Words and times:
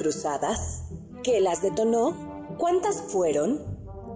cruzadas? 0.00 0.84
¿Qué 1.22 1.42
las 1.42 1.60
detonó? 1.60 2.56
¿Cuántas 2.56 3.02
fueron? 3.02 3.60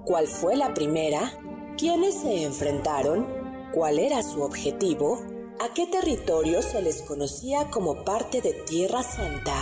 ¿Cuál 0.06 0.28
fue 0.28 0.56
la 0.56 0.72
primera? 0.72 1.30
¿Quiénes 1.76 2.14
se 2.14 2.42
enfrentaron? 2.42 3.26
¿Cuál 3.74 3.98
era 3.98 4.22
su 4.22 4.42
objetivo? 4.42 5.22
¿A 5.60 5.74
qué 5.74 5.86
territorio 5.86 6.62
se 6.62 6.80
les 6.80 7.02
conocía 7.02 7.70
como 7.70 8.02
parte 8.02 8.40
de 8.40 8.54
Tierra 8.54 9.02
Santa? 9.02 9.54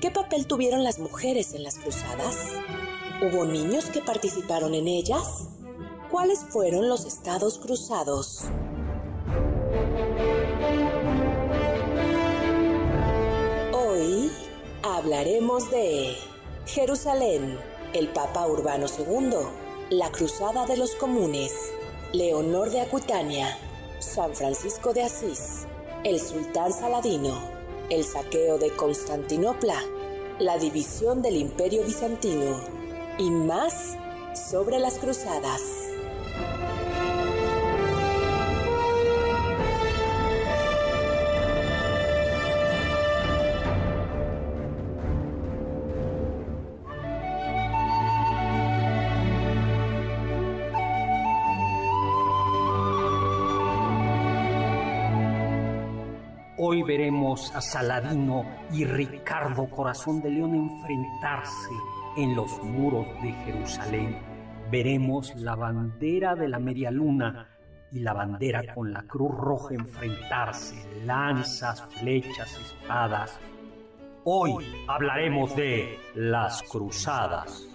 ¿Qué 0.00 0.12
papel 0.12 0.46
tuvieron 0.46 0.84
las 0.84 1.00
mujeres 1.00 1.52
en 1.52 1.64
las 1.64 1.80
cruzadas? 1.80 2.36
¿Hubo 3.20 3.44
niños 3.44 3.86
que 3.86 4.00
participaron 4.00 4.74
en 4.74 4.86
ellas? 4.86 5.48
¿Cuáles 6.12 6.38
fueron 6.48 6.88
los 6.88 7.06
estados 7.06 7.58
cruzados? 7.58 8.44
Hablaremos 14.82 15.70
de 15.70 16.16
Jerusalén, 16.66 17.58
el 17.92 18.08
Papa 18.08 18.46
Urbano 18.46 18.86
II, 18.86 19.36
la 19.90 20.10
Cruzada 20.10 20.66
de 20.66 20.76
los 20.76 20.94
Comunes, 20.94 21.52
Leonor 22.12 22.70
de 22.70 22.80
Aquitania, 22.80 23.58
San 23.98 24.34
Francisco 24.34 24.92
de 24.92 25.02
Asís, 25.02 25.66
el 26.04 26.18
Sultán 26.18 26.72
Saladino, 26.72 27.38
el 27.90 28.04
saqueo 28.04 28.58
de 28.58 28.74
Constantinopla, 28.74 29.82
la 30.38 30.56
división 30.56 31.20
del 31.20 31.36
Imperio 31.36 31.84
Bizantino 31.84 32.60
y 33.18 33.30
más 33.30 33.96
sobre 34.50 34.78
las 34.78 34.98
cruzadas. 34.98 35.89
Hoy 56.62 56.82
veremos 56.82 57.56
a 57.56 57.62
Saladino 57.62 58.44
y 58.70 58.84
Ricardo 58.84 59.66
Corazón 59.70 60.20
de 60.20 60.28
León 60.28 60.54
enfrentarse 60.54 61.70
en 62.18 62.36
los 62.36 62.62
muros 62.62 63.06
de 63.22 63.32
Jerusalén. 63.32 64.18
Veremos 64.70 65.34
la 65.36 65.54
bandera 65.54 66.34
de 66.34 66.48
la 66.48 66.58
media 66.58 66.90
luna 66.90 67.48
y 67.90 68.00
la 68.00 68.12
bandera 68.12 68.74
con 68.74 68.92
la 68.92 69.04
cruz 69.04 69.34
roja 69.34 69.74
enfrentarse, 69.74 70.76
lanzas, 71.06 71.82
flechas, 71.98 72.54
espadas. 72.60 73.40
Hoy 74.24 74.52
hablaremos 74.86 75.56
de 75.56 75.98
las 76.14 76.62
cruzadas. 76.64 77.66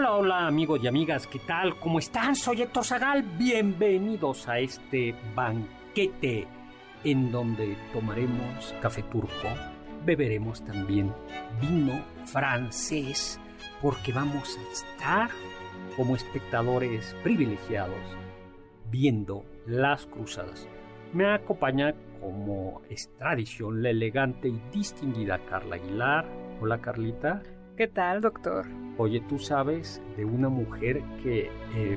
Hola, 0.00 0.14
hola 0.14 0.46
amigos 0.46 0.80
y 0.82 0.86
amigas, 0.86 1.26
¿qué 1.26 1.40
tal? 1.40 1.78
¿Cómo 1.78 1.98
están? 1.98 2.34
Soy 2.34 2.62
Héctor 2.62 2.86
Zagal. 2.86 3.22
Bienvenidos 3.22 4.48
a 4.48 4.58
este 4.58 5.14
banquete 5.34 6.48
en 7.04 7.30
donde 7.30 7.76
tomaremos 7.92 8.74
café 8.80 9.02
turco, 9.02 9.48
beberemos 10.06 10.64
también 10.64 11.12
vino 11.60 12.02
francés, 12.24 13.38
porque 13.82 14.10
vamos 14.10 14.56
a 14.56 14.72
estar 14.72 15.30
como 15.98 16.16
espectadores 16.16 17.14
privilegiados 17.22 18.16
viendo 18.90 19.44
las 19.66 20.06
cruzadas. 20.06 20.66
Me 21.12 21.30
acompaña 21.30 21.92
como 22.22 22.80
es 22.88 23.14
tradición 23.18 23.82
la 23.82 23.90
elegante 23.90 24.48
y 24.48 24.58
distinguida 24.72 25.44
Carla 25.44 25.76
Aguilar. 25.76 26.24
Hola 26.58 26.80
Carlita. 26.80 27.42
¿Qué 27.80 27.88
tal, 27.88 28.20
doctor? 28.20 28.66
Oye, 28.98 29.22
tú 29.26 29.38
sabes 29.38 30.02
de 30.14 30.26
una 30.26 30.50
mujer 30.50 31.02
que 31.22 31.50
eh, 31.74 31.96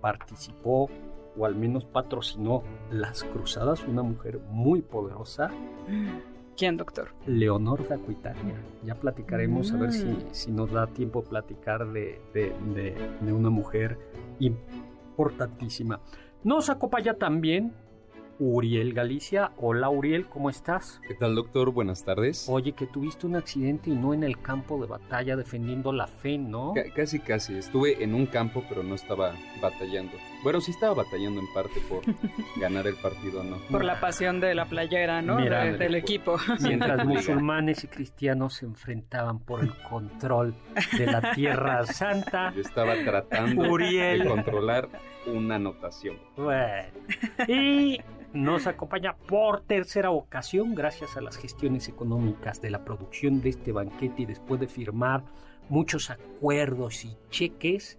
participó 0.00 0.90
o 1.38 1.46
al 1.46 1.54
menos 1.54 1.84
patrocinó 1.84 2.64
las 2.90 3.22
cruzadas, 3.22 3.84
una 3.84 4.02
mujer 4.02 4.40
muy 4.50 4.82
poderosa. 4.82 5.52
¿Quién, 6.56 6.76
doctor? 6.76 7.10
Leonor 7.26 7.86
de 7.86 7.94
Aquitania. 7.94 8.56
Ya 8.82 8.96
platicaremos 8.96 9.70
a 9.70 9.76
ver 9.76 9.92
si, 9.92 10.04
Mm. 10.06 10.18
si 10.32 10.50
nos 10.50 10.72
da 10.72 10.88
tiempo 10.88 11.22
platicar 11.22 11.86
de, 11.92 12.20
de, 12.34 12.52
de, 12.74 12.96
de 13.20 13.32
una 13.32 13.50
mujer 13.50 14.00
importantísima. 14.40 16.00
Nos 16.42 16.70
acompaña 16.70 17.14
también 17.14 17.72
Uriel 18.44 18.94
Galicia. 18.94 19.52
Hola 19.58 19.90
Uriel, 19.90 20.26
¿cómo 20.26 20.48
estás? 20.48 20.98
¿Qué 21.06 21.14
tal, 21.14 21.34
doctor? 21.34 21.70
Buenas 21.72 22.04
tardes. 22.04 22.46
Oye, 22.48 22.72
que 22.72 22.86
tuviste 22.86 23.26
un 23.26 23.36
accidente 23.36 23.90
y 23.90 23.94
no 23.94 24.14
en 24.14 24.24
el 24.24 24.40
campo 24.40 24.80
de 24.80 24.86
batalla 24.86 25.36
defendiendo 25.36 25.92
la 25.92 26.06
fe, 26.06 26.38
¿no? 26.38 26.72
Ca- 26.74 26.90
casi, 26.94 27.18
casi. 27.20 27.54
Estuve 27.58 28.02
en 28.02 28.14
un 28.14 28.24
campo, 28.24 28.64
pero 28.66 28.82
no 28.82 28.94
estaba 28.94 29.34
batallando. 29.60 30.12
Bueno, 30.42 30.60
sí 30.60 30.70
estaba 30.70 30.94
batallando 30.94 31.40
en 31.40 31.52
parte 31.52 31.80
por 31.88 32.02
ganar 32.60 32.86
el 32.86 32.94
partido, 32.96 33.42
¿no? 33.44 33.58
Por 33.70 33.84
la 33.84 34.00
pasión 34.00 34.40
de 34.40 34.54
la 34.54 34.64
playera, 34.66 35.20
¿no? 35.22 35.36
Mira, 35.36 35.64
De- 35.64 35.72
del 35.76 35.88
por- 35.88 35.96
equipo. 35.96 36.36
Mientras 36.60 37.06
musulmanes 37.06 37.84
y 37.84 37.88
cristianos 37.88 38.54
se 38.54 38.66
enfrentaban 38.66 39.40
por 39.40 39.60
el 39.62 39.72
control 39.82 40.54
de 40.96 41.06
la 41.06 41.32
Tierra 41.34 41.84
Santa. 41.86 42.52
Yo 42.54 42.62
estaba 42.62 42.94
tratando 43.04 43.70
Uriel. 43.70 44.20
de 44.22 44.28
controlar 44.28 44.88
una 45.26 45.56
anotación. 45.56 46.16
Bueno, 46.36 46.88
y 47.46 48.00
nos 48.32 48.66
acompaña 48.66 49.14
por 49.16 49.60
tercera 49.62 50.10
ocasión, 50.10 50.74
gracias 50.74 51.16
a 51.16 51.20
las 51.20 51.36
gestiones 51.36 51.88
económicas 51.88 52.60
de 52.62 52.70
la 52.70 52.84
producción 52.84 53.42
de 53.42 53.50
este 53.50 53.72
banquete 53.72 54.22
y 54.22 54.26
después 54.26 54.60
de 54.60 54.68
firmar 54.68 55.22
muchos 55.68 56.10
acuerdos 56.10 57.04
y 57.04 57.16
cheques. 57.28 57.98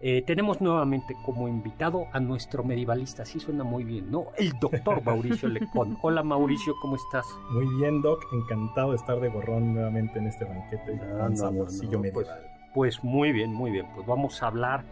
Eh, 0.00 0.22
tenemos 0.26 0.60
nuevamente 0.60 1.16
como 1.24 1.48
invitado 1.48 2.06
a 2.12 2.20
nuestro 2.20 2.62
medievalista, 2.62 3.22
así 3.22 3.40
suena 3.40 3.64
muy 3.64 3.84
bien, 3.84 4.10
¿no? 4.10 4.26
El 4.36 4.52
doctor 4.58 5.02
Mauricio 5.02 5.48
Lecón. 5.48 5.96
Hola 6.02 6.22
Mauricio, 6.22 6.74
¿cómo 6.82 6.96
estás? 6.96 7.26
Muy 7.50 7.66
bien, 7.78 8.02
Doc. 8.02 8.22
Encantado 8.32 8.90
de 8.90 8.96
estar 8.96 9.18
de 9.20 9.28
gorrón 9.28 9.74
nuevamente 9.74 10.18
en 10.18 10.26
este 10.26 10.44
banquete. 10.44 10.96
No, 10.96 11.18
con 11.18 11.30
no, 11.30 11.36
saborcillo 11.36 11.98
no, 11.98 12.04
no, 12.04 12.12
pues, 12.12 12.26
medieval. 12.26 12.50
Pues 12.74 13.04
muy 13.04 13.32
bien, 13.32 13.54
muy 13.54 13.70
bien. 13.70 13.86
Pues 13.94 14.06
vamos 14.06 14.42
a 14.42 14.48
hablar 14.48 14.84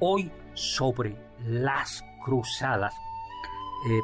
hoy 0.00 0.30
sobre 0.52 1.16
las 1.42 2.04
cruzadas. 2.22 2.94
Eh, 3.88 4.00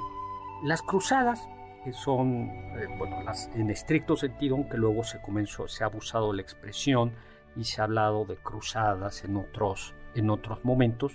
las 0.62 0.80
cruzadas, 0.80 1.48
que 1.84 1.92
son, 1.92 2.48
eh, 2.78 2.86
bueno, 2.98 3.22
las, 3.22 3.50
en 3.54 3.70
estricto 3.70 4.16
sentido, 4.16 4.56
aunque 4.56 4.78
luego 4.78 5.04
se 5.04 5.20
comenzó, 5.20 5.68
se 5.68 5.84
ha 5.84 5.86
abusado 5.88 6.30
de 6.30 6.36
la 6.36 6.42
expresión 6.42 7.12
y 7.56 7.64
se 7.64 7.80
ha 7.80 7.84
hablado 7.84 8.24
de 8.24 8.36
cruzadas 8.36 9.24
en 9.24 9.36
otros, 9.36 9.94
en 10.14 10.30
otros 10.30 10.64
momentos, 10.64 11.12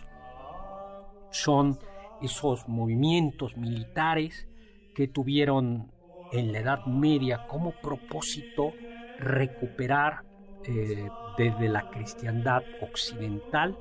son 1.32 1.78
esos 2.22 2.68
movimientos 2.68 3.58
militares 3.58 4.48
que 4.96 5.08
tuvieron 5.08 5.92
en 6.32 6.52
la 6.52 6.60
Edad 6.60 6.86
Media 6.86 7.46
como 7.48 7.72
propósito 7.82 8.74
recuperar 9.20 10.24
eh, 10.66 11.10
desde 11.38 11.70
la 11.70 11.90
cristiandad 11.90 12.64
occidental 12.82 13.78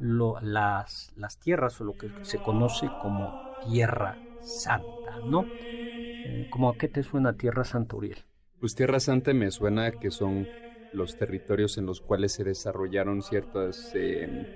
las 0.00 1.38
tierras 1.42 1.80
o 1.80 1.84
lo 1.84 1.94
que 1.94 2.10
se 2.22 2.38
conoce 2.38 2.88
como 3.02 3.32
Tierra 3.68 4.16
Santa, 4.40 5.18
¿no? 5.24 5.44
Eh, 5.44 6.46
¿Cómo 6.50 6.70
a 6.70 6.76
qué 6.76 6.88
te 6.88 7.02
suena 7.02 7.32
Tierra 7.32 7.64
Santa, 7.64 7.96
Uriel? 7.96 8.24
Pues 8.60 8.74
Tierra 8.74 9.00
Santa 9.00 9.32
me 9.34 9.50
suena 9.50 9.90
que 9.92 10.10
son 10.10 10.46
los 10.92 11.16
territorios 11.16 11.78
en 11.78 11.86
los 11.86 12.00
cuales 12.00 12.32
se 12.32 12.44
desarrollaron 12.44 13.22
ciertas 13.22 13.90
eh, 13.94 14.46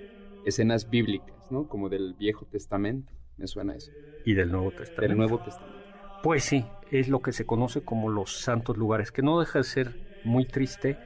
escenas 0.44 0.88
bíblicas, 0.88 1.50
¿no? 1.50 1.68
Como 1.68 1.88
del 1.88 2.14
Viejo 2.14 2.46
Testamento. 2.46 3.12
Me 3.36 3.46
suena 3.46 3.74
eso. 3.74 3.92
Y 4.24 4.34
del 4.34 4.50
Nuevo 4.50 4.70
Testamento. 4.70 5.08
Del 5.08 5.16
Nuevo 5.16 5.42
Testamento. 5.42 5.82
Pues 6.22 6.44
sí, 6.44 6.64
es 6.90 7.08
lo 7.08 7.20
que 7.20 7.32
se 7.32 7.44
conoce 7.44 7.82
como 7.82 8.08
los 8.08 8.40
santos 8.40 8.76
lugares, 8.76 9.10
que 9.10 9.22
no 9.22 9.40
deja 9.40 9.58
de 9.58 9.64
ser 9.64 10.00
muy 10.24 10.46
triste 10.46 10.96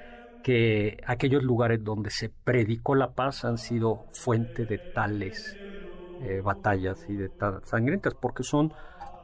que 0.42 0.98
aquellos 1.06 1.42
lugares 1.42 1.82
donde 1.82 2.10
se 2.10 2.28
predicó 2.28 2.94
la 2.94 3.14
paz 3.14 3.44
han 3.44 3.58
sido 3.58 4.06
fuente 4.12 4.64
de 4.64 4.78
tales 4.78 5.56
eh, 6.22 6.40
batallas 6.40 7.04
y 7.08 7.16
de 7.16 7.28
tan 7.30 7.64
sangrientas, 7.64 8.14
porque 8.14 8.42
son 8.42 8.72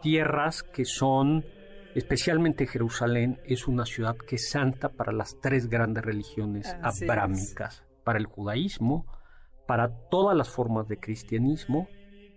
tierras 0.03 0.63
que 0.63 0.85
son, 0.85 1.45
especialmente 1.95 2.67
Jerusalén, 2.67 3.41
es 3.45 3.67
una 3.69 3.85
ciudad 3.85 4.17
que 4.17 4.37
es 4.37 4.51
santa 4.51 4.89
para 4.89 5.13
las 5.13 5.39
tres 5.41 5.69
grandes 5.69 6.05
religiones 6.05 6.75
Así 6.83 7.05
abrámicas, 7.05 7.85
para 8.05 8.19
el 8.19 8.27
judaísmo, 8.27 9.07
para 9.67 9.89
todas 10.11 10.37
las 10.37 10.51
formas 10.51 10.89
de 10.89 10.99
cristianismo, 10.99 11.89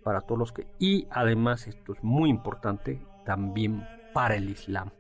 para 0.04 0.22
todos 0.22 0.40
los 0.40 0.52
que... 0.52 0.68
Y 0.80 1.08
además, 1.10 1.68
esto 1.68 1.94
es 1.94 2.04
muy 2.04 2.30
importante, 2.30 3.02
también 3.26 3.84
para 4.14 4.36
el 4.36 4.50
Islam. 4.50 4.92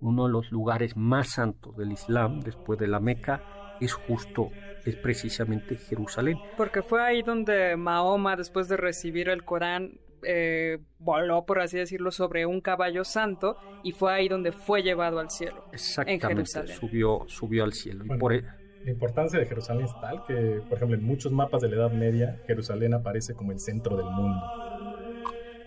Uno 0.00 0.26
de 0.26 0.32
los 0.32 0.50
lugares 0.52 0.96
más 0.96 1.30
santos 1.30 1.76
del 1.76 1.92
Islam, 1.92 2.40
después 2.40 2.78
de 2.78 2.88
la 2.88 3.00
Meca, 3.00 3.42
es 3.80 3.94
justo, 3.94 4.50
es 4.84 4.96
precisamente 4.96 5.76
Jerusalén. 5.76 6.38
Porque 6.56 6.82
fue 6.82 7.02
ahí 7.02 7.22
donde 7.22 7.76
Mahoma, 7.76 8.36
después 8.36 8.68
de 8.68 8.76
recibir 8.76 9.28
el 9.28 9.44
Corán, 9.44 9.98
eh, 10.24 10.78
voló, 10.98 11.44
por 11.44 11.60
así 11.60 11.78
decirlo, 11.78 12.10
sobre 12.10 12.46
un 12.46 12.60
caballo 12.60 13.04
santo 13.04 13.56
y 13.82 13.92
fue 13.92 14.12
ahí 14.12 14.28
donde 14.28 14.52
fue 14.52 14.82
llevado 14.82 15.18
al 15.18 15.30
cielo. 15.30 15.64
Exactamente, 15.72 16.26
Jerusalén. 16.28 16.76
subió, 16.76 17.24
subió 17.26 17.64
al 17.64 17.72
cielo. 17.72 18.04
y 18.04 18.18
por 18.18 18.32
e- 18.32 18.44
La 18.84 18.90
importancia 18.90 19.38
de 19.38 19.46
Jerusalén 19.46 19.84
es 19.86 19.92
tal 20.00 20.24
que, 20.26 20.60
por 20.68 20.76
ejemplo, 20.76 20.96
en 20.96 21.04
muchos 21.04 21.30
mapas 21.32 21.62
de 21.62 21.68
la 21.68 21.76
Edad 21.76 21.92
Media, 21.92 22.40
Jerusalén 22.46 22.94
aparece 22.94 23.34
como 23.34 23.52
el 23.52 23.60
centro 23.60 23.96
del 23.96 24.06
mundo. 24.06 24.40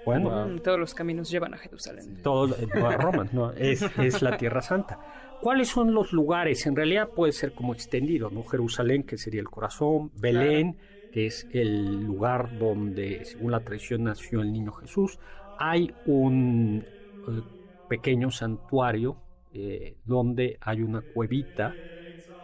bueno, 0.06 0.30
Wow. 0.30 0.48
Mm, 0.50 0.60
Todos 0.60 0.80
los 0.80 0.94
caminos 0.94 1.30
llevan 1.32 1.54
a 1.54 1.58
Jerusalén. 1.58 2.18
todo 2.22 2.56
eh, 2.56 2.68
no, 2.76 2.88
a 2.88 2.98
Roma, 2.98 3.28
no, 3.32 3.52
es, 3.54 3.82
es 4.00 4.22
la 4.22 4.38
Tierra 4.38 4.62
Santa. 4.62 5.00
¿Cuáles 5.42 5.68
son 5.70 5.94
los 5.94 6.12
lugares? 6.14 6.66
En 6.66 6.76
realidad 6.76 7.10
puede 7.10 7.32
ser 7.32 7.54
como 7.54 7.74
extendido, 7.74 8.30
¿no? 8.30 8.44
Jerusalén, 8.44 9.04
que 9.04 9.18
sería 9.18 9.42
el 9.42 9.50
corazón, 9.50 10.12
Belén, 10.20 10.78
que 11.16 11.28
es 11.28 11.48
el 11.54 12.04
lugar 12.04 12.60
donde, 12.60 13.24
según 13.24 13.52
la 13.52 13.62
tradición, 13.62 14.04
nació 14.04 14.42
el 14.42 14.52
niño 14.52 14.74
Jesús. 14.74 15.18
Hay 15.58 15.94
un 16.06 16.84
eh, 16.86 17.42
pequeño 17.88 18.32
santuario 18.32 19.16
eh, 19.54 19.96
donde 20.04 20.58
hay 20.60 20.82
una 20.82 21.02
cuevita 21.14 21.74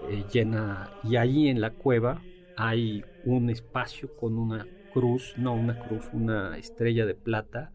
eh, 0.10 0.24
llena, 0.32 0.90
y 1.04 1.18
ahí 1.18 1.50
en 1.50 1.60
la 1.60 1.72
cueva 1.72 2.22
hay 2.56 3.04
un 3.26 3.50
espacio 3.50 4.16
con 4.16 4.38
una 4.38 4.66
cruz, 4.94 5.34
no 5.38 5.54
una 5.54 5.78
cruz, 5.78 6.08
una 6.14 6.58
estrella 6.58 7.06
de 7.06 7.16
plata, 7.16 7.74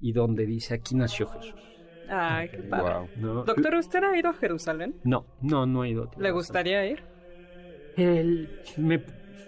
y 0.00 0.12
donde 0.12 0.46
dice 0.46 0.72
aquí 0.72 0.94
nació 0.94 1.26
Jesús. 1.28 1.60
Ay, 2.08 2.48
qué 2.48 2.62
padre. 2.62 2.94
Wow. 2.94 3.08
¿no? 3.16 3.44
Doctor, 3.44 3.74
¿usted 3.74 4.02
ha 4.02 4.16
ido 4.16 4.30
a 4.30 4.32
Jerusalén? 4.32 4.94
No, 5.04 5.26
no, 5.42 5.66
no 5.66 5.84
he 5.84 5.90
ido. 5.90 6.10
¿Le 6.16 6.30
gustaría 6.30 6.86
ir? 6.86 7.02
El- 7.98 8.48
me 8.78 8.98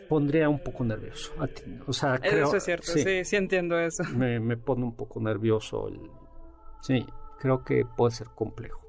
pondría 0.09 0.49
un 0.49 0.61
poco 0.61 0.85
nervioso. 0.85 1.33
a 1.41 1.47
ti, 1.49 1.63
O 1.87 1.93
sea, 1.93 2.19
creo, 2.19 2.47
eso 2.47 2.57
es 2.57 2.65
cierto, 2.65 2.91
sí. 2.93 3.25
sí, 3.25 3.37
entiendo 3.37 3.79
eso. 3.79 4.03
Me, 4.15 4.41
me 4.41 4.57
pone 4.57 4.85
un 4.85 4.97
poco 4.97 5.21
nervioso. 5.21 5.89
el- 5.89 6.11
sí, 6.83 7.07
creo 7.39 7.65
que 7.65 7.85
puede 7.97 8.13
ser 8.13 8.29
complejo. 8.35 8.81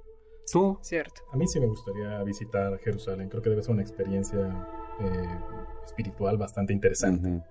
¿Tú? 0.51 0.77
Cierto. 0.81 1.21
A 1.31 1.37
mí 1.37 1.47
sí 1.47 1.59
me 1.59 1.67
gustaría 1.67 2.21
visitar 2.23 2.77
Jerusalén. 2.79 3.29
Creo 3.29 3.41
que 3.41 3.49
debe 3.51 3.61
ser 3.61 3.71
una 3.73 3.83
experiencia 3.83 4.67
eh, 4.99 5.39
espiritual 5.85 6.37
bastante 6.37 6.73
interesante. 6.73 7.41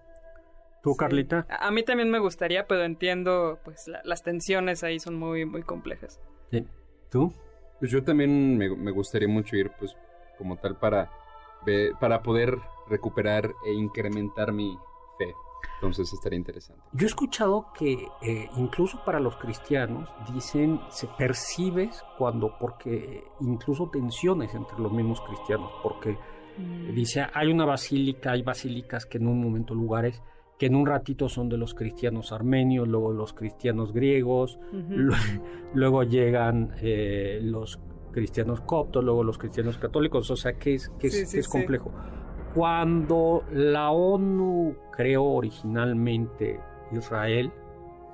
¿Tú, 0.83 0.97
Carlita? 0.97 1.47
A 1.49 1.69
a 1.69 1.71
mí 1.71 1.83
también 1.83 2.11
me 2.11 2.19
gustaría, 2.19 2.67
pero 2.67 2.83
entiendo, 2.85 3.59
pues 3.65 3.87
la- 3.87 4.01
las 4.05 4.23
tensiones 4.23 4.83
ahí 4.83 4.99
son 4.99 5.15
muy, 5.15 5.45
muy 5.47 5.63
complejas. 5.63 6.21
Sí. 6.51 6.67
¿Tú? 7.11 7.33
Pues 7.79 7.91
yo 7.91 8.03
también 8.03 8.59
me, 8.59 8.75
me 8.77 8.91
gustaría 8.91 9.29
mucho 9.29 9.57
ir, 9.57 9.71
pues, 9.79 9.97
como 10.37 10.57
tal, 10.59 10.77
para, 10.79 11.11
para 12.01 12.23
poder 12.23 12.59
recuperar 12.89 13.55
e 13.65 13.73
incrementar 13.73 14.53
mi 14.53 14.77
fe. 15.19 15.35
Entonces 15.75 16.13
estaría 16.13 16.39
interesante. 16.39 16.83
Yo 16.93 17.07
he 17.07 17.09
escuchado 17.09 17.67
que 17.75 18.09
eh, 18.23 18.49
incluso 18.57 19.03
para 19.05 19.21
los 19.21 19.37
cristianos 19.37 20.11
dicen 20.33 20.81
se 20.91 21.07
percibes 21.07 22.03
cuando 22.19 22.57
porque 22.59 23.25
incluso 23.41 23.89
tensiones 23.91 24.55
entre 24.55 24.79
los 24.79 24.93
mismos 24.93 25.21
cristianos 25.23 25.71
porque 25.83 26.19
dice 26.93 27.27
hay 27.33 27.51
una 27.51 27.65
basílica 27.65 28.33
hay 28.33 28.43
basílicas 28.43 29.07
que 29.07 29.17
en 29.17 29.29
un 29.29 29.43
momento 29.43 29.75
lugares 29.75 30.23
que 30.59 30.67
en 30.67 30.75
un 30.75 30.85
ratito 30.85 31.29
son 31.29 31.49
de 31.49 31.57
los 31.57 31.73
cristianos 31.75 32.33
armenios 32.33 32.87
luego 32.87 33.13
los 33.13 33.33
cristianos 33.33 33.93
griegos 33.95 34.59
Luego 35.73 36.03
llegan 36.03 36.73
eh, 36.81 37.39
los 37.43 37.79
cristianos 38.11 38.61
coptos, 38.61 39.05
luego 39.05 39.25
los 39.25 39.39
cristianos 39.39 39.79
católicos, 39.79 40.31
o 40.31 40.37
sea 40.37 40.55
que 40.55 40.75
es, 40.75 40.89
que 40.99 41.09
es, 41.09 41.15
Sí, 41.15 41.27
sí, 41.27 41.33
que 41.35 41.41
es 41.41 41.49
complejo. 41.49 41.93
Cuando 42.55 43.45
la 43.53 43.91
ONU 43.91 44.75
creó 44.93 45.25
originalmente 45.25 46.61
Israel, 46.93 47.53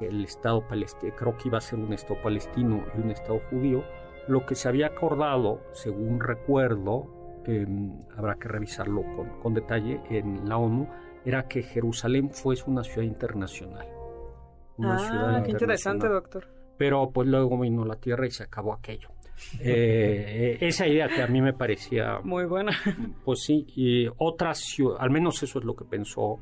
el 0.00 0.25
Estado 0.25 0.66
palestino, 0.69 1.14
creo 1.16 1.37
que 1.37 1.48
iba 1.48 1.58
a 1.58 1.62
ser 1.62 1.78
un 1.78 1.93
Estado 1.93 2.20
palestino 2.22 2.84
y 2.96 3.00
un 3.00 3.10
Estado 3.10 3.40
judío, 3.50 3.82
lo 4.28 4.44
que 4.44 4.54
se 4.54 4.69
había 4.69 4.88
acordado, 4.88 5.60
según 5.72 6.20
recuerdo, 6.20 7.06
em, 7.46 7.98
habrá 8.16 8.34
que 8.34 8.48
revisarlo 8.48 9.02
con, 9.16 9.31
con 9.40 9.54
detalle 9.54 10.00
en 10.10 10.48
la 10.48 10.58
ONU, 10.58 10.88
era 11.25 11.48
que 11.48 11.62
Jerusalén 11.62 12.31
fuese 12.31 12.64
una 12.69 12.84
ciudad 12.84 13.06
internacional. 13.06 13.87
Una 14.76 14.98
ciudad 14.98 15.37
Ah, 15.37 15.43
qué 15.43 15.52
interesante, 15.52 16.08
doctor. 16.08 16.48
pero 16.76 17.10
pues 17.10 17.26
luego 17.26 17.58
vino 17.58 17.84
la 17.84 17.96
tierra 17.96 18.26
y 18.26 18.31
se 18.31 18.43
acabó 18.43 18.75
aquello. 18.75 19.08
Eh, 19.60 20.58
eh, 20.60 20.66
esa 20.66 20.86
idea 20.86 21.08
que 21.08 21.22
a 21.22 21.26
mí 21.26 21.40
me 21.40 21.52
parecía, 21.52 22.20
Muy 22.22 22.44
buena. 22.44 22.72
pues 23.24 23.42
sí, 23.42 23.66
y 23.76 24.06
otras 24.18 24.58
ciudades, 24.58 25.02
al 25.02 25.10
menos 25.10 25.42
eso 25.42 25.58
es 25.58 25.64
lo 25.64 25.74
que 25.74 25.84
pensó 25.84 26.38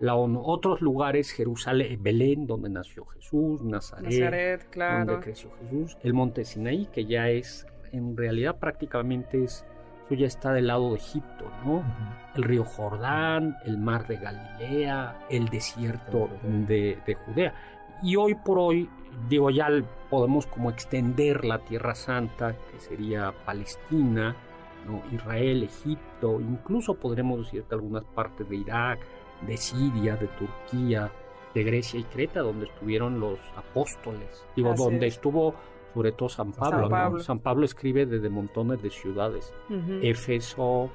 la 0.00 0.14
ONU. 0.14 0.40
Otros 0.44 0.80
lugares, 0.80 1.32
Jerusalén, 1.32 2.02
Belén, 2.02 2.46
donde 2.46 2.68
nació 2.68 3.06
Jesús, 3.06 3.62
Nazaret, 3.62 4.04
Nazaret, 4.04 4.70
claro. 4.70 5.06
donde 5.06 5.24
creció 5.24 5.50
Jesús, 5.62 5.96
el 6.02 6.12
monte 6.12 6.44
Sinaí, 6.44 6.86
que 6.92 7.06
ya 7.06 7.28
es, 7.28 7.66
en 7.92 8.16
realidad 8.16 8.58
prácticamente 8.58 9.44
es, 9.44 9.64
eso 10.04 10.14
ya 10.14 10.26
está 10.26 10.52
del 10.52 10.66
lado 10.66 10.90
de 10.90 10.96
Egipto, 10.96 11.50
¿no? 11.64 11.82
El 12.34 12.42
río 12.42 12.64
Jordán, 12.64 13.56
el 13.64 13.78
mar 13.78 14.06
de 14.06 14.16
Galilea, 14.16 15.26
el 15.30 15.48
desierto 15.48 16.28
de, 16.42 16.98
de 17.06 17.14
Judea. 17.14 17.54
Y 18.02 18.16
hoy 18.16 18.34
por 18.34 18.58
hoy, 18.58 18.90
digo, 19.28 19.50
ya 19.50 19.68
podemos 20.10 20.46
como 20.46 20.70
extender 20.70 21.44
la 21.44 21.58
Tierra 21.60 21.94
Santa, 21.94 22.56
que 22.70 22.80
sería 22.80 23.32
Palestina, 23.44 24.36
¿no? 24.86 25.02
Israel, 25.14 25.62
Egipto, 25.62 26.40
incluso 26.40 26.94
podremos 26.94 27.38
decir 27.38 27.62
que 27.64 27.74
algunas 27.74 28.04
partes 28.04 28.48
de 28.48 28.56
Irak, 28.56 29.00
de 29.46 29.56
Siria, 29.56 30.16
de 30.16 30.28
Turquía, 30.28 31.10
de 31.54 31.62
Grecia 31.64 32.00
y 32.00 32.04
Creta, 32.04 32.40
donde 32.40 32.66
estuvieron 32.66 33.20
los 33.20 33.38
apóstoles. 33.56 34.44
Digo, 34.56 34.72
Así 34.72 34.82
donde 34.82 35.06
es. 35.06 35.14
estuvo 35.14 35.54
sobre 35.94 36.10
todo 36.12 36.28
San 36.28 36.52
Pablo. 36.52 37.20
San 37.20 37.38
Pablo 37.38 37.64
escribe 37.64 38.04
desde 38.04 38.28
montones 38.28 38.82
de 38.82 38.90
ciudades. 38.90 39.54
Éfeso, 40.02 40.90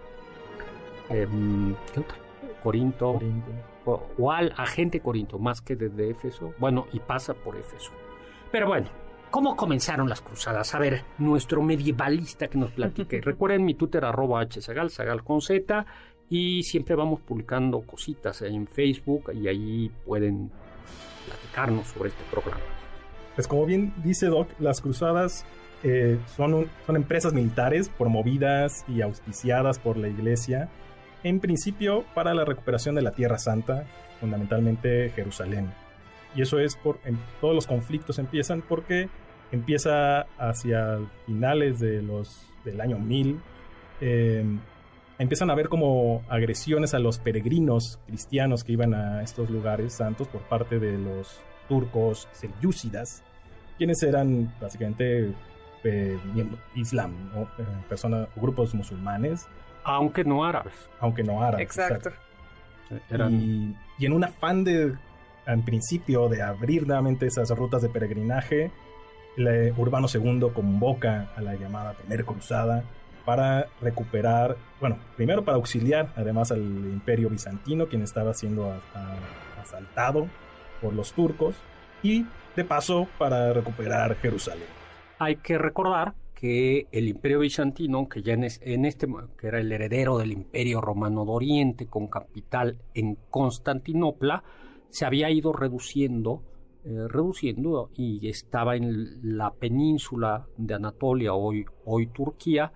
em, 1.10 1.74
¿qué 1.94 2.00
otra? 2.02 2.18
Corinto, 2.62 3.14
Corinto. 3.14 3.52
o, 3.86 4.04
o 4.18 4.32
al 4.32 4.54
agente 4.58 5.00
Corinto, 5.00 5.40
más 5.40 5.62
que 5.62 5.78
desde 5.78 6.10
Éfeso, 6.10 6.54
bueno, 6.58 6.88
y 6.92 7.00
pasa 7.00 7.34
por 7.34 7.56
Éfeso. 7.56 7.92
Pero 8.52 8.68
bueno, 8.68 8.88
¿cómo 9.30 9.56
comenzaron 9.56 10.10
las 10.10 10.22
cruzadas? 10.22 10.74
A 10.76 10.80
ver, 10.80 11.04
nuestro 11.18 11.62
medievalista 11.62 12.48
que 12.48 12.58
nos 12.58 12.72
platique. 12.72 13.22
Recuerden 13.22 13.64
mi 13.66 13.76
Twitter, 13.76 14.04
arroba 14.06 14.46
hsagal, 14.50 14.90
sagal 14.90 15.24
con 15.24 15.42
z, 15.42 15.86
y 16.30 16.64
siempre 16.64 16.96
vamos 16.96 17.22
publicando 17.22 17.82
cositas 17.82 18.42
en 18.42 18.68
Facebook, 18.68 19.32
y 19.34 19.48
ahí 19.48 19.92
pueden 20.06 20.52
platicarnos 21.28 21.88
sobre 21.88 22.10
este 22.10 22.24
programa. 22.32 22.62
Pues 23.36 23.48
como 23.48 23.66
bien 23.66 23.94
dice 24.04 24.28
Doc, 24.28 24.50
las 24.60 24.82
cruzadas 24.82 25.46
eh, 25.84 26.18
son, 26.36 26.54
un- 26.56 26.70
son 26.86 26.96
empresas 26.96 27.32
militares 27.34 27.88
promovidas 27.90 28.84
y 28.88 29.02
auspiciadas 29.02 29.80
por 29.80 29.96
la 29.98 30.08
iglesia, 30.10 30.70
en 31.24 31.40
principio 31.40 32.04
para 32.16 32.34
la 32.34 32.46
recuperación 32.46 32.96
de 32.96 33.02
la 33.02 33.12
Tierra 33.12 33.38
Santa, 33.38 33.86
fundamentalmente 34.20 35.10
Jerusalén. 35.16 35.72
Y 36.36 36.42
eso 36.42 36.60
es 36.60 36.76
por 36.76 37.00
en- 37.06 37.18
todos 37.42 37.56
los 37.56 37.66
conflictos 37.68 38.20
empiezan 38.20 38.62
porque 38.62 39.10
empieza 39.52 40.22
hacia 40.38 41.00
finales 41.26 41.80
de 41.80 42.02
los, 42.02 42.46
del 42.66 42.80
año 42.82 42.98
1000. 43.00 43.40
eh, 44.02 44.46
empiezan 45.18 45.50
a 45.50 45.54
haber 45.54 45.68
como 45.68 46.24
agresiones 46.30 46.94
a 46.94 47.00
los 47.00 47.20
peregrinos 47.20 48.00
cristianos 48.08 48.64
que 48.64 48.72
iban 48.72 48.94
a 48.94 49.22
estos 49.22 49.50
lugares 49.50 49.92
santos 49.94 50.30
por 50.30 50.42
parte 50.44 50.80
de 50.80 50.98
los 50.98 51.42
turcos 51.68 52.30
selyúcidas, 52.32 53.22
quienes 53.78 54.02
eran 54.02 54.54
básicamente 54.62 55.34
eh, 55.84 56.18
Islam, 56.76 57.14
¿no? 57.36 57.42
Eh, 57.42 57.68
personas 57.90 58.30
o 58.38 58.42
grupos 58.42 58.74
musulmanes, 58.74 59.46
Aunque 59.84 60.24
no 60.24 60.46
árabes. 60.46 60.74
aunque 61.02 61.24
no 61.24 61.42
árabes. 61.44 61.66
Exacto. 61.66 62.12
Eran, 63.10 63.34
Y, 63.34 63.76
y 63.98 64.06
en 64.06 64.14
un 64.14 64.24
afán 64.24 64.64
de, 64.64 64.94
en 65.54 65.64
principio, 65.64 66.30
de 66.30 66.42
abrir 66.42 66.88
nuevamente 66.88 67.26
esas 67.26 67.50
rutas 67.52 67.82
de 67.82 67.90
peregrinaje, 67.90 68.72
Urbano 69.78 70.08
II 70.14 70.48
convoca 70.54 71.32
a 71.36 71.42
la 71.42 71.56
llamada 71.56 71.94
Primera 71.94 72.24
Cruzada 72.24 72.84
para 73.26 73.68
recuperar, 73.82 74.58
bueno, 74.80 74.98
primero 75.16 75.46
para 75.46 75.56
auxiliar 75.56 76.12
además 76.16 76.52
al 76.52 76.62
imperio 76.62 77.30
bizantino, 77.30 77.88
quien 77.88 78.02
estaba 78.02 78.34
siendo 78.34 78.74
asaltado 79.62 80.28
por 80.82 80.94
los 80.94 81.14
turcos, 81.14 81.56
y 82.02 82.26
de 82.56 82.66
paso 82.66 83.08
para 83.18 83.54
recuperar 83.54 84.16
Jerusalén. 84.16 84.68
Hay 85.20 85.38
que 85.38 85.58
recordar 85.58 86.14
que 86.34 86.88
el 86.92 87.10
imperio 87.10 87.40
bizantino, 87.40 88.08
que 88.08 88.22
ya 88.22 88.34
en, 88.34 88.46
este, 88.86 89.08
que 89.38 89.48
era 89.48 89.60
el 89.60 89.72
heredero 89.72 90.18
del 90.18 90.32
imperio 90.32 90.80
romano 90.80 91.26
de 91.26 91.32
Oriente, 91.32 91.88
con 91.88 92.08
capital 92.08 92.78
en 92.94 93.18
Constantinopla, 93.30 94.44
se 94.90 95.06
había 95.06 95.30
ido 95.30 95.54
reduciendo, 95.54 96.44
eh, 96.84 97.08
reduciendo 97.08 97.90
y 97.96 98.28
estaba 98.28 98.76
en 98.76 99.38
la 99.38 99.52
península 99.52 100.48
de 100.58 100.74
Anatolia, 100.76 101.34
hoy, 101.34 101.66
hoy 101.86 102.08
Turquía, 102.08 102.72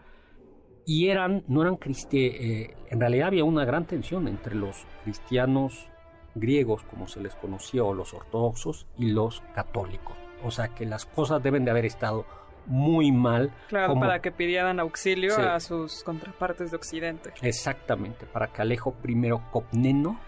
y 0.86 1.08
eran, 1.08 1.44
no 1.48 1.62
eran 1.62 1.78
cristianos, 1.78 2.38
eh, 2.40 2.76
en 2.90 3.00
realidad 3.00 3.28
había 3.28 3.46
una 3.46 3.66
gran 3.66 3.86
tensión 3.86 4.28
entre 4.28 4.56
los 4.56 4.86
cristianos 5.04 5.88
griegos, 6.36 6.84
como 6.84 7.08
se 7.08 7.22
les 7.22 7.36
conocía, 7.36 7.84
o 7.84 7.94
los 7.94 8.14
ortodoxos, 8.14 8.88
y 8.98 9.12
los 9.12 9.42
católicos. 9.54 10.16
O 10.44 10.52
sea 10.52 10.70
que 10.70 10.86
las 10.86 11.06
cosas 11.06 11.42
deben 11.42 11.64
de 11.64 11.72
haber 11.72 11.86
estado 11.86 12.26
muy 12.66 13.12
mal. 13.12 13.54
Claro, 13.70 13.96
para 13.96 14.22
que 14.22 14.32
pidieran 14.32 14.80
auxilio 14.80 15.38
a 15.38 15.60
sus 15.60 16.04
contrapartes 16.04 16.72
de 16.72 16.78
Occidente. 16.78 17.34
Exactamente, 17.42 18.26
para 18.26 18.48
que 18.48 18.62
Alejo 18.62 18.96
I 19.04 19.30
Copneno, 19.52 20.20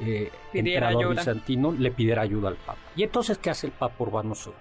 eh, 0.00 0.30
emperador 0.52 1.16
bizantino, 1.16 1.72
le 1.72 1.90
pidiera 1.90 2.22
ayuda 2.22 2.48
al 2.48 2.56
Papa. 2.56 2.78
¿Y 2.96 3.02
entonces 3.02 3.38
qué 3.38 3.50
hace 3.50 3.66
el 3.66 3.72
Papa 3.72 3.94
Urbano 3.98 4.34
II? 4.34 4.52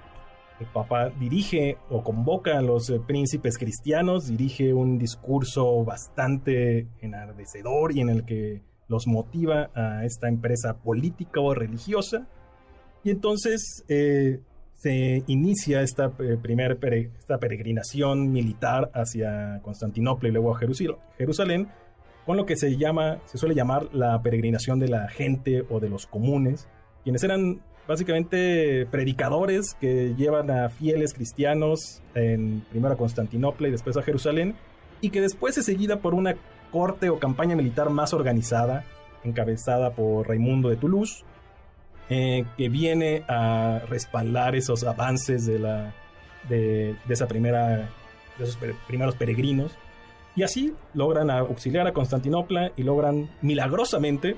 El 0.59 0.67
Papa 0.67 1.09
dirige 1.09 1.77
o 1.89 2.03
convoca 2.03 2.57
a 2.57 2.61
los 2.61 2.89
eh, 2.89 2.99
príncipes 2.99 3.57
cristianos, 3.57 4.27
dirige 4.27 4.73
un 4.73 4.97
discurso 4.97 5.83
bastante 5.85 6.87
enardecedor 7.01 7.95
y 7.95 8.01
en 8.01 8.09
el 8.09 8.25
que 8.25 8.61
los 8.89 9.07
motiva 9.07 9.69
a 9.73 10.03
esta 10.03 10.27
empresa 10.27 10.77
política 10.77 11.39
o 11.39 11.53
religiosa. 11.53 12.27
Y 13.03 13.11
entonces 13.11 13.85
eh, 13.87 14.41
se 14.73 15.23
inicia 15.27 15.81
esta, 15.81 16.11
eh, 16.19 16.37
primer 16.41 16.77
esta 17.19 17.37
peregrinación 17.37 18.31
militar 18.31 18.91
hacia 18.93 19.61
Constantinopla 19.61 20.29
y 20.29 20.31
luego 20.31 20.55
a 20.55 20.59
Jerusalén, 20.59 21.69
con 22.29 22.37
lo 22.37 22.45
que 22.45 22.57
se 22.57 22.77
llama, 22.77 23.17
se 23.25 23.39
suele 23.39 23.55
llamar 23.55 23.89
la 23.91 24.21
peregrinación 24.21 24.77
de 24.77 24.87
la 24.87 25.09
gente 25.09 25.65
o 25.67 25.79
de 25.79 25.89
los 25.89 26.05
comunes, 26.05 26.67
quienes 27.03 27.23
eran 27.23 27.59
básicamente 27.87 28.85
predicadores 28.91 29.73
que 29.81 30.13
llevan 30.15 30.51
a 30.51 30.69
fieles 30.69 31.15
cristianos 31.15 32.03
en 32.13 32.63
primero 32.69 32.93
a 32.93 32.97
Constantinopla 32.97 33.69
y 33.69 33.71
después 33.71 33.97
a 33.97 34.03
Jerusalén, 34.03 34.53
y 35.01 35.09
que 35.09 35.21
después 35.21 35.57
es 35.57 35.65
seguida 35.65 36.01
por 36.01 36.13
una 36.13 36.35
corte 36.71 37.09
o 37.09 37.17
campaña 37.17 37.55
militar 37.55 37.89
más 37.89 38.13
organizada, 38.13 38.85
encabezada 39.23 39.95
por 39.95 40.27
Raimundo 40.27 40.69
de 40.69 40.75
Toulouse, 40.75 41.23
eh, 42.11 42.45
que 42.59 42.69
viene 42.69 43.23
a 43.27 43.81
respaldar 43.89 44.55
esos 44.55 44.83
avances 44.83 45.47
de, 45.47 45.57
la, 45.57 45.95
de, 46.47 46.95
esa 47.09 47.27
primera, 47.27 47.89
de 48.37 48.43
esos 48.43 48.59
primeros 48.87 49.15
peregrinos. 49.15 49.75
Y 50.35 50.43
así 50.43 50.73
logran 50.93 51.29
auxiliar 51.29 51.87
a 51.87 51.93
Constantinopla 51.93 52.71
y 52.75 52.83
logran 52.83 53.29
milagrosamente, 53.41 54.35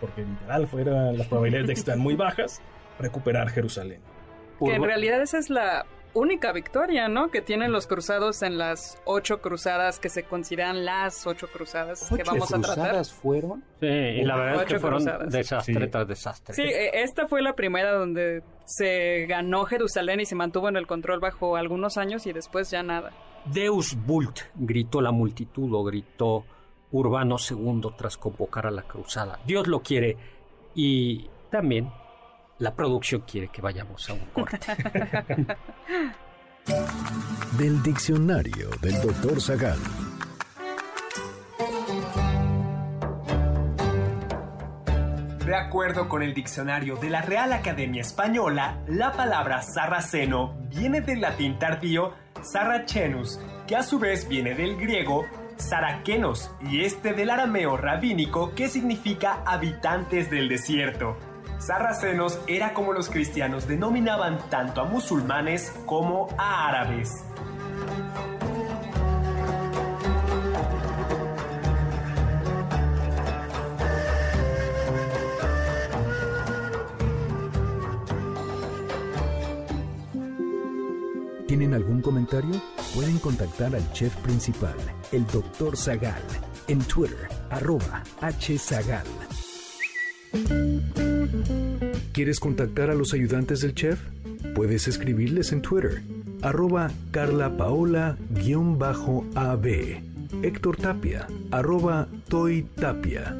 porque 0.00 0.22
literal 0.22 0.66
fueran 0.66 1.16
las 1.16 1.26
probabilidades 1.28 1.68
de 1.68 1.74
que 1.74 1.80
están 1.80 1.98
muy 1.98 2.16
bajas, 2.16 2.60
recuperar 2.98 3.50
Jerusalén. 3.50 4.00
Que 4.58 4.74
en 4.74 4.82
realidad 4.82 5.20
esa 5.20 5.38
es 5.38 5.50
la 5.50 5.84
única 6.16 6.52
victoria, 6.52 7.08
¿no? 7.08 7.30
Que 7.30 7.42
tienen 7.42 7.72
los 7.72 7.86
cruzados 7.86 8.42
en 8.42 8.58
las 8.58 9.00
ocho 9.04 9.40
cruzadas 9.40 9.98
que 10.00 10.08
se 10.08 10.24
consideran 10.24 10.84
las 10.84 11.26
ocho 11.26 11.46
cruzadas 11.48 12.08
que 12.08 12.22
vamos 12.24 12.52
a 12.52 12.58
tratar. 12.58 12.74
cruzadas 12.74 13.12
fueron? 13.12 13.62
Sí, 13.80 13.86
y 13.86 14.24
la 14.24 14.36
verdad 14.36 14.62
es 14.62 14.68
que 14.68 14.78
fueron 14.78 15.04
desastre 15.28 15.86
tras 15.88 16.08
desastre. 16.08 16.54
Sí, 16.54 16.62
e, 16.62 17.02
esta 17.02 17.28
fue 17.28 17.42
la 17.42 17.54
primera 17.54 17.92
donde 17.92 18.42
se 18.64 19.26
ganó 19.26 19.64
Jerusalén 19.66 20.20
y 20.20 20.24
se 20.24 20.34
mantuvo 20.34 20.68
en 20.68 20.76
el 20.76 20.86
control 20.86 21.20
bajo 21.20 21.56
algunos 21.56 21.98
años 21.98 22.26
y 22.26 22.32
después 22.32 22.70
ya 22.70 22.82
nada. 22.82 23.12
Deus 23.52 23.96
Vult, 24.06 24.40
gritó 24.54 25.00
la 25.00 25.12
multitud 25.12 25.72
o 25.72 25.84
gritó 25.84 26.44
Urbano 26.92 27.36
II 27.38 27.90
tras 27.96 28.16
convocar 28.16 28.66
a 28.66 28.70
la 28.70 28.82
cruzada. 28.82 29.38
Dios 29.46 29.66
lo 29.66 29.80
quiere 29.82 30.16
y 30.74 31.28
también 31.50 31.90
la 32.58 32.74
producción 32.74 33.22
quiere 33.22 33.48
que 33.48 33.62
vayamos 33.62 34.08
a 34.10 34.14
un 34.14 34.26
corte. 34.32 34.58
del 37.58 37.82
diccionario 37.82 38.70
del 38.82 39.00
doctor 39.00 39.40
Zagal. 39.40 39.78
De 45.46 45.54
acuerdo 45.54 46.08
con 46.08 46.24
el 46.24 46.34
diccionario 46.34 46.96
de 46.96 47.08
la 47.08 47.22
Real 47.22 47.52
Academia 47.52 48.00
Española, 48.00 48.82
la 48.88 49.12
palabra 49.12 49.62
sarraceno 49.62 50.65
viene 50.76 51.00
del 51.00 51.20
latín 51.20 51.58
tardío 51.58 52.12
sarracenus, 52.42 53.40
que 53.66 53.76
a 53.76 53.82
su 53.82 53.98
vez 53.98 54.28
viene 54.28 54.54
del 54.54 54.76
griego 54.76 55.24
saraquenos 55.56 56.50
y 56.70 56.82
este 56.82 57.14
del 57.14 57.30
arameo 57.30 57.76
rabínico 57.76 58.54
que 58.54 58.68
significa 58.68 59.42
habitantes 59.46 60.30
del 60.30 60.48
desierto. 60.48 61.16
Sarracenos 61.58 62.38
era 62.46 62.74
como 62.74 62.92
los 62.92 63.08
cristianos 63.08 63.66
denominaban 63.66 64.38
tanto 64.50 64.82
a 64.82 64.84
musulmanes 64.84 65.72
como 65.86 66.28
a 66.36 66.68
árabes. 66.68 67.24
¿Tienen 81.56 81.72
algún 81.72 82.02
comentario? 82.02 82.60
Pueden 82.94 83.18
contactar 83.18 83.74
al 83.74 83.92
chef 83.94 84.14
principal, 84.16 84.76
el 85.10 85.26
Dr. 85.26 85.74
Zagal, 85.74 86.20
en 86.68 86.80
Twitter, 86.80 87.16
arroba 87.48 88.02
hzagal. 88.20 89.06
¿Quieres 92.12 92.40
contactar 92.40 92.90
a 92.90 92.94
los 92.94 93.14
ayudantes 93.14 93.62
del 93.62 93.74
chef? 93.74 93.98
Puedes 94.54 94.86
escribirles 94.86 95.50
en 95.52 95.62
Twitter, 95.62 96.02
arroba 96.42 96.90
carlapaola-ab, 97.10 98.18
Héctor 100.42 100.76
Tapia, 100.76 101.26
arroba 101.52 102.06
Toy 102.28 102.66
Tapia, 102.74 103.34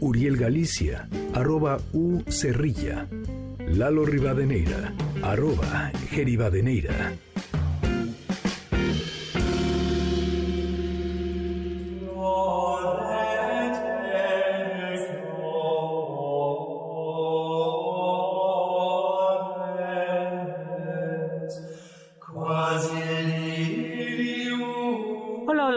Uriel 0.00 0.36
Galicia, 0.36 1.08
arroba 1.32 1.78
U 1.94 2.22
Cerrilla, 2.28 3.08
Lalo 3.66 4.04
Rivadeneira, 4.04 4.92
arroba 5.22 5.90
Geribadeneira. 6.10 7.14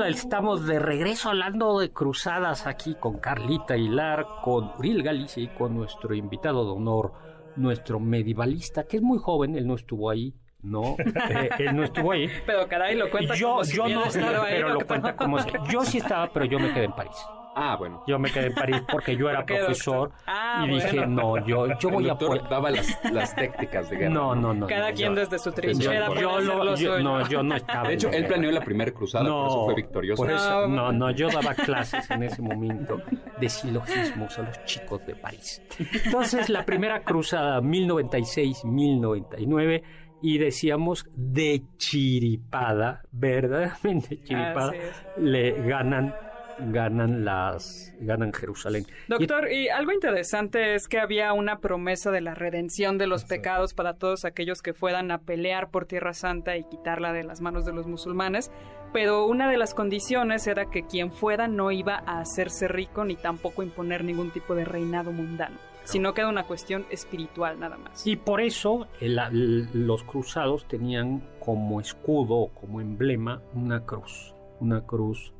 Estamos 0.07 0.65
de 0.65 0.79
regreso 0.79 1.29
hablando 1.29 1.79
de 1.79 1.91
cruzadas 1.91 2.65
aquí 2.65 2.95
con 2.95 3.19
Carlita 3.19 3.75
Hilar, 3.75 4.25
con 4.43 4.71
Uriel 4.77 5.03
Galicia 5.03 5.43
y 5.43 5.47
con 5.49 5.75
nuestro 5.75 6.15
invitado 6.15 6.65
de 6.65 6.71
honor, 6.71 7.13
nuestro 7.55 7.99
medievalista, 7.99 8.85
que 8.85 8.97
es 8.97 9.03
muy 9.03 9.19
joven, 9.19 9.55
él 9.55 9.67
no 9.67 9.75
estuvo 9.75 10.09
ahí, 10.09 10.33
no, 10.61 10.95
eh, 11.29 11.49
él 11.59 11.75
no 11.75 11.83
estuvo 11.83 12.11
ahí. 12.11 12.29
Pero 12.45 12.67
caray, 12.67 12.95
lo 12.95 13.09
cuenta 13.09 13.35
yo, 13.35 13.55
como 13.55 13.63
yo 13.63 13.87
no, 13.87 14.03
pero 14.11 14.69
lo 14.69 14.85
cuenta 14.85 15.15
como 15.15 15.37
yo 15.69 15.83
sí 15.83 15.97
estaba, 15.97 16.31
pero 16.31 16.45
yo 16.45 16.59
me 16.59 16.73
quedé 16.73 16.85
en 16.85 16.93
París. 16.93 17.17
Ah, 17.59 17.75
bueno. 17.75 18.03
Yo 18.05 18.19
me 18.19 18.31
quedé 18.31 18.45
en 18.47 18.53
París 18.53 18.83
porque 18.91 19.15
yo 19.15 19.27
era 19.29 19.43
profesor 19.45 20.11
ah, 20.27 20.63
y 20.67 20.75
dije, 20.75 21.07
no, 21.07 21.43
yo, 21.45 21.67
yo 21.79 21.89
voy 21.89 22.07
a 22.07 22.13
poder... 22.15 22.43
daba 22.47 22.69
las, 22.69 22.95
las 23.11 23.35
técticas 23.35 23.89
de 23.89 23.97
guerra. 23.97 24.13
No, 24.13 24.35
no, 24.35 24.53
no. 24.53 24.67
Cada 24.67 24.93
quien 24.93 25.15
desde 25.15 25.39
su 25.39 25.51
trinchera. 25.51 26.13
Yo, 26.13 26.75
yo, 26.75 26.99
no, 26.99 27.27
yo 27.27 27.41
no 27.41 27.55
estaba. 27.55 27.87
De 27.87 27.95
hecho, 27.95 28.09
él 28.09 28.27
planeó 28.27 28.51
la 28.51 28.61
primera 28.61 28.91
cruzada, 28.91 29.23
no, 29.23 29.39
por 29.39 29.47
eso 29.47 29.65
fue 29.65 29.73
victorioso. 29.75 30.21
Por 30.21 30.29
eso, 30.31 30.67
no, 30.67 30.91
no, 30.91 31.09
yo 31.11 31.29
daba 31.29 31.55
clases 31.55 32.11
en 32.11 32.21
ese 32.23 32.43
momento 32.43 33.01
de 33.39 33.49
silogismos 33.49 34.37
a 34.37 34.43
los 34.43 34.63
chicos 34.65 35.03
de 35.07 35.15
París. 35.15 35.59
Entonces, 36.05 36.49
la 36.49 36.63
primera 36.63 37.01
cruzada, 37.01 37.59
1096-1099 37.61 39.81
y 40.21 40.37
decíamos 40.37 41.07
de 41.15 41.63
chiripada, 41.77 43.01
verdaderamente 43.11 44.21
chiripada, 44.23 44.73
le 45.17 45.53
ganan 45.63 46.13
ganan 46.59 47.23
las 47.25 47.93
ganan 47.99 48.33
Jerusalén. 48.33 48.85
Doctor, 49.07 49.51
y, 49.51 49.69
algo 49.69 49.91
interesante 49.91 50.75
es 50.75 50.87
que 50.87 50.99
había 50.99 51.33
una 51.33 51.59
promesa 51.59 52.11
de 52.11 52.21
la 52.21 52.33
redención 52.35 52.97
de 52.97 53.07
los 53.07 53.25
pecados 53.25 53.73
para 53.73 53.93
todos 53.95 54.25
aquellos 54.25 54.61
que 54.61 54.73
fueran 54.73 55.11
a 55.11 55.19
pelear 55.19 55.69
por 55.69 55.85
Tierra 55.85 56.13
Santa 56.13 56.57
y 56.57 56.63
quitarla 56.63 57.13
de 57.13 57.23
las 57.23 57.41
manos 57.41 57.65
de 57.65 57.73
los 57.73 57.87
musulmanes, 57.87 58.51
pero 58.93 59.25
una 59.25 59.49
de 59.49 59.57
las 59.57 59.73
condiciones 59.73 60.47
era 60.47 60.69
que 60.69 60.85
quien 60.85 61.11
fuera 61.11 61.47
no 61.47 61.71
iba 61.71 62.03
a 62.05 62.19
hacerse 62.19 62.67
rico 62.67 63.03
ni 63.05 63.15
tampoco 63.15 63.63
imponer 63.63 64.03
ningún 64.03 64.31
tipo 64.31 64.55
de 64.55 64.65
reinado 64.65 65.11
mundano, 65.11 65.57
sino 65.83 66.13
que 66.13 66.21
era 66.21 66.29
una 66.29 66.43
cuestión 66.43 66.85
espiritual 66.89 67.59
nada 67.59 67.77
más. 67.77 68.05
Y 68.07 68.15
por 68.15 68.41
eso 68.41 68.87
el- 69.01 69.19
el- 69.19 69.85
los 69.87 70.03
cruzados 70.03 70.67
tenían 70.67 71.21
como 71.39 71.79
escudo 71.81 72.35
o 72.35 72.49
como 72.49 72.81
emblema 72.81 73.41
una 73.53 73.85
cruz, 73.85 74.33
una 74.59 74.81
cruz, 74.81 75.33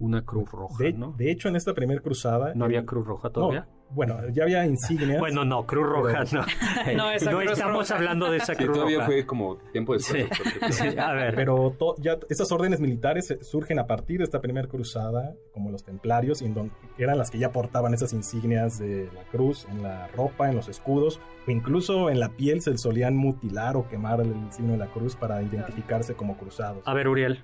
una 0.00 0.24
cruz 0.24 0.50
roja, 0.50 0.82
De, 0.82 0.92
¿no? 0.92 1.12
de 1.12 1.30
hecho, 1.30 1.48
en 1.48 1.56
esta 1.56 1.72
primera 1.74 2.00
cruzada... 2.00 2.52
¿No 2.54 2.64
había 2.64 2.84
cruz 2.84 3.06
roja 3.06 3.28
no, 3.28 3.32
todavía? 3.32 3.68
bueno, 3.90 4.16
ya 4.32 4.44
había 4.44 4.64
insignias. 4.66 5.18
Bueno, 5.20 5.44
no, 5.44 5.66
cruz 5.66 5.86
roja 5.88 6.24
no. 6.32 6.44
No, 6.96 7.10
esa 7.10 7.30
cruz 7.30 7.50
estamos 7.52 7.88
roja. 7.90 7.96
hablando 7.96 8.30
de 8.30 8.38
esa 8.38 8.54
Sí, 8.54 8.64
cruz 8.64 8.74
todavía 8.76 8.96
roja. 8.98 9.06
fue 9.08 9.26
como 9.26 9.56
tiempo 9.72 9.92
después. 9.94 10.26
Sí, 10.32 10.42
porque- 10.60 10.72
sí, 10.72 10.98
a 10.98 11.12
ver. 11.12 11.34
Pero 11.34 11.74
to- 11.78 11.94
ya 11.98 12.16
estas 12.28 12.50
órdenes 12.52 12.80
militares 12.80 13.30
eh, 13.30 13.38
surgen 13.42 13.78
a 13.78 13.86
partir 13.86 14.18
de 14.18 14.24
esta 14.24 14.40
primera 14.40 14.68
cruzada, 14.68 15.34
como 15.52 15.70
los 15.70 15.84
templarios, 15.84 16.40
y 16.42 16.46
en 16.46 16.54
don- 16.54 16.72
eran 16.98 17.18
las 17.18 17.30
que 17.30 17.38
ya 17.38 17.52
portaban 17.52 17.92
esas 17.94 18.12
insignias 18.12 18.78
de 18.78 19.08
la 19.14 19.22
cruz 19.30 19.66
en 19.70 19.82
la 19.82 20.06
ropa, 20.08 20.48
en 20.48 20.56
los 20.56 20.68
escudos, 20.68 21.20
o 21.46 21.50
incluso 21.50 22.08
en 22.10 22.20
la 22.20 22.30
piel 22.30 22.62
se 22.62 22.76
solían 22.78 23.16
mutilar 23.16 23.76
o 23.76 23.88
quemar 23.88 24.20
el 24.20 24.34
signo 24.52 24.72
de 24.72 24.78
la 24.78 24.86
cruz 24.86 25.14
para 25.16 25.42
identificarse 25.42 26.14
como 26.14 26.36
cruzados. 26.38 26.82
A 26.86 26.94
ver, 26.94 27.08
Uriel. 27.08 27.42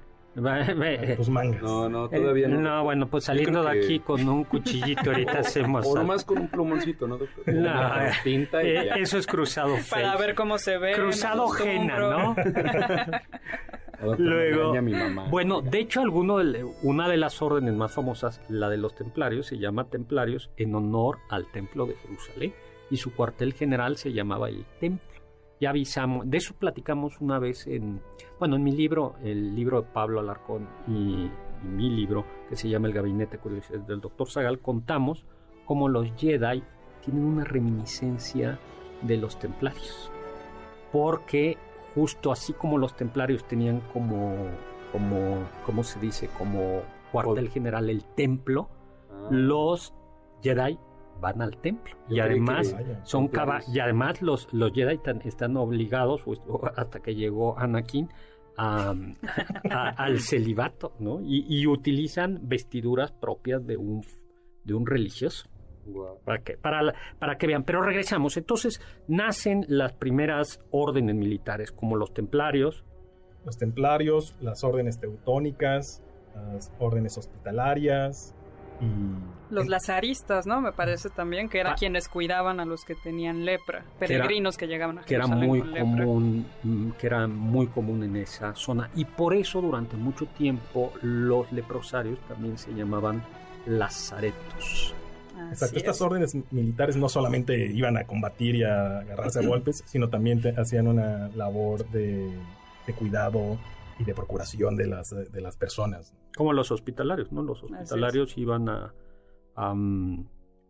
Tus 1.16 1.28
mangas. 1.30 1.62
No, 1.62 1.88
no, 1.88 2.08
todavía 2.10 2.46
no. 2.48 2.60
No, 2.60 2.84
bueno, 2.84 3.06
pues 3.08 3.24
saliendo 3.24 3.64
de 3.64 3.72
que- 3.72 3.84
aquí 3.86 4.00
con 4.00 4.28
un 4.28 4.44
cuchillito 4.44 5.10
ahorita 5.10 5.38
hacemos... 5.40 5.86
O 5.86 5.94
nomás 5.94 6.24
con 6.24 6.38
un 6.38 6.48
plumoncito, 6.48 7.06
¿no, 7.08 7.16
doctor? 7.16 7.52
No, 7.54 7.60
Una 7.70 8.10
tinta 8.22 8.62
y 8.62 8.68
Eh, 8.68 8.84
ya. 8.86 8.94
eso 8.96 9.16
es 9.18 9.26
cruzado 9.26 9.74
Para 9.90 10.14
ver 10.16 10.34
cómo 10.34 10.58
se 10.58 10.76
ve. 10.78 10.92
Cruzado 10.92 11.48
Jena. 11.48 11.98
¿no? 11.98 12.36
Luego- 14.18 14.74
mi 14.82 14.92
mamá. 14.92 15.24
Bueno, 15.30 15.62
de 15.62 15.78
hecho, 15.80 16.00
alguno 16.02 16.38
de- 16.38 16.64
una 16.82 17.08
de 17.08 17.16
las 17.16 17.40
órdenes 17.40 17.74
más 17.74 17.92
famosas, 17.94 18.40
la 18.48 18.68
de 18.68 18.76
los 18.76 18.94
templarios, 18.94 19.46
se 19.46 19.56
llama 19.58 19.88
templarios 19.88 20.50
en 20.58 20.74
honor 20.74 21.18
al 21.30 21.46
templo 21.50 21.86
de 21.86 21.94
Jerusalén 21.94 22.52
y 22.90 22.98
su 22.98 23.14
cuartel 23.14 23.54
general 23.54 23.96
se 23.96 24.12
llamaba 24.12 24.48
el 24.50 24.64
templo. 24.80 25.15
Ya 25.60 25.70
avisamos, 25.70 26.28
de 26.28 26.36
eso 26.36 26.54
platicamos 26.54 27.20
una 27.20 27.38
vez 27.38 27.66
en, 27.66 28.00
bueno, 28.38 28.56
en 28.56 28.62
mi 28.64 28.72
libro, 28.72 29.14
el 29.22 29.54
libro 29.54 29.82
de 29.82 29.88
Pablo 29.88 30.20
Alarcón 30.20 30.68
y, 30.86 31.30
y 31.64 31.66
mi 31.66 31.90
libro, 31.90 32.24
que 32.48 32.56
se 32.56 32.68
llama 32.68 32.88
El 32.88 32.94
Gabinete 32.94 33.38
del 33.86 34.00
Dr. 34.00 34.28
Zagal, 34.28 34.60
contamos 34.60 35.24
cómo 35.64 35.88
los 35.88 36.12
Jedi 36.16 36.62
tienen 37.04 37.24
una 37.24 37.44
reminiscencia 37.44 38.58
de 39.02 39.16
los 39.16 39.38
templarios. 39.38 40.10
Porque 40.92 41.56
justo 41.94 42.30
así 42.32 42.52
como 42.52 42.78
los 42.78 42.94
templarios 42.94 43.44
tenían 43.48 43.80
como, 43.92 44.34
como, 44.92 45.38
¿cómo 45.64 45.82
se 45.82 45.98
dice? 45.98 46.28
Como 46.36 46.82
cuartel 47.12 47.48
general 47.48 47.88
el 47.88 48.04
templo, 48.04 48.68
Ah. 49.10 49.28
los 49.30 49.94
Jedi 50.42 50.78
van 51.20 51.40
al 51.42 51.56
templo. 51.58 51.96
Yo 52.08 52.16
y 52.16 52.20
además 52.20 52.72
Vaya. 52.72 53.00
son 53.04 53.28
caba- 53.28 53.60
y 53.72 53.78
además 53.80 54.22
los, 54.22 54.48
los 54.52 54.72
Jedi 54.72 54.98
tan- 54.98 55.22
están 55.22 55.56
obligados, 55.56 56.22
hasta 56.76 57.00
que 57.00 57.14
llegó 57.14 57.58
Anakin, 57.58 58.08
a- 58.58 58.94
a- 59.70 59.88
al 59.90 60.20
celibato, 60.20 60.92
¿no? 60.98 61.20
Y, 61.20 61.44
y 61.48 61.66
utilizan 61.66 62.40
vestiduras 62.42 63.12
propias 63.12 63.66
de 63.66 63.76
un, 63.76 64.02
de 64.64 64.74
un 64.74 64.86
religioso 64.86 65.48
para 66.24 66.42
que, 66.42 66.56
para, 66.56 66.82
la- 66.82 66.94
para 67.18 67.38
que 67.38 67.46
vean. 67.46 67.62
Pero 67.64 67.80
regresamos. 67.82 68.36
Entonces 68.36 68.80
nacen 69.08 69.64
las 69.68 69.92
primeras 69.92 70.60
órdenes 70.70 71.14
militares, 71.14 71.70
como 71.72 71.96
los 71.96 72.12
templarios. 72.12 72.84
Los 73.44 73.56
templarios, 73.58 74.36
las 74.40 74.64
órdenes 74.64 74.98
teutónicas, 74.98 76.02
las 76.34 76.72
órdenes 76.80 77.16
hospitalarias 77.16 78.34
y... 78.80 79.54
Los 79.54 79.68
lazaristas, 79.68 80.44
¿no? 80.46 80.60
Me 80.60 80.72
parece 80.72 81.08
también 81.08 81.48
que 81.48 81.60
eran 81.60 81.74
Ah. 81.74 81.76
quienes 81.78 82.08
cuidaban 82.08 82.58
a 82.58 82.64
los 82.64 82.84
que 82.84 82.96
tenían 82.96 83.44
lepra, 83.44 83.84
peregrinos 83.98 84.56
que, 84.56 84.66
llegaban 84.66 84.98
a 84.98 85.02
que 85.04 85.14
era 85.14 85.24
Jerusalén 85.28 85.48
muy 85.48 85.60
con 85.60 85.78
común, 85.78 86.46
mm, 86.64 86.90
que 86.98 87.06
era 87.06 87.26
muy 87.28 87.68
común 87.68 88.02
en 88.02 88.16
esa 88.16 88.54
zona. 88.56 88.90
Y 88.96 89.04
por 89.04 89.34
eso 89.34 89.60
durante 89.62 89.96
mucho 89.96 90.26
tiempo 90.26 90.92
los 91.00 91.50
leprosarios 91.52 92.18
también 92.26 92.58
se 92.58 92.74
llamaban 92.74 93.22
lazaretos. 93.66 94.94
Exacto, 95.50 95.76
estas 95.76 95.96
es. 95.96 96.02
órdenes 96.02 96.36
militares 96.50 96.96
no 96.96 97.08
solamente 97.08 97.66
iban 97.72 97.96
a 97.98 98.04
combatir 98.04 98.56
y 98.56 98.64
a 98.64 99.00
agarrarse 99.00 99.40
a 99.40 99.46
golpes, 99.46 99.82
sino 99.86 100.08
también 100.08 100.40
te- 100.40 100.58
hacían 100.60 100.88
una 100.88 101.28
labor 101.36 101.86
de, 101.90 102.28
de 102.86 102.92
cuidado 102.94 103.58
y 103.98 104.04
de 104.04 104.14
procuración 104.14 104.76
de 104.76 104.86
las, 104.86 105.10
de 105.10 105.40
las 105.40 105.56
personas. 105.56 106.14
Como 106.36 106.52
los 106.52 106.70
hospitalarios, 106.70 107.32
¿no? 107.32 107.42
Los 107.42 107.62
hospitalarios 107.62 108.36
iban 108.36 108.68
a, 108.68 108.92
a, 109.54 109.74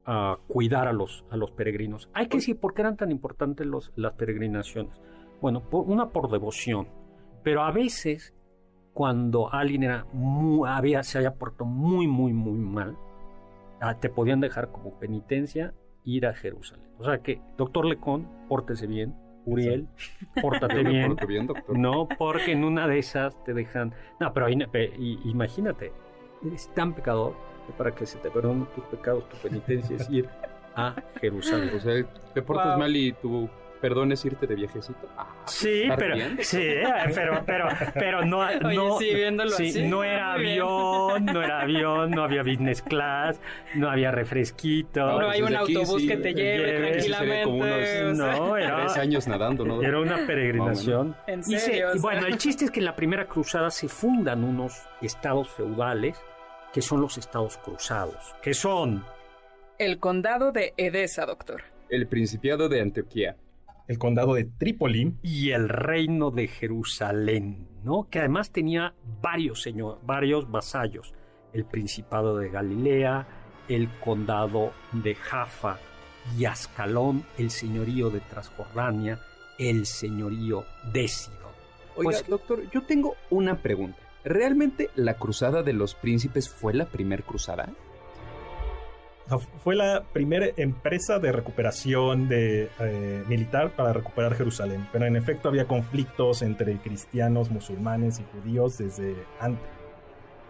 a 0.04 0.38
cuidar 0.46 0.86
a 0.88 0.92
los, 0.92 1.24
a 1.30 1.36
los 1.36 1.50
peregrinos. 1.50 2.08
Hay 2.14 2.28
que 2.28 2.36
decir 2.38 2.58
por 2.58 2.74
qué 2.74 2.82
eran 2.82 2.96
tan 2.96 3.10
importantes 3.10 3.66
los, 3.66 3.92
las 3.96 4.12
peregrinaciones. 4.14 5.00
Bueno, 5.40 5.68
por, 5.68 5.84
una 5.88 6.10
por 6.10 6.30
devoción, 6.30 6.88
pero 7.42 7.62
a 7.62 7.72
veces 7.72 8.32
cuando 8.92 9.52
alguien 9.52 9.82
era 9.82 10.06
muy- 10.12 10.68
había, 10.68 11.02
se 11.02 11.18
había 11.18 11.34
portado 11.34 11.66
muy, 11.66 12.06
muy, 12.06 12.32
muy 12.32 12.58
mal, 12.58 12.96
ah, 13.80 13.98
te 13.98 14.08
podían 14.08 14.40
dejar 14.40 14.70
como 14.70 14.98
penitencia 14.98 15.74
ir 16.04 16.26
a 16.26 16.32
Jerusalén. 16.34 16.86
O 16.98 17.04
sea 17.04 17.18
que, 17.18 17.42
doctor 17.58 17.84
Lecón, 17.84 18.28
pórtese 18.48 18.86
bien. 18.86 19.14
Uriel, 19.46 19.86
pórtate 20.42 20.82
bien. 20.82 21.08
porto 21.08 21.26
bien, 21.26 21.46
doctor. 21.46 21.78
No, 21.78 22.06
porque 22.18 22.52
en 22.52 22.64
una 22.64 22.86
de 22.86 22.98
esas 22.98 23.42
te 23.44 23.54
dejan. 23.54 23.94
No, 24.20 24.32
pero 24.34 24.46
ahí- 24.46 24.56
pe- 24.66 24.92
i- 24.98 25.18
imagínate, 25.24 25.92
eres 26.44 26.68
tan 26.74 26.92
pecador 26.94 27.34
que 27.66 27.72
para 27.72 27.92
que 27.94 28.04
se 28.06 28.18
te 28.18 28.30
perdonen 28.30 28.66
tus 28.74 28.84
pecados, 28.84 29.28
tu 29.28 29.36
penitencia 29.38 29.96
es 29.96 30.08
ir 30.10 30.28
a 30.74 30.94
Jerusalén. 31.20 31.70
O 31.74 31.80
sea, 31.80 32.04
te 32.34 32.42
portas 32.42 32.66
Wow. 32.72 32.78
mal 32.78 32.94
y 32.96 33.12
tu 33.12 33.48
perdón 33.88 34.10
es 34.10 34.24
irte 34.24 34.46
de 34.48 34.54
viajecito. 34.56 35.08
Ah, 35.16 35.28
Sí, 35.46 35.82
¿estar 35.82 35.98
pero, 35.98 36.14
bien? 36.16 36.38
sí, 36.40 36.58
eh, 36.60 36.84
pero, 37.14 37.42
pero, 37.46 37.68
pero 37.94 38.24
no, 38.24 38.40
Oye, 38.64 38.74
no, 38.76 38.98
sí, 38.98 39.14
viéndolo 39.14 39.50
sí, 39.50 39.68
así, 39.68 39.82
no 39.86 40.02
era 40.02 40.36
bien. 40.36 40.60
avión, 40.60 41.24
no 41.26 41.42
era 41.42 41.60
avión, 41.60 42.10
no 42.10 42.24
había 42.24 42.42
business 42.42 42.82
class, 42.82 43.40
no 43.76 43.88
había 43.88 44.10
refresquito. 44.10 45.06
No, 45.06 45.20
No 45.20 45.30
hay 45.30 45.42
un 45.42 45.54
aquí 45.54 45.76
autobús 45.76 46.02
sí, 46.02 46.08
que 46.08 46.16
te 46.16 46.34
lleve, 46.34 47.44
como 47.44 47.64
tranquilamente. 47.64 48.04
unos- 48.10 48.18
No, 48.38 48.56
era, 48.56 48.76
Tres 48.86 48.96
años 48.96 49.28
nadando, 49.28 49.64
¿no? 49.64 49.82
era 49.82 50.00
una 50.00 50.26
peregrinación. 50.26 51.14
En 51.28 51.40
Y, 51.40 51.42
se- 51.44 51.58
serio. 51.60 51.86
y 51.86 51.90
o 51.90 51.92
sea. 51.92 52.02
bueno, 52.02 52.26
el 52.26 52.38
chiste 52.38 52.64
es 52.64 52.70
que 52.72 52.80
en 52.80 52.86
la 52.86 52.96
primera 52.96 53.26
cruzada 53.26 53.70
se 53.70 53.86
fundan 53.88 54.42
unos 54.42 54.82
estados 55.00 55.48
feudales 55.50 56.20
que 56.72 56.82
son 56.82 57.00
los 57.00 57.18
estados 57.18 57.56
cruzados, 57.58 58.34
que 58.42 58.52
son 58.52 59.04
El 59.78 59.98
condado 60.00 60.50
de 60.52 60.74
Edesa, 60.76 61.24
doctor. 61.24 61.62
El 61.88 62.08
Principiado 62.08 62.68
de 62.68 62.80
Antioquía. 62.80 63.36
El 63.88 63.98
condado 63.98 64.34
de 64.34 64.44
Trípoli, 64.44 65.14
y 65.22 65.50
el 65.50 65.68
reino 65.68 66.30
de 66.30 66.48
Jerusalén, 66.48 67.68
¿no? 67.84 68.08
Que 68.10 68.18
además 68.20 68.50
tenía 68.50 68.94
varios 69.22 69.62
señor, 69.62 70.00
varios 70.04 70.50
vasallos, 70.50 71.14
el 71.52 71.64
principado 71.64 72.36
de 72.36 72.48
Galilea, 72.50 73.26
el 73.68 73.88
condado 74.00 74.72
de 74.92 75.14
Jaffa 75.14 75.78
y 76.36 76.44
Ascalón, 76.46 77.24
el 77.38 77.50
señorío 77.50 78.10
de 78.10 78.20
Transjordania, 78.20 79.20
el 79.58 79.86
señorío 79.86 80.64
de 80.92 81.06
Sidón. 81.08 81.36
Oiga, 81.96 82.10
Pues- 82.10 82.26
doctor, 82.26 82.68
yo 82.70 82.82
tengo 82.82 83.14
una 83.30 83.62
pregunta. 83.62 83.98
¿Realmente 84.24 84.90
la 84.96 85.14
Cruzada 85.14 85.62
de 85.62 85.72
los 85.72 85.94
Príncipes 85.94 86.48
fue 86.48 86.74
la 86.74 86.86
primer 86.86 87.22
cruzada? 87.22 87.70
Fue 89.62 89.74
la 89.74 90.04
primera 90.12 90.46
empresa 90.56 91.18
de 91.18 91.32
recuperación 91.32 92.28
de, 92.28 92.68
eh, 92.80 93.24
militar 93.28 93.74
para 93.76 93.92
recuperar 93.92 94.34
Jerusalén. 94.34 94.86
Pero 94.92 95.04
en 95.06 95.16
efecto 95.16 95.48
había 95.48 95.66
conflictos 95.66 96.42
entre 96.42 96.76
cristianos, 96.78 97.50
musulmanes 97.50 98.20
y 98.20 98.24
judíos 98.32 98.78
desde 98.78 99.16
antes. 99.40 99.66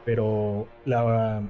Pero 0.05 0.69
la, 0.85 1.43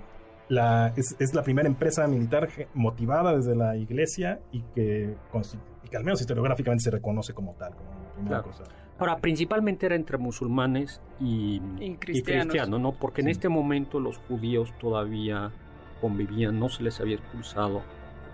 la- 0.48 0.92
es, 0.96 1.16
es 1.18 1.34
la 1.34 1.42
primera 1.42 1.68
empresa 1.68 2.06
militar 2.06 2.48
motivada 2.74 3.36
desde 3.36 3.54
la 3.54 3.76
iglesia 3.76 4.40
y 4.52 4.62
que, 4.74 5.14
consti- 5.32 5.58
y 5.84 5.88
que 5.88 5.96
al 5.96 6.04
menos 6.04 6.20
historiográficamente 6.20 6.84
se 6.84 6.90
reconoce 6.90 7.34
como 7.34 7.54
tal, 7.54 7.74
como 7.74 7.90
la 7.90 8.12
primera 8.14 8.28
Claro. 8.28 8.42
cruzada. 8.44 8.68
Ahora, 8.98 9.18
principalmente 9.18 9.84
era 9.84 9.94
entre 9.94 10.16
musulmanes 10.16 11.02
y, 11.20 11.60
Y 11.80 11.96
cristianos. 11.96 12.46
cristianos, 12.46 12.80
¿no? 12.80 12.92
Porque 12.92 13.20
en 13.20 13.28
este 13.28 13.50
momento 13.50 14.00
los 14.00 14.16
judíos 14.16 14.72
todavía 14.80 15.50
convivían, 16.00 16.58
no 16.58 16.68
se 16.68 16.82
les 16.82 17.00
había 17.00 17.16
expulsado 17.16 17.82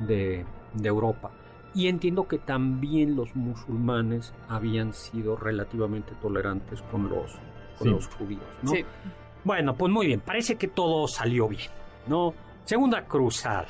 de, 0.01 0.45
de 0.75 0.89
Europa. 0.89 1.31
Y 1.75 1.89
entiendo 1.89 2.29
que 2.29 2.39
también 2.39 3.17
los 3.17 3.35
musulmanes 3.35 4.35
habían 4.49 4.93
sido 4.93 5.37
relativamente 5.37 6.13
tolerantes 6.21 6.83
con 6.91 7.09
los, 7.09 7.33
con 7.79 7.87
Sí. 7.87 7.91
los 7.91 8.07
judíos, 8.09 8.45
¿no? 8.63 8.71
Sí. 8.73 8.85
Bueno, 9.45 9.75
pues 9.75 9.91
muy 9.93 10.07
bien, 10.07 10.21
parece 10.21 10.57
que 10.57 10.69
todo 10.69 11.09
salió 11.09 11.49
bien, 11.49 11.71
¿no? 12.07 12.35
Segunda 12.65 13.07
cruzada, 13.07 13.67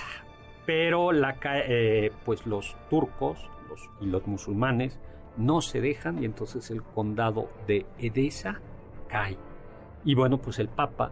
pero 0.66 1.12
la, 1.12 1.36
eh, 1.44 2.10
pues 2.24 2.44
los 2.46 2.76
turcos 2.90 3.38
los, 3.70 3.88
y 4.00 4.06
los 4.06 4.26
musulmanes 4.26 4.98
no 5.38 5.62
se 5.62 5.80
dejan 5.80 6.20
y 6.22 6.26
entonces 6.26 6.70
el 6.70 6.82
condado 6.82 7.48
de 7.66 7.86
Edesa 7.98 8.60
cae. 9.08 9.38
Y 10.04 10.14
bueno, 10.14 10.36
pues 10.38 10.58
el 10.58 10.68
Papa, 10.68 11.10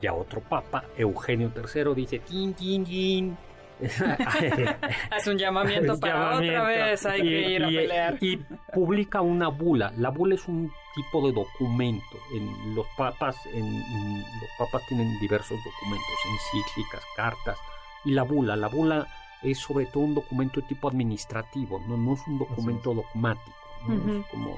ya 0.00 0.12
otro 0.12 0.40
Papa, 0.40 0.84
Eugenio 0.96 1.52
III, 1.54 1.94
dice, 1.94 2.18
tin, 2.20 2.54
tin, 2.54 2.84
tin. 2.84 3.36
Hace 5.10 5.30
un 5.30 5.38
llamamiento 5.38 5.98
para 6.00 6.36
otra 6.36 6.62
vez, 6.64 7.04
hay 7.04 7.22
que 7.22 7.50
ir 7.50 7.64
a 7.64 7.68
pelear. 7.68 8.18
Y 8.20 8.38
publica 8.72 9.20
una 9.20 9.48
bula. 9.48 9.92
La 9.98 10.10
bula 10.10 10.34
es 10.34 10.46
un 10.48 10.72
tipo 10.94 11.26
de 11.26 11.32
documento. 11.32 12.16
En 12.34 12.74
los 12.74 12.86
papas, 12.96 13.36
en, 13.52 14.18
los 14.18 14.50
papas 14.58 14.82
tienen 14.88 15.18
diversos 15.20 15.58
documentos, 15.62 16.14
encíclicas, 16.30 17.02
cartas. 17.16 17.58
Y 18.04 18.12
la 18.12 18.22
bula, 18.22 18.56
la 18.56 18.68
bula 18.68 19.06
es 19.42 19.58
sobre 19.58 19.86
todo 19.86 20.04
un 20.04 20.14
documento 20.14 20.60
de 20.60 20.66
tipo 20.68 20.88
administrativo, 20.88 21.80
no, 21.86 21.96
no 21.96 22.14
es 22.14 22.26
un 22.26 22.38
documento 22.38 22.94
dogmático, 22.94 23.56
es 23.82 24.26
como 24.30 24.56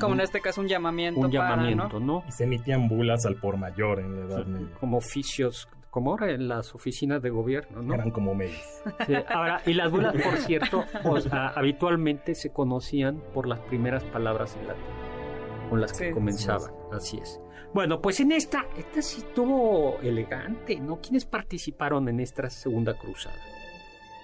como 0.00 0.14
en 0.14 0.20
este 0.20 0.40
caso 0.40 0.60
un 0.60 0.68
llamamiento. 0.68 1.20
Un 1.20 1.30
llamamiento, 1.30 2.00
¿no? 2.00 2.24
Y 2.28 2.32
se 2.32 2.44
emitían 2.44 2.88
bulas 2.88 3.26
al 3.26 3.36
por 3.36 3.56
mayor 3.56 4.00
en 4.00 4.16
la 4.16 4.26
Edad 4.26 4.46
Media. 4.46 4.74
Como 4.78 4.98
oficios, 4.98 5.68
como 5.90 6.10
ahora 6.12 6.30
en 6.30 6.48
las 6.48 6.74
oficinas 6.74 7.22
de 7.22 7.30
gobierno, 7.30 7.82
¿no? 7.82 7.94
Eran 7.94 8.10
como 8.10 8.34
mails. 8.34 8.82
ahora, 9.28 9.60
y 9.66 9.74
las 9.74 9.90
bulas, 9.90 10.14
por 10.14 10.36
cierto, 10.38 10.84
habitualmente 11.54 12.34
se 12.34 12.52
conocían 12.52 13.22
por 13.34 13.46
las 13.46 13.60
primeras 13.60 14.04
palabras 14.04 14.56
en 14.56 14.68
latín, 14.68 14.84
con 15.68 15.80
las 15.80 15.92
que 15.92 16.12
comenzaban. 16.12 16.72
Así 16.92 17.18
es. 17.18 17.40
Bueno, 17.72 18.00
pues 18.00 18.18
en 18.18 18.32
esta, 18.32 18.66
esta 18.76 19.00
sí 19.00 19.20
estuvo 19.20 19.98
elegante, 20.00 20.80
¿no? 20.80 21.00
¿Quiénes 21.00 21.24
participaron 21.24 22.08
en 22.08 22.18
esta 22.18 22.50
segunda 22.50 22.94
cruzada? 22.94 23.36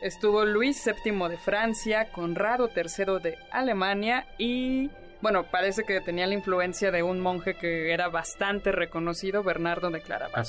Estuvo 0.02 0.44
Luis 0.44 0.84
VII 0.84 1.28
de 1.28 1.36
Francia, 1.36 2.10
Conrado 2.12 2.68
III 2.74 3.20
de 3.22 3.38
Alemania 3.50 4.26
y 4.36 4.90
bueno, 5.20 5.44
parece 5.50 5.84
que 5.84 6.00
tenía 6.00 6.26
la 6.26 6.34
influencia 6.34 6.90
de 6.90 7.02
un 7.02 7.20
monje 7.20 7.54
que 7.54 7.92
era 7.92 8.08
bastante 8.08 8.72
reconocido, 8.72 9.42
Bernardo 9.42 9.90
de 9.90 10.00
Claraval. 10.00 10.44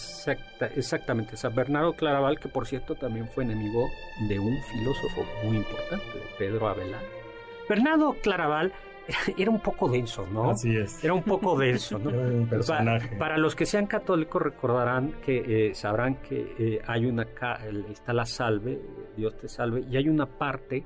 exactamente, 0.75 1.35
o 1.35 1.37
sea, 1.37 1.49
Bernardo 1.49 1.93
Claraval, 1.93 2.39
que 2.39 2.49
por 2.49 2.67
cierto 2.67 2.95
también 2.95 3.27
fue 3.27 3.43
enemigo 3.43 3.87
de 4.27 4.39
un 4.39 4.57
filósofo 4.63 5.25
muy 5.43 5.57
importante, 5.57 6.21
Pedro 6.37 6.67
Abelard. 6.67 7.03
Bernardo 7.69 8.15
Claraval 8.21 8.73
era 9.37 9.51
un 9.51 9.59
poco 9.59 9.87
denso, 9.87 10.27
¿no? 10.31 10.51
Así 10.51 10.75
es. 10.75 11.03
Era 11.03 11.13
un 11.13 11.23
poco 11.23 11.57
denso, 11.57 11.97
¿no? 11.97 12.09
Era 12.11 12.19
un 12.19 12.47
personaje. 12.47 13.15
Para, 13.15 13.37
los 13.37 13.55
que 13.55 13.65
sean 13.65 13.87
católicos 13.87 14.41
recordarán 14.41 15.13
que 15.21 15.69
eh, 15.69 15.75
sabrán 15.75 16.15
que 16.15 16.55
eh, 16.59 16.81
hay 16.85 17.05
una 17.05 17.23
está 17.89 18.13
la 18.13 18.25
salve, 18.25 18.79
Dios 19.15 19.37
te 19.37 19.47
salve, 19.47 19.83
y 19.89 19.97
hay 19.97 20.09
una 20.09 20.25
parte 20.25 20.83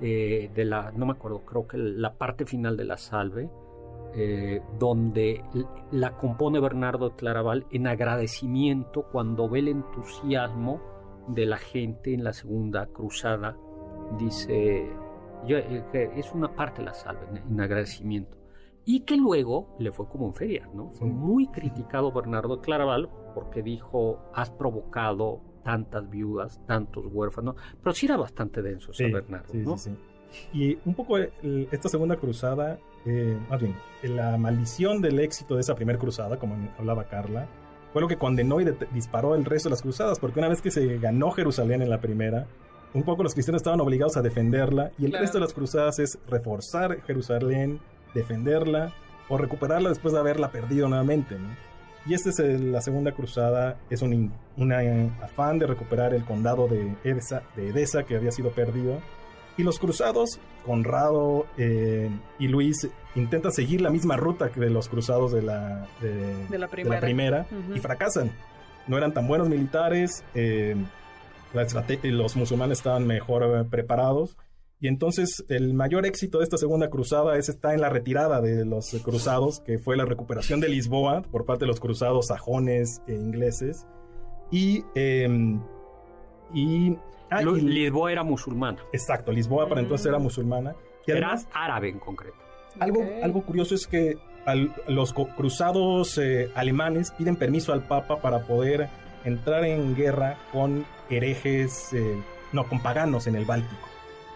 eh, 0.00 0.50
de 0.54 0.64
la, 0.64 0.92
no 0.92 1.06
me 1.06 1.12
acuerdo, 1.12 1.40
creo 1.44 1.66
que 1.66 1.76
la 1.76 2.14
parte 2.14 2.46
final 2.46 2.76
de 2.76 2.84
la 2.84 2.96
salve, 2.96 3.50
eh, 4.14 4.62
donde 4.78 5.44
la 5.90 6.16
compone 6.16 6.60
Bernardo 6.60 7.14
Claraval 7.16 7.66
en 7.70 7.86
agradecimiento 7.86 9.04
cuando 9.12 9.48
ve 9.48 9.58
el 9.58 9.68
entusiasmo 9.68 10.80
de 11.28 11.46
la 11.46 11.58
gente 11.58 12.14
en 12.14 12.24
la 12.24 12.32
segunda 12.32 12.86
cruzada. 12.86 13.56
Dice, 14.18 14.86
eh, 15.46 16.12
es 16.16 16.32
una 16.32 16.54
parte 16.54 16.80
de 16.80 16.86
la 16.86 16.94
salve, 16.94 17.26
en, 17.48 17.60
agradecimiento. 17.60 18.38
Y 18.84 19.00
que 19.00 19.16
luego 19.16 19.76
le 19.78 19.92
fue 19.92 20.08
como 20.08 20.26
en 20.26 20.34
feria, 20.34 20.68
¿no? 20.72 20.90
Fue 20.92 21.06
muy 21.06 21.48
criticado 21.48 22.10
Bernardo 22.10 22.60
Claraval 22.62 23.10
porque 23.34 23.62
dijo, 23.62 24.18
has 24.32 24.50
provocado 24.50 25.42
tantas 25.68 26.08
viudas, 26.08 26.58
tantos 26.66 27.04
huérfanos, 27.12 27.54
pero 27.82 27.92
sí 27.92 28.06
era 28.06 28.16
bastante 28.16 28.62
denso 28.62 28.90
San 28.94 29.12
Bernardo, 29.12 29.52
¿no? 29.52 29.76
Sí, 29.76 29.90
y 30.54 30.78
un 30.86 30.94
poco 30.94 31.18
esta 31.18 31.90
segunda 31.90 32.16
cruzada, 32.16 32.78
eh, 33.04 33.38
más 33.50 33.60
bien, 33.60 33.76
la 34.02 34.38
maldición 34.38 35.02
del 35.02 35.20
éxito 35.20 35.56
de 35.56 35.60
esa 35.60 35.74
primera 35.74 35.98
cruzada, 35.98 36.38
como 36.38 36.56
hablaba 36.78 37.04
Carla, 37.04 37.46
fue 37.92 38.00
lo 38.00 38.08
que 38.08 38.16
condenó 38.16 38.62
y 38.62 38.66
disparó 38.94 39.34
el 39.34 39.44
resto 39.44 39.68
de 39.68 39.74
las 39.74 39.82
cruzadas, 39.82 40.18
porque 40.18 40.38
una 40.38 40.48
vez 40.48 40.62
que 40.62 40.70
se 40.70 40.96
ganó 40.96 41.32
Jerusalén 41.32 41.82
en 41.82 41.90
la 41.90 42.00
primera, 42.00 42.46
un 42.94 43.02
poco 43.02 43.22
los 43.22 43.34
cristianos 43.34 43.60
estaban 43.60 43.82
obligados 43.82 44.16
a 44.16 44.22
defenderla, 44.22 44.92
y 44.96 45.04
el 45.04 45.12
resto 45.12 45.36
de 45.36 45.44
las 45.44 45.52
cruzadas 45.52 45.98
es 45.98 46.18
reforzar 46.28 47.02
Jerusalén, 47.02 47.78
defenderla 48.14 48.94
o 49.28 49.36
recuperarla 49.36 49.90
después 49.90 50.14
de 50.14 50.20
haberla 50.20 50.50
perdido 50.50 50.88
nuevamente, 50.88 51.38
¿no? 51.38 51.67
Y 52.08 52.14
esta 52.14 52.30
es 52.30 52.38
la 52.38 52.80
segunda 52.80 53.12
cruzada, 53.12 53.76
es 53.90 54.00
un 54.00 54.32
afán 55.22 55.58
de 55.58 55.66
recuperar 55.66 56.14
el 56.14 56.24
condado 56.24 56.66
de 56.66 56.94
Edesa, 57.04 57.42
de 57.54 57.68
Edesa 57.68 58.04
que 58.04 58.16
había 58.16 58.30
sido 58.30 58.50
perdido. 58.50 58.98
Y 59.58 59.62
los 59.62 59.78
cruzados, 59.78 60.40
Conrado 60.64 61.46
eh, 61.58 62.08
y 62.38 62.48
Luis, 62.48 62.88
intentan 63.14 63.52
seguir 63.52 63.82
la 63.82 63.90
misma 63.90 64.16
ruta 64.16 64.50
que 64.50 64.58
de 64.58 64.70
los 64.70 64.88
cruzados 64.88 65.32
de 65.32 65.42
la, 65.42 65.86
de, 66.00 66.58
la 66.58 66.68
primera, 66.68 67.46
y 67.74 67.78
fracasan. 67.78 68.30
No 68.86 68.96
eran 68.96 69.12
tan 69.12 69.28
buenos 69.28 69.50
militares, 69.50 70.24
eh, 70.34 70.76
los 72.04 72.36
musulmanes 72.36 72.78
estaban 72.78 73.06
mejor 73.06 73.42
eh, 73.42 73.64
preparados 73.68 74.36
y 74.80 74.86
entonces 74.86 75.44
el 75.48 75.74
mayor 75.74 76.06
éxito 76.06 76.38
de 76.38 76.44
esta 76.44 76.56
segunda 76.56 76.88
cruzada 76.88 77.36
es 77.36 77.48
está 77.48 77.74
en 77.74 77.80
la 77.80 77.88
retirada 77.88 78.40
de 78.40 78.64
los 78.64 78.90
cruzados, 79.02 79.60
que 79.60 79.78
fue 79.78 79.96
la 79.96 80.04
recuperación 80.04 80.60
de 80.60 80.68
Lisboa 80.68 81.22
por 81.22 81.44
parte 81.44 81.64
de 81.64 81.68
los 81.68 81.80
cruzados 81.80 82.28
sajones 82.28 83.02
e 83.08 83.14
ingleses. 83.14 83.86
Y... 84.50 84.84
Em, 84.94 85.60
y, 86.54 86.96
ah, 87.28 87.42
Lisboa 87.42 88.12
era 88.12 88.22
musulmana. 88.22 88.78
Exacto, 88.92 89.32
Lisboa 89.32 89.68
para 89.68 89.80
entonces 89.80 90.06
era 90.06 90.18
musulmana. 90.18 90.74
Y 91.06 91.10
era 91.10 91.34
árabe 91.52 91.88
en 91.90 91.98
concreto. 91.98 92.36
Algo, 92.78 93.04
algo 93.22 93.42
curioso 93.42 93.74
es 93.74 93.86
que 93.86 94.16
los 94.86 95.12
cruzados 95.12 96.16
eh, 96.18 96.50
alemanes 96.54 97.10
piden 97.10 97.36
permiso 97.36 97.72
al 97.72 97.86
Papa 97.86 98.20
para 98.20 98.46
poder 98.46 98.88
entrar 99.24 99.64
en 99.64 99.94
guerra 99.94 100.38
con 100.52 100.86
herejes, 101.10 101.92
eh, 101.92 102.16
no, 102.52 102.66
con 102.68 102.80
paganos 102.80 103.26
en 103.26 103.34
el 103.34 103.44
Báltico. 103.44 103.88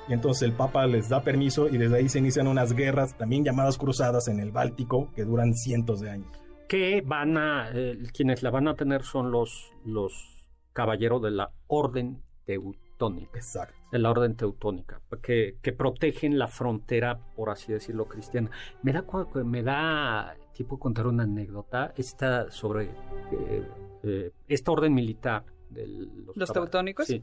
Y 0.09 0.12
entonces 0.12 0.43
el 0.43 0.53
Papa 0.53 0.87
les 0.87 1.09
da 1.09 1.23
permiso 1.23 1.69
y 1.69 1.79
desde 1.79 1.97
ahí 1.97 2.09
se 2.09 2.19
inician 2.19 2.49
unas 2.49 2.75
guerras, 2.75 3.17
también 3.17 3.45
llamadas 3.45 3.79
cruzadas 3.79 4.29
en 4.29 4.41
el 4.41 4.51
Báltico, 4.51 5.11
que 5.15 5.25
duran 5.25 5.55
cientos 5.55 6.01
de 6.01 6.11
años. 6.11 6.29
Que 6.69 7.03
van 7.03 7.37
a, 7.37 7.71
eh, 7.73 7.99
quienes 8.12 8.43
la 8.43 8.51
van 8.51 8.69
a 8.69 8.75
tener 8.75 9.03
son 9.05 9.31
los, 9.31 9.73
los 9.85 10.49
caballeros 10.73 11.23
de 11.23 11.31
la 11.31 11.51
Orden 11.69 12.23
Teutónica. 12.45 13.38
Exacto. 13.38 13.75
De 13.93 13.99
la 13.99 14.11
Orden 14.11 14.37
Teutónica, 14.37 15.01
que, 15.23 15.57
que 15.62 15.73
protegen 15.73 16.38
la 16.38 16.49
frontera, 16.49 17.19
por 17.37 17.51
así 17.51 17.73
decirlo, 17.73 18.07
cristiana. 18.07 18.51
Me 18.83 18.93
da, 18.93 19.05
me 19.45 19.62
da 19.62 20.35
tipo 20.53 20.79
contar 20.79 21.07
una 21.07 21.25
anécdota, 21.25 21.93
esta 21.97 22.51
sobre 22.51 22.85
eh, 22.85 23.69
eh, 24.03 24.31
esta 24.49 24.73
orden 24.73 24.95
militar 24.95 25.45
los, 26.35 26.53
teutónicos. 26.53 27.07
Sí, 27.07 27.23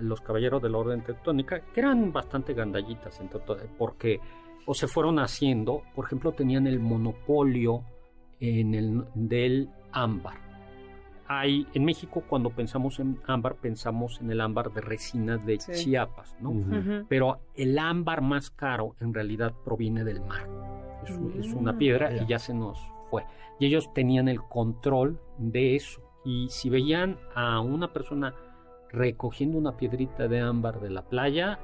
los 0.00 0.20
caballeros 0.20 0.62
de 0.62 0.68
la 0.68 0.78
orden 0.78 1.02
teutónica, 1.02 1.60
que 1.60 1.80
eran 1.80 2.12
bastante 2.12 2.54
gandallitas, 2.54 3.20
porque 3.78 4.20
o 4.66 4.74
se 4.74 4.86
fueron 4.86 5.18
haciendo, 5.18 5.82
por 5.94 6.06
ejemplo, 6.06 6.32
tenían 6.32 6.66
el 6.66 6.78
monopolio 6.78 7.84
en 8.40 8.74
el, 8.74 9.04
del 9.14 9.68
ámbar. 9.92 10.38
Hay, 11.26 11.66
en 11.72 11.84
México, 11.84 12.22
cuando 12.28 12.50
pensamos 12.50 12.98
en 13.00 13.18
ámbar, 13.26 13.56
pensamos 13.56 14.20
en 14.20 14.30
el 14.30 14.40
ámbar 14.40 14.72
de 14.72 14.80
resina 14.82 15.38
de 15.38 15.58
Chiapas, 15.58 16.36
¿no? 16.40 16.52
Pero 17.08 17.40
el 17.54 17.78
ámbar 17.78 18.20
más 18.20 18.50
caro 18.50 18.96
en 19.00 19.14
realidad 19.14 19.52
proviene 19.64 20.04
del 20.04 20.20
mar. 20.20 20.46
Es, 21.04 21.52
una 21.52 21.72
mm. 21.72 21.78
piedra 21.78 22.16
y 22.16 22.26
ya 22.26 22.38
se 22.38 22.54
nos 22.54 22.78
fue. 23.10 23.24
Y 23.58 23.66
ellos 23.66 23.92
tenían 23.94 24.28
el 24.28 24.40
control 24.42 25.20
de 25.38 25.76
eso 25.76 26.11
y 26.24 26.48
si 26.50 26.70
veían 26.70 27.18
a 27.34 27.60
una 27.60 27.92
persona 27.92 28.34
recogiendo 28.90 29.58
una 29.58 29.76
piedrita 29.76 30.28
de 30.28 30.40
ámbar 30.40 30.80
de 30.80 30.90
la 30.90 31.02
playa, 31.02 31.58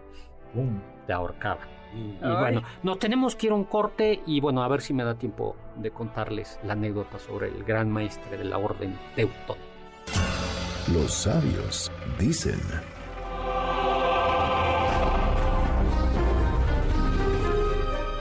te 1.07 1.12
ahorcaban. 1.12 1.68
Y, 1.94 2.18
bueno, 2.21 2.62
nos 2.83 2.99
tenemos 2.99 3.35
que 3.35 3.47
ir 3.47 3.53
a 3.53 3.57
un 3.57 3.64
corte 3.64 4.21
y 4.27 4.40
bueno, 4.40 4.62
a 4.62 4.68
ver 4.68 4.83
si 4.83 4.92
me 4.92 5.05
da 5.05 5.14
tiempo 5.14 5.57
de 5.77 5.90
contarles 5.90 6.61
la 6.62 6.75
anécdota 6.75 7.18
sobre 7.18 7.49
el 7.49 7.64
gran 7.64 7.90
maestre 7.90 8.37
de 8.37 8.44
la 8.44 8.59
orden 8.59 8.99
teutónica. 9.14 9.64
Los 10.92 11.12
sabios 11.12 11.90
dicen... 12.18 12.61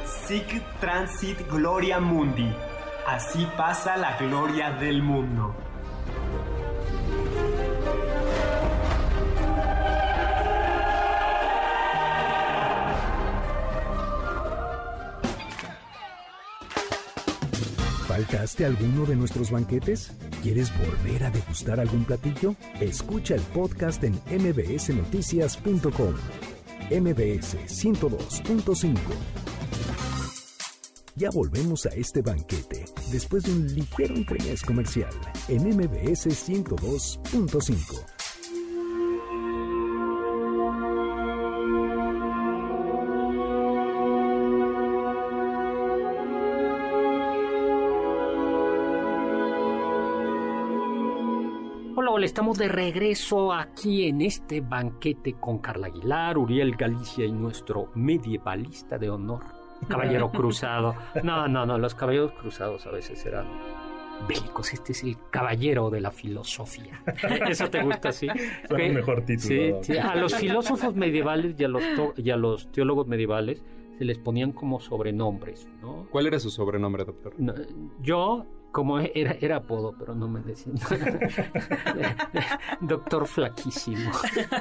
Sic 0.05 0.61
transit 0.81 1.49
gloria 1.49 1.99
mundi. 1.99 2.53
Así 3.05 3.47
pasa 3.55 3.95
la 3.95 4.17
gloria 4.17 4.71
del 4.71 5.01
mundo. 5.01 5.55
¿Faltaste 18.17 18.65
alguno 18.65 19.05
de 19.05 19.15
nuestros 19.15 19.51
banquetes? 19.51 20.11
¿Quieres 20.41 20.71
volver 20.79 21.23
a 21.23 21.29
degustar 21.29 21.79
algún 21.79 22.03
platillo? 22.03 22.55
Escucha 22.81 23.35
el 23.35 23.41
podcast 23.41 24.03
en 24.03 24.19
mbsnoticias.com. 24.27 26.15
MBS 26.89 27.57
102.5 27.67 28.97
Ya 31.15 31.29
volvemos 31.29 31.85
a 31.85 31.89
este 31.89 32.23
banquete 32.23 32.85
después 33.11 33.43
de 33.43 33.51
un 33.51 33.67
ligero 33.75 34.15
entremés 34.15 34.63
comercial 34.63 35.13
en 35.47 35.67
MBS 35.77 36.25
102.5. 36.25 38.16
estamos 52.37 52.59
de 52.59 52.67
regreso 52.67 53.51
aquí 53.51 54.07
en 54.07 54.21
este 54.21 54.61
banquete 54.61 55.33
con 55.39 55.57
Carla 55.57 55.87
Aguilar, 55.87 56.37
Uriel 56.37 56.75
Galicia 56.75 57.25
y 57.25 57.31
nuestro 57.31 57.89
medievalista 57.95 58.99
de 58.99 59.09
honor, 59.09 59.41
caballero 59.87 60.29
cruzado. 60.31 60.93
No, 61.23 61.47
no, 61.47 61.65
no, 61.65 61.79
los 61.79 61.95
caballeros 61.95 62.33
cruzados 62.33 62.85
a 62.85 62.91
veces 62.91 63.25
eran 63.25 63.47
bélicos. 64.27 64.71
Este 64.71 64.91
es 64.91 65.03
el 65.03 65.17
caballero 65.31 65.89
de 65.89 65.99
la 65.99 66.11
filosofía. 66.11 67.01
¿Eso 67.49 67.71
te 67.71 67.81
gusta 67.81 68.09
así? 68.09 68.27
Suena 68.67 68.85
un 68.85 68.93
mejor 68.93 69.25
título. 69.25 69.81
Sí, 69.81 69.93
sí, 69.93 69.97
a 69.97 70.13
los 70.13 70.35
filósofos 70.35 70.93
medievales 70.93 71.55
y 71.59 71.63
a 71.63 71.67
los, 71.69 71.81
to- 71.95 72.13
y 72.17 72.29
a 72.29 72.37
los 72.37 72.71
teólogos 72.71 73.07
medievales 73.07 73.63
se 73.97 74.05
les 74.05 74.19
ponían 74.19 74.51
como 74.51 74.79
sobrenombres, 74.79 75.67
¿no? 75.81 76.05
¿Cuál 76.11 76.27
era 76.27 76.39
su 76.39 76.51
sobrenombre, 76.51 77.03
doctor? 77.03 77.33
No, 77.39 77.55
yo, 77.99 78.45
como 78.77 78.99
era, 78.99 79.31
era 79.41 79.55
apodo, 79.55 79.95
pero 79.97 80.13
no 80.13 80.27
me 80.27 80.39
decían. 80.41 80.75
Doctor 82.81 83.25
Flaquísimo. 83.25 84.11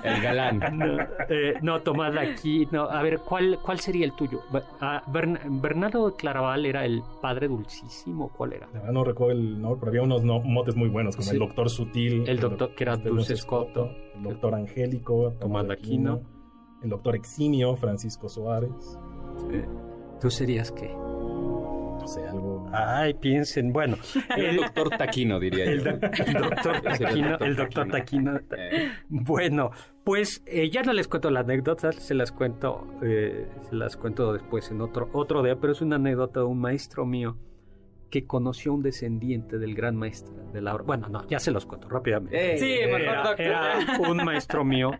El 0.02 0.22
galán. 0.22 0.58
No, 0.78 1.02
eh, 1.28 1.52
no, 1.60 1.82
Tomás 1.82 2.14
de 2.14 2.20
aquí. 2.20 2.66
No, 2.72 2.84
a 2.84 3.02
ver, 3.02 3.18
¿cuál, 3.18 3.58
cuál 3.62 3.78
sería 3.78 4.06
el 4.06 4.14
tuyo? 4.14 4.40
Ah, 4.80 5.02
Bern- 5.08 5.60
Bernardo 5.60 6.08
de 6.08 6.16
Claraval 6.16 6.64
era 6.64 6.86
el 6.86 7.02
padre 7.20 7.48
dulcísimo. 7.48 8.30
¿Cuál 8.30 8.54
era? 8.54 8.68
La 8.68 8.72
verdad 8.80 8.92
no 8.94 9.04
recuerdo 9.04 9.32
el 9.32 9.60
nombre, 9.60 9.80
pero 9.80 9.90
había 9.90 10.02
unos 10.02 10.24
no- 10.24 10.40
motes 10.40 10.76
muy 10.76 10.88
buenos, 10.88 11.14
como 11.14 11.26
Sí. 11.28 11.34
el 11.34 11.38
doctor 11.40 11.68
Sutil. 11.68 12.26
El 12.26 12.40
doctor, 12.40 12.74
que 12.74 12.84
era 12.84 12.96
Dulce 12.96 13.34
Escoto. 13.34 13.90
El 14.14 14.22
doctor 14.22 14.54
Angélico. 14.54 15.34
Tomás 15.38 15.66
de 15.68 15.74
Aquino. 15.74 16.22
El 16.82 16.88
doctor 16.88 17.16
Eximio, 17.16 17.76
Francisco 17.76 18.30
Suárez. 18.30 18.98
¿Tú 20.22 20.30
serías 20.30 20.72
qué? 20.72 20.90
No 22.06 22.12
sé, 22.12 22.28
algo... 22.28 22.70
Ay, 22.72 23.14
piensen. 23.14 23.72
Bueno, 23.72 23.96
El 24.36 24.56
doctor 24.58 24.90
Taquino, 24.90 25.40
diría 25.40 25.64
el, 25.64 25.82
yo. 25.82 25.90
el 26.24 26.32
doctor 26.34 26.80
Taquino. 26.80 27.38
El 27.40 27.56
doctor 27.56 27.88
Taquino. 27.88 28.32
Taquino. 28.34 28.56
Eh, 28.56 28.92
Bueno, 29.08 29.72
pues 30.04 30.40
eh, 30.46 30.70
ya 30.70 30.82
no 30.82 30.92
les 30.92 31.08
cuento 31.08 31.32
la 31.32 31.40
anécdota, 31.40 31.90
se 31.90 32.14
las 32.14 32.30
cuento, 32.30 32.86
eh, 33.02 33.48
se 33.68 33.74
las 33.74 33.96
cuento 33.96 34.32
después 34.32 34.70
en 34.70 34.82
otro, 34.82 35.10
otro 35.14 35.42
día, 35.42 35.56
pero 35.60 35.72
es 35.72 35.80
una 35.80 35.96
anécdota 35.96 36.38
de 36.40 36.46
un 36.46 36.60
maestro 36.60 37.04
mío 37.06 37.36
que 38.08 38.24
conoció 38.24 38.70
a 38.70 38.74
un 38.76 38.82
descendiente 38.84 39.58
del 39.58 39.74
gran 39.74 39.96
maestro 39.96 40.32
de 40.52 40.60
la 40.60 40.76
Bueno, 40.76 41.08
no, 41.08 41.26
ya 41.26 41.40
se 41.40 41.50
los 41.50 41.66
cuento 41.66 41.88
rápidamente. 41.88 42.54
Eh, 42.54 42.58
Sí, 42.58 42.86
mejor 42.86 43.00
Era, 43.00 43.22
doctor. 43.24 43.40
era 43.40 43.78
un 44.08 44.16
maestro 44.18 44.64
mío, 44.64 44.92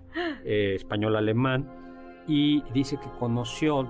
eh, 0.44 0.72
español-alemán, 0.74 1.70
y 2.26 2.64
dice 2.72 2.96
que 2.96 3.08
conoció, 3.20 3.86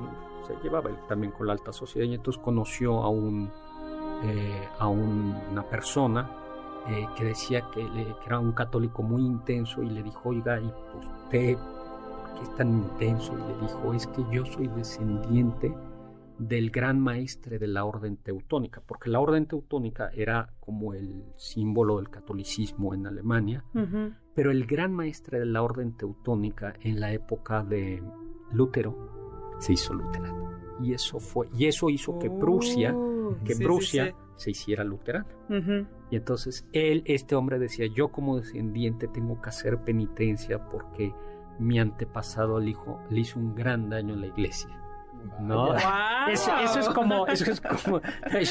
se 0.46 0.54
llevaba 0.62 0.90
él 0.90 0.96
también 1.08 1.32
con 1.32 1.46
la 1.46 1.52
alta 1.54 1.72
sociedad, 1.72 2.06
y 2.08 2.14
entonces 2.14 2.42
conoció 2.42 3.02
a 3.02 3.08
un 3.08 3.50
eh, 4.24 4.68
a 4.78 4.88
un- 4.88 5.34
una 5.52 5.62
persona 5.62 6.30
eh, 6.88 7.06
que 7.16 7.24
decía 7.24 7.64
que, 7.74 7.82
le- 7.82 8.04
que 8.06 8.26
era 8.26 8.38
un 8.38 8.52
católico 8.52 9.02
muy 9.02 9.20
intenso 9.22 9.82
y 9.82 9.90
le 9.90 10.02
dijo, 10.02 10.30
oiga, 10.30 10.58
¿y 10.60 10.64
usted 10.66 11.56
por 11.58 12.34
qué 12.34 12.42
es 12.42 12.54
tan 12.56 12.68
intenso? 12.72 13.34
Y 13.34 13.42
le 13.52 13.58
dijo, 13.66 13.92
es 13.92 14.06
que 14.06 14.24
yo 14.32 14.46
soy 14.46 14.68
descendiente 14.68 15.74
del 16.38 16.70
gran 16.70 16.98
maestre 17.00 17.58
de 17.58 17.66
la 17.66 17.84
orden 17.84 18.16
teutónica, 18.18 18.80
porque 18.86 19.10
la 19.10 19.20
orden 19.20 19.46
teutónica 19.46 20.10
era 20.14 20.50
como 20.60 20.94
el 20.94 21.24
símbolo 21.36 21.96
del 21.96 22.08
catolicismo 22.08 22.94
en 22.94 23.06
Alemania, 23.06 23.64
pero 24.34 24.50
el 24.50 24.64
gran 24.66 24.92
maestre 24.94 25.38
de 25.40 25.46
la 25.46 25.62
orden 25.62 25.96
teutónica 25.96 26.74
en 26.80 27.00
la 27.00 27.12
época 27.12 27.62
de 27.64 28.02
Lutero 28.52 29.15
se 29.58 29.72
hizo 29.74 29.94
luterano. 29.94 30.50
Y 30.82 30.92
eso 30.92 31.18
fue, 31.18 31.48
y 31.56 31.66
eso 31.66 31.88
hizo 31.90 32.18
que 32.18 32.30
Prusia, 32.30 32.94
Oh, 32.94 33.34
que 33.44 33.54
sí, 33.54 33.64
Prusia 33.64 34.06
sí. 34.06 34.14
se 34.36 34.50
hiciera 34.50 34.84
luterana. 34.84 35.26
Y 36.10 36.16
entonces 36.16 36.66
él, 36.72 37.02
este 37.06 37.34
hombre 37.34 37.58
decía, 37.58 37.86
yo 37.86 38.08
como 38.08 38.36
descendiente 38.36 39.08
tengo 39.08 39.40
que 39.40 39.48
hacer 39.48 39.78
penitencia 39.78 40.68
porque 40.68 41.12
mi 41.58 41.78
antepasado 41.80 42.60
le 42.60 42.70
hizo, 42.70 42.98
le 43.10 43.20
hizo 43.20 43.38
un 43.40 43.54
gran 43.54 43.88
daño 43.88 44.14
a 44.14 44.18
la 44.18 44.26
iglesia. 44.26 44.68
¿No? 45.40 45.74
Eso, 46.28 46.52
eso 46.62 46.80
es 46.80 46.88
como, 46.90 47.26
eso 47.26 47.50
es 47.50 47.60
como, 47.60 48.00
yo, 48.00 48.38
yo 48.40 48.44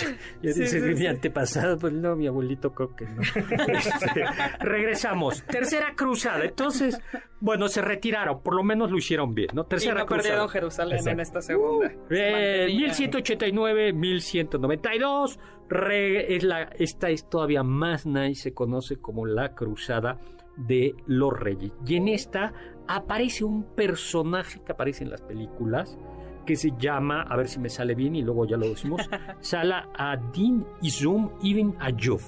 Sí, 0.54 0.62
dice, 0.62 0.68
sí, 0.68 0.80
mi 0.82 0.96
sí. 0.98 1.08
antepasado, 1.08 1.78
pues 1.78 1.94
no, 1.94 2.16
mi 2.16 2.28
abuelito 2.28 2.74
creo 2.74 2.96
que 2.96 3.06
no. 3.06 3.22
Este, 3.68 4.24
regresamos, 4.60 5.44
tercera 5.44 5.94
cruzada, 5.96 6.44
entonces, 6.46 7.00
bueno, 7.40 7.68
se 7.68 7.82
retiraron, 7.82 8.42
por 8.42 8.56
lo 8.56 8.64
menos 8.64 8.92
lo 8.92 8.98
hicieron 8.98 9.34
bien, 9.36 9.50
¿no? 9.54 9.64
Y 9.64 9.68
Tercera 9.68 10.00
no 10.02 10.06
cruzada. 10.06 10.22
perdieron 10.24 10.50
Jerusalén 10.50 10.94
en 11.00 11.20
Exacto. 11.20 11.22
esta 11.22 11.42
segunda. 11.42 11.88
Eh, 12.10 12.68
Mantenían. 12.68 12.78
1189, 12.78 13.94
1192. 13.94 15.40
re- 15.70 16.36
es 16.36 16.44
la, 16.44 16.64
esta 16.78 17.10
es 17.10 17.30
todavía 17.30 17.64
más 17.64 18.06
nice, 18.06 18.42
se 18.44 18.54
conoce 18.54 18.98
como 18.98 19.26
la 19.26 19.54
Cruzada 19.56 20.18
de 20.58 20.94
los 21.08 21.34
Reyes. 21.38 21.72
Y 21.86 21.96
en 21.98 22.08
esta 22.08 22.54
aparece 22.88 23.44
un 23.44 23.64
personaje 23.76 24.62
que 24.64 24.72
aparece 24.72 25.04
en 25.04 25.10
las 25.10 25.22
películas 25.22 25.98
que 26.46 26.56
se 26.56 26.72
llama, 26.78 27.24
a 27.24 27.36
ver 27.36 27.48
si 27.48 27.60
me 27.60 27.70
sale 27.70 27.96
bien 27.96 28.16
y 28.16 28.22
luego 28.22 28.46
ya 28.46 28.58
lo 28.58 28.68
decimos, 28.70 29.02
Salah 29.42 29.90
ad-Din 29.98 30.66
Izum 30.82 31.30
ibn 31.42 31.76
Ayub, 31.80 32.22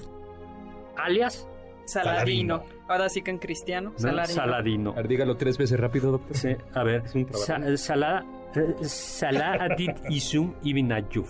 alias 0.98 1.48
Saladino. 1.86 2.64
Ahora 2.90 3.08
sí 3.08 3.22
que 3.22 3.32
en 3.32 3.38
cristiano. 3.38 3.92
¿no? 3.92 3.98
Saladino. 4.00 4.34
Saladino. 4.36 4.90
a 4.92 4.96
ver, 4.96 5.08
dígalo 5.08 5.38
tres 5.38 5.58
veces 5.58 5.80
rápido, 5.80 6.12
doctor. 6.12 6.36
Sí, 6.36 6.50
a 6.74 6.84
ver. 6.84 7.04
Es 7.06 7.16
un 7.16 7.26
trabajo. 7.26 7.46
Sa- 7.46 7.78
Salah, 7.78 8.26
eh, 8.56 8.76
Salah 8.84 9.54
ad-Din 9.64 9.94
Izum 10.10 10.54
ibn 10.64 10.92
Ayub. 10.92 11.26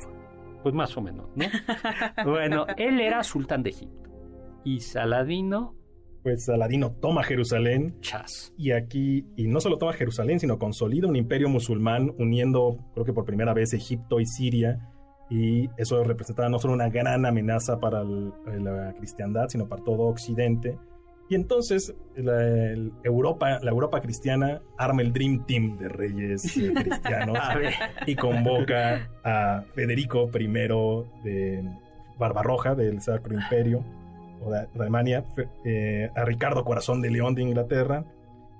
Pues 0.63 0.73
más 0.73 0.97
o 0.97 1.01
menos, 1.01 1.27
¿no? 1.35 1.45
bueno, 2.25 2.65
él 2.75 2.99
era 2.99 3.21
sultán 3.23 3.61
de 3.61 3.69
Egipto. 3.69 4.09
Y 4.63 4.79
Saladino, 4.79 5.75
Pues 6.23 6.45
Saladino 6.45 6.91
toma 6.91 7.23
Jerusalén 7.23 7.95
chas. 8.01 8.53
y 8.57 8.71
aquí, 8.71 9.25
y 9.35 9.47
no 9.47 9.59
solo 9.61 9.77
toma 9.77 9.93
Jerusalén, 9.93 10.39
sino 10.39 10.59
consolida 10.59 11.07
un 11.07 11.15
imperio 11.15 11.47
musulmán 11.49 12.13
uniendo, 12.17 12.77
creo 12.93 13.05
que 13.05 13.13
por 13.13 13.23
primera 13.25 13.53
vez, 13.53 13.73
Egipto 13.73 14.19
y 14.19 14.25
Siria. 14.25 14.79
Y 15.29 15.69
eso 15.77 16.03
representaba 16.03 16.47
no 16.49 16.57
solo 16.59 16.73
una 16.73 16.89
gran 16.89 17.25
amenaza 17.25 17.79
para 17.79 18.01
el- 18.01 18.31
la 18.63 18.93
cristiandad, 18.93 19.47
sino 19.49 19.67
para 19.67 19.83
todo 19.83 20.03
Occidente. 20.03 20.77
Y 21.29 21.35
entonces 21.35 21.93
la, 22.15 22.71
Europa, 23.03 23.59
la 23.61 23.71
Europa 23.71 23.99
cristiana 23.99 24.61
arma 24.77 25.01
el 25.01 25.11
Dream 25.11 25.45
Team 25.45 25.77
de 25.77 25.89
reyes 25.89 26.55
eh, 26.57 26.71
cristianos 26.73 27.37
y 28.05 28.15
convoca 28.15 29.09
a 29.25 29.63
Federico 29.75 30.29
I 30.33 30.47
de 31.25 31.69
Barbarroja 32.17 32.75
del 32.75 33.01
Sacro 33.01 33.33
Imperio 33.33 33.83
o 34.41 34.51
de, 34.51 34.67
Alemania, 34.79 35.23
eh, 35.65 36.09
a 36.15 36.23
Ricardo 36.25 36.63
Corazón 36.63 37.01
de 37.01 37.09
León 37.11 37.35
de 37.35 37.43
Inglaterra 37.43 38.03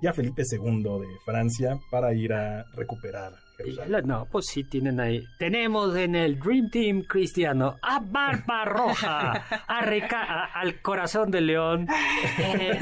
y 0.01 0.07
a 0.07 0.13
Felipe 0.13 0.43
II 0.49 0.83
de 0.83 1.07
Francia 1.25 1.77
para 1.91 2.13
ir 2.13 2.31
a 2.33 2.63
recuperar 2.75 3.31
Jerusalén. 3.57 4.03
no, 4.05 4.27
pues 4.31 4.45
sí 4.45 4.63
tienen 4.63 4.99
ahí. 4.99 5.23
Tenemos 5.39 5.95
en 5.95 6.13
el 6.15 6.37
Dream 6.39 6.69
Team 6.69 7.01
cristiano 7.07 7.77
a 7.81 7.99
Barbarroja, 7.99 9.31
a 9.67 9.81
Rica- 9.85 10.23
a- 10.23 10.59
al 10.59 10.81
corazón 10.81 11.31
de 11.31 11.41
león. 11.41 11.87
Eh, 12.39 12.79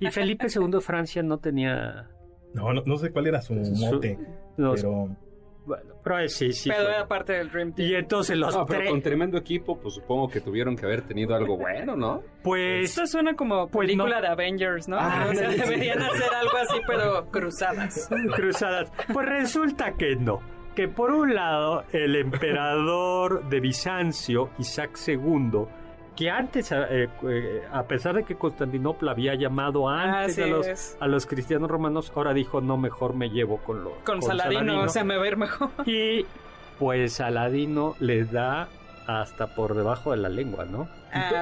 y 0.00 0.10
Felipe 0.10 0.46
II 0.54 0.70
de 0.70 0.80
Francia 0.80 1.22
no 1.22 1.38
tenía. 1.38 2.06
No, 2.54 2.72
no, 2.72 2.82
no 2.84 2.96
sé 2.98 3.10
cuál 3.10 3.28
era 3.28 3.40
su 3.40 3.54
mote, 3.54 4.18
no, 4.58 4.72
pero 4.74 5.16
bueno, 5.66 5.94
pero 6.02 6.18
eh, 6.18 6.28
sí, 6.28 6.52
sí. 6.52 6.68
Pero 6.70 6.84
fue. 6.84 6.94
era 6.94 7.06
parte 7.06 7.32
del 7.34 7.50
Dream 7.50 7.72
Team. 7.72 7.88
Y 7.88 7.94
entonces 7.94 8.36
los 8.36 8.54
No, 8.54 8.66
pero 8.66 8.80
tres, 8.80 8.90
con 8.90 9.02
tremendo 9.02 9.38
equipo, 9.38 9.78
pues 9.78 9.94
supongo 9.94 10.28
que 10.28 10.40
tuvieron 10.40 10.76
que 10.76 10.86
haber 10.86 11.02
tenido 11.02 11.34
algo 11.34 11.56
bueno, 11.56 11.96
¿no? 11.96 12.22
pues 12.42 12.90
Esto 12.90 13.06
suena 13.06 13.34
como 13.34 13.68
Pues 13.68 13.86
película 13.88 14.16
no. 14.16 14.22
de 14.22 14.28
Avengers, 14.28 14.88
¿no? 14.88 14.96
Ah, 14.98 15.26
o 15.30 15.34
sea, 15.34 15.50
sí. 15.52 15.58
deberían 15.60 16.00
hacer 16.02 16.34
algo 16.34 16.56
así, 16.56 16.80
pero 16.86 17.26
cruzadas. 17.30 18.08
cruzadas. 18.34 18.90
Pues 19.12 19.26
resulta 19.28 19.92
que 19.92 20.16
no. 20.16 20.40
Que 20.74 20.88
por 20.88 21.12
un 21.12 21.34
lado, 21.34 21.84
el 21.92 22.16
emperador 22.16 23.48
de 23.48 23.60
Bizancio, 23.60 24.50
Isaac 24.58 24.98
II, 25.06 25.66
que 26.16 26.30
antes, 26.30 26.70
eh, 26.72 27.08
eh, 27.28 27.62
a 27.72 27.84
pesar 27.84 28.14
de 28.14 28.24
que 28.24 28.36
Constantinopla 28.36 29.12
había 29.12 29.34
llamado 29.34 29.88
antes 29.88 30.38
a 30.38 30.46
los, 30.46 30.66
es. 30.66 30.96
a 31.00 31.06
los 31.06 31.26
cristianos 31.26 31.70
romanos, 31.70 32.12
ahora 32.14 32.34
dijo, 32.34 32.60
no, 32.60 32.76
mejor 32.76 33.14
me 33.14 33.30
llevo 33.30 33.58
con 33.58 33.84
los 33.84 33.92
Con, 34.04 34.22
Saladino, 34.22 34.82
o 34.82 34.88
sea, 34.88 35.04
me 35.04 35.18
ver 35.18 35.36
mejor. 35.36 35.70
Y 35.86 36.26
pues 36.78 37.14
Saladino 37.14 37.94
le 38.00 38.24
da 38.24 38.68
hasta 39.06 39.54
por 39.54 39.74
debajo 39.74 40.12
de 40.12 40.18
la 40.18 40.28
lengua, 40.28 40.64
¿no? 40.64 40.88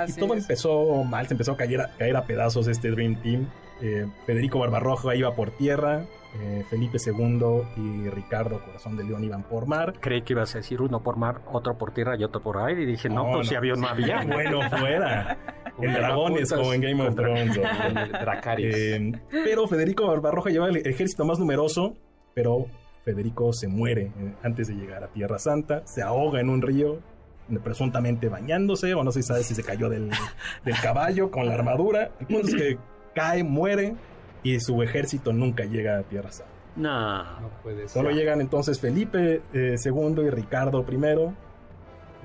Y, 0.07 0.13
todo 0.15 0.35
empezó 0.35 1.05
mal, 1.05 1.27
se 1.27 1.35
empezó 1.35 1.53
a 1.53 1.57
caer, 1.57 1.81
a 1.83 1.89
caer 1.97 2.17
a 2.17 2.25
pedazos 2.25 2.67
este 2.67 2.91
Dream 2.91 3.21
Team. 3.21 3.49
Eh, 3.81 4.07
Federico 4.27 4.59
Barbarroja 4.59 5.15
iba 5.15 5.35
por 5.35 5.51
tierra, 5.51 6.05
eh, 6.41 6.65
Felipe 6.69 6.99
II 7.05 7.63
y 7.77 8.09
Ricardo 8.11 8.61
Corazón 8.65 8.97
de 8.97 9.05
León 9.05 9.25
iban 9.25 9.43
por 9.43 9.67
mar. 9.67 9.95
Creí 10.01 10.23
que 10.23 10.35
ibas 10.35 10.55
a 10.55 10.59
decir 10.59 10.81
uno 10.81 11.03
por 11.03 11.17
mar, 11.17 11.41
otro 11.51 11.77
por 11.77 11.93
tierra 11.93 12.17
y 12.17 12.25
otro 12.25 12.41
por 12.43 12.59
aire. 12.59 12.83
Y 12.83 12.87
dije, 12.87 13.09
no, 13.09 13.31
pues 13.33 13.49
si 13.49 13.55
avión 13.55 13.81
no 13.81 13.89
había. 13.89 14.25
bueno, 14.25 14.61
fuera. 14.71 15.37
en 15.81 15.93
Dragones 15.93 16.53
como 16.53 16.73
en 16.73 16.81
Game 16.81 17.07
of 17.07 17.15
Thrones. 17.15 17.59
Eh, 18.59 19.13
pero 19.31 19.67
Federico 19.67 20.07
Barbarroja 20.07 20.51
llevaba 20.51 20.71
el 20.71 20.87
ejército 20.87 21.25
más 21.25 21.39
numeroso, 21.39 21.97
pero 22.35 22.67
Federico 23.05 23.53
se 23.53 23.69
muere 23.69 24.13
antes 24.43 24.69
de 24.69 24.75
llegar 24.75 25.05
a 25.05 25.09
Tierra 25.09 25.39
Santa, 25.39 25.87
se 25.87 26.03
ahoga 26.03 26.41
en 26.41 26.49
un 26.49 26.63
río, 26.63 27.01
presuntamente 27.63 28.29
bañándose, 28.29 28.95
o 28.95 29.05
no 29.05 29.13
sé 29.13 29.23
si 29.23 29.29
sabe 29.29 29.43
si 29.43 29.55
se 29.55 29.63
cayó 29.63 29.89
del, 29.89 30.11
del 30.65 30.81
caballo 30.81 31.31
con 31.31 31.47
la 31.47 31.55
armadura. 31.55 32.11
El 32.21 32.27
punto 32.27 32.49
es 32.49 32.55
que 32.55 32.79
cae, 33.15 33.43
muere, 33.43 33.95
y 34.43 34.61
su 34.61 34.83
ejército 34.83 35.33
nunca 35.33 35.65
llega 35.65 35.99
a 35.99 36.03
Tierra 36.03 36.31
Santa. 36.31 36.53
No, 36.77 37.41
no 37.41 37.49
puede 37.63 37.89
ser. 37.89 37.89
Solo 37.89 38.11
llegan 38.11 38.41
entonces 38.41 38.81
Felipe 38.81 39.43
II 39.53 39.61
eh, 39.61 40.23
y 40.27 40.31
Ricardo 40.31 40.85
I. 40.89 41.35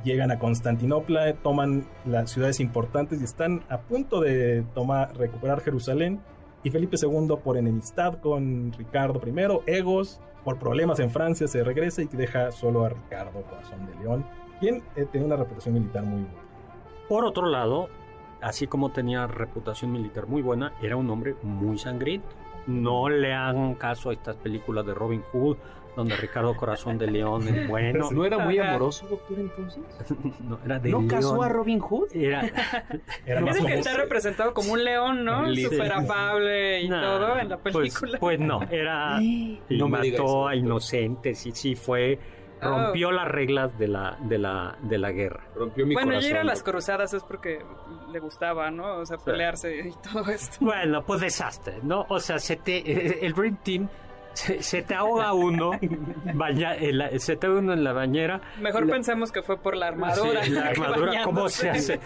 Llegan 0.03 0.31
a 0.31 0.37
Constantinopla, 0.37 1.33
toman 1.35 1.87
las 2.05 2.29
ciudades 2.29 2.59
importantes 2.59 3.21
y 3.21 3.23
están 3.23 3.63
a 3.69 3.79
punto 3.79 4.19
de 4.19 4.63
tomar, 4.73 5.15
recuperar 5.17 5.61
Jerusalén. 5.61 6.19
Y 6.63 6.69
Felipe 6.69 6.97
II, 7.01 7.35
por 7.43 7.57
enemistad 7.57 8.19
con 8.19 8.71
Ricardo 8.73 9.21
I, 9.25 9.71
egos, 9.71 10.21
por 10.43 10.59
problemas 10.59 10.99
en 10.99 11.09
Francia, 11.09 11.47
se 11.47 11.63
regresa 11.63 12.01
y 12.01 12.05
deja 12.05 12.51
solo 12.51 12.85
a 12.85 12.89
Ricardo, 12.89 13.41
corazón 13.43 13.85
de 13.85 13.95
león, 13.95 14.25
quien 14.59 14.83
eh, 14.95 15.05
tiene 15.11 15.25
una 15.25 15.35
reputación 15.35 15.73
militar 15.73 16.03
muy 16.03 16.21
buena. 16.21 16.43
Por 17.09 17.25
otro 17.25 17.47
lado, 17.47 17.89
así 18.43 18.67
como 18.67 18.91
tenía 18.91 19.27
reputación 19.27 19.91
militar 19.91 20.27
muy 20.27 20.41
buena, 20.41 20.73
era 20.81 20.95
un 20.95 21.09
hombre 21.09 21.35
muy 21.41 21.77
sangriento. 21.77 22.27
No 22.67 23.09
le 23.09 23.33
hagan 23.33 23.75
caso 23.75 24.09
a 24.09 24.13
estas 24.13 24.35
películas 24.37 24.85
de 24.85 24.93
Robin 24.93 25.21
Hood, 25.31 25.57
donde 25.95 26.15
Ricardo 26.15 26.55
Corazón 26.55 26.97
de 26.97 27.07
León 27.07 27.47
es 27.47 27.67
bueno. 27.69 28.09
¿No 28.11 28.25
era 28.25 28.39
muy 28.39 28.57
amoroso, 28.57 29.07
doctor, 29.07 29.39
entonces? 29.39 29.83
no, 30.47 30.59
era 30.63 30.79
de 30.79 30.89
¿No 30.89 31.07
casó 31.07 31.43
a 31.43 31.49
Robin 31.49 31.79
Hood? 31.79 32.07
Era, 32.13 32.49
era 33.25 33.43
que 33.43 33.73
está 33.73 33.95
representado 33.95 34.53
como 34.53 34.73
un 34.73 34.83
león, 34.83 35.25
¿no? 35.25 35.53
Súper 35.55 35.91
afable 35.91 36.81
y 36.81 36.89
todo 36.89 37.39
en 37.39 37.49
la 37.49 37.57
pues, 37.57 37.75
película. 37.75 38.19
Pues, 38.19 38.39
no, 38.39 38.61
era... 38.63 39.17
y 39.21 39.59
no 39.69 39.87
mató 39.87 40.47
a 40.47 40.55
inocentes 40.55 41.45
y 41.45 41.51
sí 41.51 41.75
fue 41.75 42.19
rompió 42.63 43.11
las 43.11 43.27
reglas 43.27 43.77
de 43.77 43.87
la, 43.87 44.17
de 44.21 44.37
la, 44.37 44.75
de 44.81 44.97
la 44.97 45.11
guerra. 45.11 45.43
Rompió 45.55 45.85
mi 45.85 45.93
bueno, 45.93 46.19
y 46.19 46.25
ir 46.25 46.37
a 46.37 46.43
las 46.43 46.63
cruzadas 46.63 47.13
es 47.13 47.23
porque 47.23 47.63
le 48.11 48.19
gustaba, 48.19 48.71
¿no? 48.71 48.97
O 48.97 49.05
sea, 49.05 49.17
pelearse 49.17 49.87
y 49.87 49.93
todo 50.11 50.29
esto. 50.31 50.57
Bueno, 50.59 51.03
pues 51.03 51.21
desastre, 51.21 51.79
¿no? 51.83 52.05
O 52.09 52.19
sea, 52.19 52.39
se 52.39 52.55
te, 52.57 53.25
el 53.25 53.33
Dream 53.33 53.57
Team 53.63 53.89
se, 54.33 54.81
te 54.81 54.95
ahoga 54.95 55.33
uno, 55.33 55.71
baña, 56.33 56.75
se 57.17 57.35
te 57.35 57.47
ahoga 57.47 57.59
uno 57.59 57.73
en 57.73 57.83
la 57.83 57.93
bañera. 57.93 58.41
Mejor 58.59 58.89
pensemos 58.89 59.31
que 59.31 59.41
fue 59.41 59.57
por 59.57 59.75
la 59.75 59.87
armadura. 59.87 60.45
la 60.47 60.61
armadura, 60.69 61.23
¿cómo 61.23 61.49
se 61.49 61.69
hace? 61.69 61.99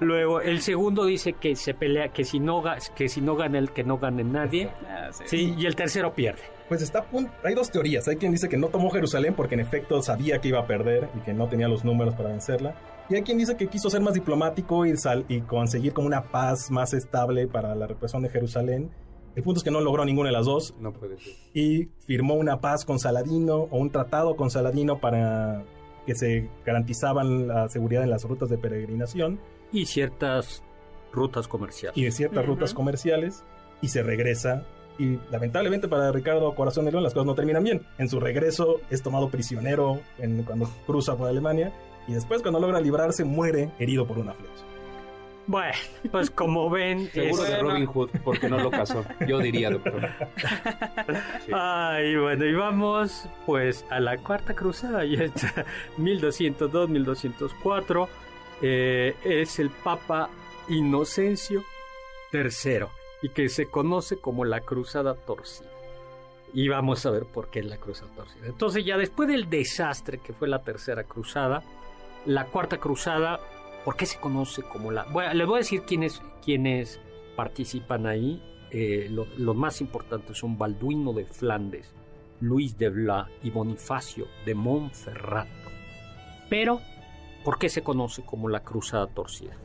luego, 0.00 0.40
el 0.40 0.60
segundo 0.60 1.04
dice 1.04 1.34
que 1.34 1.54
se 1.56 1.74
pelea, 1.74 2.08
que 2.08 2.24
si 2.24 2.40
no, 2.40 2.62
que 2.94 3.08
si 3.08 3.20
no 3.20 3.36
gana 3.36 3.58
el 3.58 3.70
que 3.72 3.84
no 3.84 3.98
gane 3.98 4.24
nadie. 4.24 4.70
Ah, 4.88 5.10
sí. 5.24 5.54
y 5.56 5.66
el 5.66 5.76
tercero 5.76 6.14
pierde. 6.14 6.55
Pues 6.68 6.82
está 6.82 7.06
hay 7.44 7.54
dos 7.54 7.70
teorías. 7.70 8.08
Hay 8.08 8.16
quien 8.16 8.32
dice 8.32 8.48
que 8.48 8.56
no 8.56 8.68
tomó 8.68 8.90
Jerusalén 8.90 9.34
porque 9.34 9.54
en 9.54 9.60
efecto 9.60 10.02
sabía 10.02 10.40
que 10.40 10.48
iba 10.48 10.60
a 10.60 10.66
perder 10.66 11.08
y 11.16 11.20
que 11.20 11.32
no 11.32 11.48
tenía 11.48 11.68
los 11.68 11.84
números 11.84 12.14
para 12.14 12.30
vencerla. 12.30 12.74
Y 13.08 13.14
hay 13.14 13.22
quien 13.22 13.38
dice 13.38 13.56
que 13.56 13.68
quiso 13.68 13.88
ser 13.88 14.00
más 14.00 14.14
diplomático 14.14 14.84
y, 14.84 14.94
y 15.28 15.40
conseguir 15.42 15.92
como 15.92 16.08
una 16.08 16.24
paz 16.24 16.70
más 16.70 16.92
estable 16.92 17.46
para 17.46 17.74
la 17.76 17.86
represión 17.86 18.22
de 18.22 18.30
Jerusalén. 18.30 18.90
El 19.36 19.42
punto 19.42 19.58
es 19.58 19.64
que 19.64 19.70
no 19.70 19.80
logró 19.80 20.04
ninguna 20.04 20.30
de 20.30 20.32
las 20.32 20.46
dos. 20.46 20.74
No 20.80 20.92
puede 20.92 21.18
ser. 21.18 21.34
Y 21.54 21.88
firmó 22.06 22.34
una 22.34 22.60
paz 22.60 22.84
con 22.84 22.98
Saladino 22.98 23.68
o 23.70 23.78
un 23.78 23.90
tratado 23.90 24.34
con 24.34 24.50
Saladino 24.50 24.98
para 24.98 25.62
que 26.04 26.14
se 26.14 26.48
garantizaban 26.64 27.46
la 27.46 27.68
seguridad 27.68 28.02
en 28.02 28.10
las 28.10 28.24
rutas 28.24 28.48
de 28.48 28.58
peregrinación. 28.58 29.38
Y 29.72 29.86
ciertas 29.86 30.64
rutas 31.12 31.46
comerciales. 31.46 31.96
Y 31.96 32.04
de 32.04 32.10
ciertas 32.10 32.44
rutas 32.44 32.74
comerciales. 32.74 33.44
Y 33.82 33.88
se 33.88 34.02
regresa 34.02 34.64
y 34.98 35.18
lamentablemente 35.30 35.88
para 35.88 36.12
Ricardo 36.12 36.54
Corazón 36.54 36.84
de 36.84 36.92
León 36.92 37.04
las 37.04 37.12
cosas 37.12 37.26
no 37.26 37.34
terminan 37.34 37.64
bien. 37.64 37.82
En 37.98 38.08
su 38.08 38.20
regreso 38.20 38.80
es 38.90 39.02
tomado 39.02 39.28
prisionero 39.28 40.00
en, 40.18 40.42
cuando 40.42 40.68
cruza 40.86 41.16
por 41.16 41.28
Alemania 41.28 41.72
y 42.08 42.14
después 42.14 42.42
cuando 42.42 42.60
logra 42.60 42.80
librarse 42.80 43.24
muere 43.24 43.70
herido 43.78 44.06
por 44.06 44.18
una 44.18 44.32
flecha. 44.32 44.64
Bueno, 45.48 45.74
pues 46.10 46.30
como 46.30 46.68
ven... 46.68 47.08
Seguro 47.12 47.44
de 47.44 47.58
Robin 47.58 47.86
Hood, 47.86 48.10
porque 48.24 48.48
no 48.48 48.58
lo 48.58 48.70
casó. 48.70 49.04
Yo 49.28 49.38
diría, 49.38 49.70
doctor. 49.70 50.08
Ay, 51.52 52.16
bueno, 52.16 52.44
y 52.44 52.54
vamos 52.54 53.28
pues 53.44 53.84
a 53.90 54.00
la 54.00 54.18
Cuarta 54.18 54.54
Cruzada, 54.54 55.04
ya 55.04 55.24
está, 55.24 55.64
1202-1204. 55.98 58.08
Eh, 58.62 59.14
es 59.22 59.58
el 59.58 59.68
Papa 59.70 60.30
Inocencio 60.68 61.62
III 62.32 62.86
y 63.26 63.30
que 63.30 63.48
se 63.48 63.66
conoce 63.66 64.18
como 64.18 64.44
la 64.44 64.60
Cruzada 64.60 65.14
Torcida. 65.14 65.68
Y 66.54 66.68
vamos 66.68 67.04
a 67.06 67.10
ver 67.10 67.24
por 67.24 67.50
qué 67.50 67.58
es 67.58 67.66
la 67.66 67.76
Cruzada 67.76 68.14
Torcida. 68.14 68.46
Entonces 68.46 68.84
ya 68.84 68.96
después 68.96 69.28
del 69.28 69.50
desastre 69.50 70.18
que 70.18 70.32
fue 70.32 70.46
la 70.46 70.62
Tercera 70.62 71.02
Cruzada, 71.02 71.64
la 72.24 72.46
Cuarta 72.46 72.78
Cruzada, 72.78 73.40
¿por 73.84 73.96
qué 73.96 74.06
se 74.06 74.20
conoce 74.20 74.62
como 74.62 74.92
la... 74.92 75.02
Bueno, 75.06 75.34
les 75.34 75.44
voy 75.44 75.56
a 75.56 75.58
decir 75.58 75.82
quiénes, 75.82 76.22
quiénes 76.44 77.00
participan 77.34 78.06
ahí. 78.06 78.40
Eh, 78.70 79.08
los 79.10 79.56
más 79.56 79.80
importantes 79.80 80.38
son 80.38 80.56
Balduino 80.56 81.12
de 81.12 81.24
Flandes, 81.24 81.92
Luis 82.40 82.78
de 82.78 82.90
Blas 82.90 83.28
y 83.42 83.50
Bonifacio 83.50 84.28
de 84.44 84.54
Montferrato. 84.54 85.50
Pero, 86.48 86.80
¿por 87.44 87.58
qué 87.58 87.70
se 87.70 87.82
conoce 87.82 88.24
como 88.24 88.48
la 88.48 88.60
Cruzada 88.60 89.08
Torcida? 89.08 89.56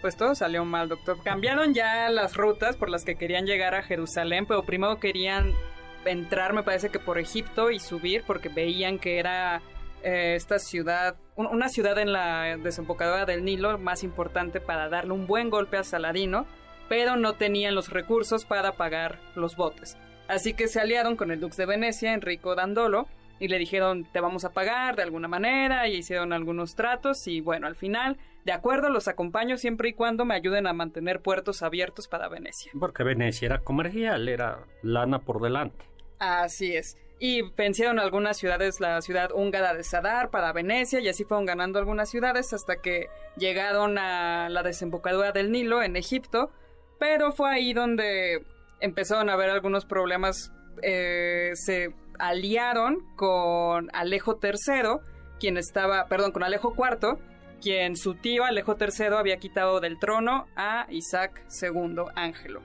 Pues 0.00 0.16
todo 0.16 0.34
salió 0.34 0.64
mal, 0.64 0.88
doctor. 0.88 1.22
Cambiaron 1.22 1.74
ya 1.74 2.08
las 2.10 2.36
rutas 2.36 2.76
por 2.76 2.90
las 2.90 3.04
que 3.04 3.16
querían 3.16 3.46
llegar 3.46 3.74
a 3.74 3.82
Jerusalén, 3.82 4.46
pero 4.46 4.64
primero 4.64 4.98
querían 4.98 5.54
entrar, 6.04 6.52
me 6.52 6.62
parece 6.62 6.90
que 6.90 6.98
por 6.98 7.18
Egipto 7.18 7.70
y 7.70 7.78
subir, 7.78 8.22
porque 8.26 8.48
veían 8.48 8.98
que 8.98 9.18
era 9.18 9.62
eh, 10.02 10.34
esta 10.36 10.58
ciudad, 10.58 11.16
una 11.36 11.68
ciudad 11.68 11.98
en 11.98 12.12
la 12.12 12.56
desembocadura 12.56 13.26
del 13.26 13.44
Nilo 13.44 13.78
más 13.78 14.04
importante 14.04 14.60
para 14.60 14.88
darle 14.88 15.12
un 15.12 15.26
buen 15.26 15.50
golpe 15.50 15.76
a 15.76 15.84
Saladino, 15.84 16.46
pero 16.88 17.16
no 17.16 17.34
tenían 17.34 17.74
los 17.74 17.90
recursos 17.90 18.44
para 18.44 18.72
pagar 18.72 19.18
los 19.34 19.56
botes. 19.56 19.96
Así 20.28 20.54
que 20.54 20.68
se 20.68 20.80
aliaron 20.80 21.16
con 21.16 21.30
el 21.30 21.40
Dux 21.40 21.56
de 21.56 21.66
Venecia, 21.66 22.12
Enrico 22.12 22.54
Dandolo, 22.54 23.08
y 23.40 23.48
le 23.48 23.58
dijeron 23.58 24.04
te 24.12 24.20
vamos 24.20 24.44
a 24.44 24.52
pagar 24.52 24.96
de 24.96 25.02
alguna 25.02 25.28
manera 25.28 25.88
y 25.88 25.96
hicieron 25.98 26.32
algunos 26.32 26.74
tratos 26.74 27.26
y 27.26 27.40
bueno, 27.40 27.66
al 27.66 27.76
final, 27.76 28.16
de 28.44 28.52
acuerdo, 28.52 28.90
los 28.90 29.08
acompaño 29.08 29.56
siempre 29.56 29.90
y 29.90 29.92
cuando 29.92 30.24
me 30.24 30.34
ayuden 30.34 30.66
a 30.66 30.72
mantener 30.72 31.20
puertos 31.20 31.62
abiertos 31.62 32.08
para 32.08 32.28
Venecia. 32.28 32.72
Porque 32.78 33.04
Venecia 33.04 33.46
era 33.46 33.58
comercial, 33.60 34.28
era 34.28 34.64
lana 34.82 35.20
por 35.20 35.40
delante. 35.40 35.84
Así 36.18 36.76
es. 36.76 36.96
Y 37.20 37.42
vencieron 37.56 37.98
algunas 37.98 38.36
ciudades, 38.36 38.78
la 38.80 39.00
ciudad 39.02 39.32
húngara 39.32 39.74
de 39.74 39.82
Sadar 39.82 40.30
para 40.30 40.52
Venecia, 40.52 41.00
y 41.00 41.08
así 41.08 41.24
fueron 41.24 41.46
ganando 41.46 41.78
algunas 41.78 42.08
ciudades 42.10 42.52
hasta 42.52 42.76
que 42.76 43.06
llegaron 43.36 43.98
a 43.98 44.48
la 44.48 44.62
desembocadura 44.62 45.32
del 45.32 45.50
Nilo 45.50 45.82
en 45.82 45.96
Egipto. 45.96 46.50
Pero 47.00 47.32
fue 47.32 47.50
ahí 47.50 47.72
donde 47.72 48.44
empezaron 48.80 49.30
a 49.30 49.32
haber 49.32 49.50
algunos 49.50 49.84
problemas. 49.84 50.52
Eh, 50.82 51.50
se 51.54 51.92
aliaron 52.18 53.06
con 53.16 53.88
Alejo 53.92 54.38
III, 54.42 55.00
quien 55.38 55.56
estaba, 55.56 56.06
perdón, 56.06 56.32
con 56.32 56.42
Alejo 56.42 56.74
IV, 56.76 57.18
quien 57.60 57.96
su 57.96 58.14
tío 58.14 58.44
Alejo 58.44 58.76
III 58.78 59.16
había 59.16 59.38
quitado 59.38 59.80
del 59.80 59.98
trono 59.98 60.46
a 60.56 60.86
Isaac 60.90 61.44
II 61.60 61.96
Ángelo. 62.14 62.60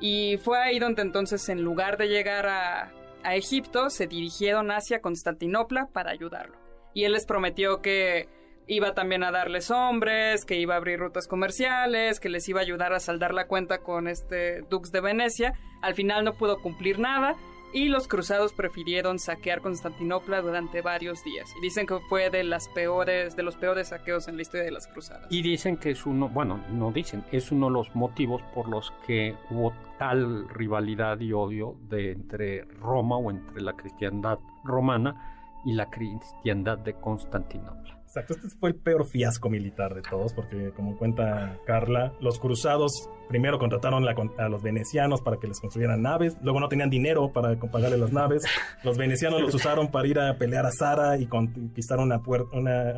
Y 0.00 0.38
fue 0.38 0.58
ahí 0.58 0.78
donde 0.78 1.02
entonces, 1.02 1.48
en 1.48 1.62
lugar 1.62 1.96
de 1.96 2.08
llegar 2.08 2.46
a, 2.46 2.92
Egipto, 3.24 3.88
se 3.88 4.08
dirigieron 4.08 4.72
hacia 4.72 5.00
Constantinopla 5.00 5.86
para 5.92 6.10
ayudarlo. 6.10 6.56
Y 6.92 7.04
él 7.04 7.12
les 7.12 7.24
prometió 7.24 7.80
que 7.80 8.28
iba 8.66 8.94
también 8.94 9.22
a 9.22 9.30
darles 9.30 9.70
hombres, 9.70 10.44
que 10.44 10.56
iba 10.56 10.74
a 10.74 10.78
abrir 10.78 10.98
rutas 10.98 11.28
comerciales, 11.28 12.18
que 12.18 12.28
les 12.28 12.48
iba 12.48 12.58
a 12.58 12.64
ayudar 12.64 12.92
a 12.92 12.98
saldar 12.98 13.32
la 13.32 13.46
cuenta 13.46 13.78
con 13.78 14.08
este 14.08 14.62
Dux 14.62 14.90
de 14.90 15.00
Venecia. 15.00 15.52
Al 15.82 15.94
final 15.94 16.24
no 16.24 16.34
pudo 16.34 16.60
cumplir 16.60 16.98
nada 16.98 17.36
y 17.72 17.88
los 17.88 18.08
cruzados 18.08 18.52
prefirieron 18.52 19.18
saquear 19.18 19.60
Constantinopla 19.60 20.42
durante 20.42 20.82
varios 20.82 21.24
días. 21.24 21.54
Y 21.56 21.60
dicen 21.60 21.86
que 21.86 21.98
fue 22.08 22.30
de 22.30 22.44
las 22.44 22.68
peores, 22.68 23.36
de 23.36 23.42
los 23.42 23.56
peores 23.56 23.88
saqueos 23.88 24.28
en 24.28 24.36
la 24.36 24.42
historia 24.42 24.64
de 24.64 24.72
las 24.72 24.86
cruzadas. 24.86 25.26
Y 25.30 25.42
dicen 25.42 25.76
que 25.76 25.90
es 25.90 26.06
uno, 26.06 26.28
bueno, 26.28 26.62
no 26.70 26.92
dicen, 26.92 27.24
es 27.32 27.50
uno 27.52 27.66
de 27.66 27.72
los 27.72 27.94
motivos 27.94 28.42
por 28.54 28.68
los 28.68 28.92
que 29.06 29.36
hubo 29.50 29.72
tal 29.98 30.48
rivalidad 30.48 31.18
y 31.20 31.32
odio 31.32 31.76
de 31.88 32.12
entre 32.12 32.64
Roma 32.64 33.16
o 33.16 33.30
entre 33.30 33.62
la 33.62 33.74
cristiandad 33.74 34.38
romana 34.64 35.60
y 35.64 35.72
la 35.72 35.88
cristiandad 35.90 36.78
de 36.78 36.94
Constantinopla. 36.94 38.01
Exacto, 38.14 38.34
este 38.34 38.48
fue 38.60 38.68
el 38.68 38.74
peor 38.74 39.06
fiasco 39.06 39.48
militar 39.48 39.94
de 39.94 40.02
todos, 40.02 40.34
porque 40.34 40.70
como 40.76 40.98
cuenta 40.98 41.56
Carla, 41.64 42.12
los 42.20 42.38
cruzados 42.38 43.08
primero 43.30 43.58
contrataron 43.58 44.04
a 44.06 44.48
los 44.50 44.62
venecianos 44.62 45.22
para 45.22 45.38
que 45.38 45.46
les 45.46 45.58
construyeran 45.58 46.02
naves, 46.02 46.36
luego 46.42 46.60
no 46.60 46.68
tenían 46.68 46.90
dinero 46.90 47.32
para 47.32 47.58
pagarle 47.58 47.96
las 47.96 48.12
naves, 48.12 48.44
los 48.84 48.98
venecianos 48.98 49.40
los 49.40 49.54
usaron 49.54 49.90
para 49.90 50.06
ir 50.06 50.18
a 50.18 50.36
pelear 50.36 50.66
a 50.66 50.72
Zara 50.72 51.16
y 51.16 51.24
conquistar 51.24 52.00
una 52.00 52.20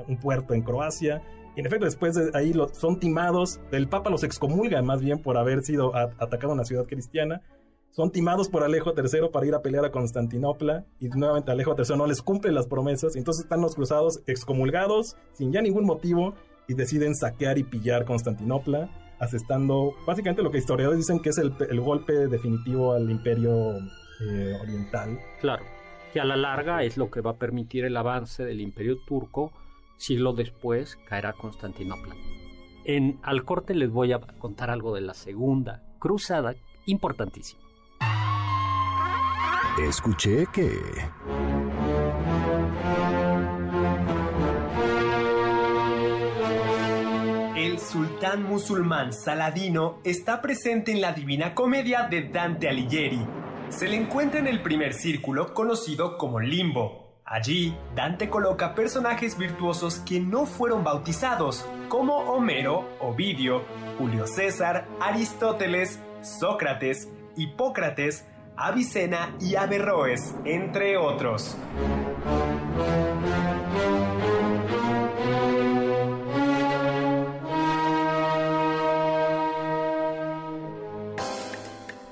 un 0.08 0.16
puerto 0.20 0.52
en 0.52 0.62
Croacia, 0.62 1.22
y 1.54 1.60
en 1.60 1.66
efecto 1.66 1.84
después 1.84 2.16
de 2.16 2.36
ahí 2.36 2.52
son 2.72 2.98
timados, 2.98 3.60
el 3.70 3.86
Papa 3.86 4.10
los 4.10 4.24
excomulga 4.24 4.82
más 4.82 5.00
bien 5.00 5.22
por 5.22 5.38
haber 5.38 5.62
sido 5.62 5.94
atacado 5.94 6.54
en 6.54 6.58
la 6.58 6.64
ciudad 6.64 6.86
cristiana, 6.86 7.40
son 7.94 8.10
timados 8.10 8.48
por 8.48 8.64
Alejo 8.64 8.92
III 8.96 9.28
para 9.32 9.46
ir 9.46 9.54
a 9.54 9.62
pelear 9.62 9.84
a 9.84 9.92
Constantinopla 9.92 10.84
y 10.98 11.08
nuevamente 11.08 11.52
Alejo 11.52 11.76
III 11.78 11.96
no 11.96 12.06
les 12.06 12.22
cumple 12.22 12.50
las 12.50 12.66
promesas, 12.66 13.14
entonces 13.14 13.44
están 13.44 13.60
los 13.60 13.76
cruzados 13.76 14.20
excomulgados 14.26 15.16
sin 15.32 15.52
ya 15.52 15.62
ningún 15.62 15.84
motivo 15.84 16.34
y 16.66 16.74
deciden 16.74 17.14
saquear 17.14 17.56
y 17.56 17.62
pillar 17.62 18.04
Constantinopla, 18.04 18.90
asestando 19.20 19.94
básicamente 20.06 20.42
lo 20.42 20.50
que 20.50 20.58
historiadores 20.58 20.98
dicen 20.98 21.20
que 21.20 21.28
es 21.28 21.38
el, 21.38 21.80
golpe 21.80 22.26
definitivo 22.26 22.94
al 22.94 23.08
imperio 23.08 23.76
eh, 23.76 24.58
oriental. 24.60 25.20
Claro, 25.40 25.62
que 26.12 26.20
a 26.20 26.24
la 26.24 26.36
larga 26.36 26.82
es 26.82 26.96
lo 26.96 27.12
que 27.12 27.20
va 27.20 27.32
a 27.32 27.36
permitir 27.36 27.84
el 27.84 27.96
avance 27.96 28.44
del 28.44 28.60
imperio 28.60 28.96
turco, 29.06 29.52
siglo 29.98 30.32
después 30.32 30.96
caerá 31.06 31.32
Constantinopla. 31.32 32.16
En 32.84 33.20
Al 33.22 33.44
Corte 33.44 33.72
les 33.74 33.90
voy 33.90 34.12
a 34.12 34.18
contar 34.18 34.70
algo 34.70 34.94
de 34.94 35.00
la 35.00 35.14
segunda 35.14 35.82
cruzada, 36.00 36.56
importantísima. 36.86 37.64
Escuché 39.78 40.46
que... 40.52 40.70
El 47.56 47.80
sultán 47.80 48.44
musulmán 48.44 49.12
Saladino 49.12 49.98
está 50.04 50.40
presente 50.40 50.92
en 50.92 51.00
la 51.00 51.12
Divina 51.12 51.54
Comedia 51.56 52.04
de 52.04 52.28
Dante 52.28 52.68
Alighieri. 52.68 53.26
Se 53.68 53.88
le 53.88 53.96
encuentra 53.96 54.38
en 54.38 54.46
el 54.46 54.62
primer 54.62 54.94
círculo 54.94 55.52
conocido 55.54 56.18
como 56.18 56.38
Limbo. 56.38 57.18
Allí, 57.24 57.76
Dante 57.96 58.30
coloca 58.30 58.76
personajes 58.76 59.36
virtuosos 59.36 59.98
que 59.98 60.20
no 60.20 60.46
fueron 60.46 60.84
bautizados, 60.84 61.66
como 61.88 62.18
Homero, 62.18 62.88
Ovidio, 63.00 63.64
Julio 63.98 64.28
César, 64.28 64.86
Aristóteles, 65.00 66.00
Sócrates, 66.22 67.08
Hipócrates, 67.36 68.24
Avicena 68.56 69.36
y 69.40 69.56
Averroes, 69.56 70.34
entre 70.44 70.96
otros. 70.96 71.56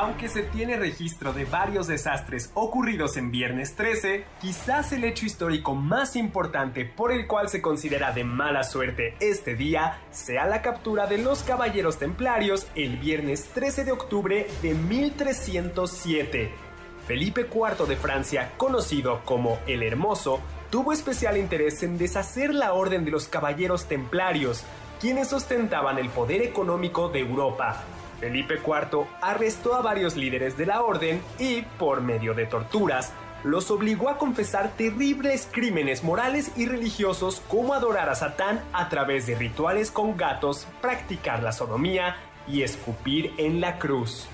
Aunque 0.00 0.30
se 0.30 0.44
tiene 0.44 0.78
registro 0.78 1.34
de 1.34 1.44
varios 1.44 1.86
desastres 1.86 2.50
ocurridos 2.54 3.18
en 3.18 3.30
Viernes 3.30 3.76
13, 3.76 4.24
quizás 4.40 4.92
el 4.92 5.04
hecho 5.04 5.26
histórico 5.26 5.74
más 5.74 6.16
importante 6.16 6.86
por 6.86 7.12
el 7.12 7.26
cual 7.26 7.50
se 7.50 7.60
considera 7.60 8.10
de 8.10 8.24
mala 8.24 8.64
suerte 8.64 9.14
este 9.20 9.56
día 9.56 10.00
sea 10.10 10.46
la 10.46 10.62
captura 10.62 11.06
de 11.06 11.18
los 11.18 11.42
caballeros 11.42 11.98
templarios 11.98 12.66
el 12.74 12.96
viernes 12.96 13.50
13 13.52 13.84
de 13.84 13.92
octubre 13.92 14.46
de 14.62 14.72
1307. 14.72 16.50
Felipe 17.06 17.46
IV 17.52 17.86
de 17.86 17.96
Francia, 17.96 18.52
conocido 18.56 19.20
como 19.26 19.58
el 19.66 19.82
Hermoso, 19.82 20.40
tuvo 20.70 20.94
especial 20.94 21.36
interés 21.36 21.82
en 21.82 21.98
deshacer 21.98 22.54
la 22.54 22.72
orden 22.72 23.04
de 23.04 23.10
los 23.10 23.28
caballeros 23.28 23.84
templarios, 23.84 24.64
quienes 24.98 25.34
ostentaban 25.34 25.98
el 25.98 26.08
poder 26.08 26.40
económico 26.40 27.10
de 27.10 27.20
Europa 27.20 27.84
Felipe 28.20 28.56
IV 28.56 29.06
arrestó 29.22 29.74
a 29.74 29.82
varios 29.82 30.14
líderes 30.14 30.56
de 30.56 30.66
la 30.66 30.82
orden 30.82 31.22
y, 31.38 31.62
por 31.78 32.02
medio 32.02 32.34
de 32.34 32.46
torturas, 32.46 33.12
los 33.42 33.70
obligó 33.70 34.10
a 34.10 34.18
confesar 34.18 34.72
terribles 34.76 35.48
crímenes 35.50 36.04
morales 36.04 36.52
y 36.56 36.66
religiosos 36.66 37.42
como 37.48 37.72
adorar 37.72 38.10
a 38.10 38.14
Satán 38.14 38.62
a 38.74 38.90
través 38.90 39.26
de 39.26 39.34
rituales 39.34 39.90
con 39.90 40.16
gatos, 40.18 40.66
practicar 40.82 41.42
la 41.42 41.52
sodomía 41.52 42.16
y 42.46 42.62
escupir 42.62 43.32
en 43.38 43.60
la 43.62 43.78
cruz. 43.78 44.28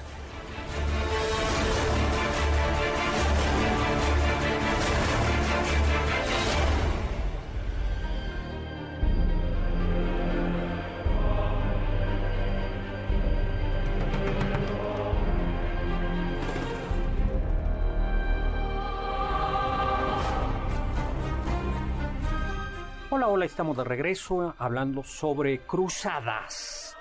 Estamos 23.46 23.76
de 23.76 23.84
regreso 23.84 24.54
hablando 24.58 25.02
sobre 25.04 25.60
cruzadas 25.60 26.96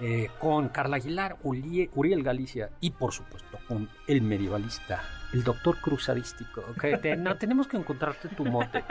eh, 0.00 0.30
con 0.38 0.70
Carla 0.70 0.96
Aguilar, 0.96 1.36
Uriel 1.42 2.22
Galicia 2.22 2.70
y 2.80 2.90
por 2.90 3.12
supuesto 3.12 3.58
con 3.68 3.88
el 4.06 4.22
medievalista, 4.22 5.02
el 5.32 5.44
doctor 5.44 5.78
cruzadístico. 5.80 6.64
no, 7.18 7.36
tenemos 7.36 7.68
que 7.68 7.76
encontrarte 7.76 8.28
tu 8.30 8.44
mote, 8.46 8.82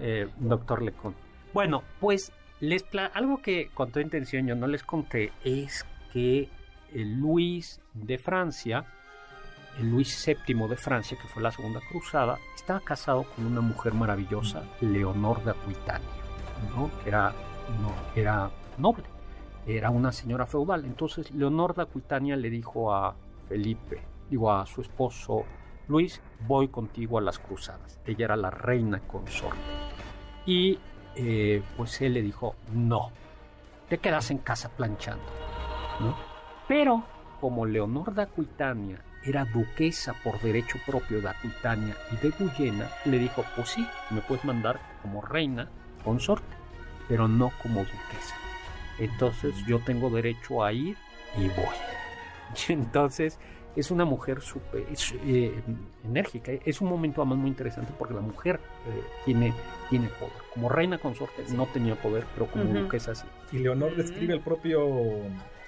eh, 0.00 0.28
doctor 0.38 0.82
Lecon. 0.82 1.14
Bueno, 1.52 1.84
pues 2.00 2.32
les 2.60 2.84
algo 3.12 3.42
que 3.42 3.70
con 3.74 3.90
toda 3.90 4.02
intención 4.02 4.46
yo 4.46 4.54
no 4.54 4.66
les 4.66 4.82
conté 4.82 5.32
es 5.44 5.84
que 6.12 6.48
el 6.94 7.20
Luis 7.20 7.80
de 7.92 8.16
Francia, 8.16 8.86
el 9.78 9.90
Luis 9.90 10.24
VII 10.26 10.66
de 10.66 10.76
Francia, 10.76 11.18
que 11.20 11.28
fue 11.28 11.42
la 11.42 11.52
segunda 11.52 11.80
cruzada, 11.90 12.38
estaba 12.56 12.80
casado 12.80 13.24
con 13.24 13.44
una 13.44 13.60
mujer 13.60 13.92
maravillosa, 13.92 14.62
Leonor 14.80 15.44
de 15.44 15.50
Aquitania 15.50 16.23
que 17.02 17.08
era, 17.08 17.32
no, 17.80 18.50
noble, 18.78 19.04
era 19.66 19.90
una 19.90 20.12
señora 20.12 20.46
feudal. 20.46 20.84
Entonces 20.84 21.30
Leonor 21.32 21.74
de 21.74 21.82
Aquitania 21.82 22.36
le 22.36 22.50
dijo 22.50 22.92
a 22.92 23.14
Felipe, 23.48 24.02
digo 24.30 24.52
a 24.52 24.66
su 24.66 24.80
esposo 24.80 25.44
Luis, 25.88 26.20
voy 26.46 26.68
contigo 26.68 27.18
a 27.18 27.20
las 27.20 27.38
cruzadas. 27.38 28.00
Ella 28.06 28.24
era 28.26 28.36
la 28.36 28.50
reina 28.50 29.00
consorte. 29.00 29.58
Y 30.46 30.78
eh, 31.14 31.62
pues 31.76 32.00
él 32.00 32.14
le 32.14 32.22
dijo, 32.22 32.54
no, 32.72 33.10
te 33.88 33.98
quedas 33.98 34.30
en 34.30 34.38
casa 34.38 34.70
planchando. 34.70 35.24
Pero 36.66 37.04
como 37.40 37.66
Leonor 37.66 38.14
de 38.14 38.22
Aquitania 38.22 39.04
era 39.22 39.44
duquesa 39.44 40.14
por 40.22 40.40
derecho 40.40 40.78
propio 40.86 41.20
de 41.20 41.28
Aquitania 41.28 41.96
y 42.12 42.16
de 42.16 42.30
Guyena, 42.30 42.88
le 43.04 43.18
dijo, 43.18 43.44
pues 43.56 43.70
sí, 43.70 43.86
me 44.10 44.20
puedes 44.20 44.44
mandar 44.44 44.80
como 45.02 45.20
reina 45.20 45.68
consorte, 46.04 46.54
pero 47.08 47.28
no 47.28 47.52
como 47.62 47.80
duquesa. 47.80 48.36
Entonces 48.98 49.54
yo 49.66 49.80
tengo 49.80 50.10
derecho 50.10 50.62
a 50.62 50.72
ir 50.72 50.96
y 51.36 51.48
voy. 51.48 51.76
entonces 52.68 53.38
es 53.76 53.90
una 53.90 54.04
mujer 54.04 54.40
súper 54.40 54.84
eh, 55.24 55.62
enérgica. 56.04 56.52
Es 56.64 56.80
un 56.80 56.88
momento 56.88 57.22
además 57.22 57.38
muy 57.38 57.50
interesante 57.50 57.92
porque 57.98 58.14
la 58.14 58.20
mujer 58.20 58.60
eh, 58.86 59.02
tiene, 59.24 59.52
tiene 59.90 60.08
poder. 60.08 60.32
Como 60.52 60.68
reina 60.68 60.98
consorte 60.98 61.42
no 61.54 61.66
tenía 61.66 61.96
poder, 61.96 62.24
pero 62.34 62.50
como 62.50 62.64
duquesa 62.64 63.14
sí. 63.14 63.26
Y 63.52 63.58
Leonor 63.58 63.96
describe 63.96 64.34
el 64.34 64.40
propio 64.40 64.86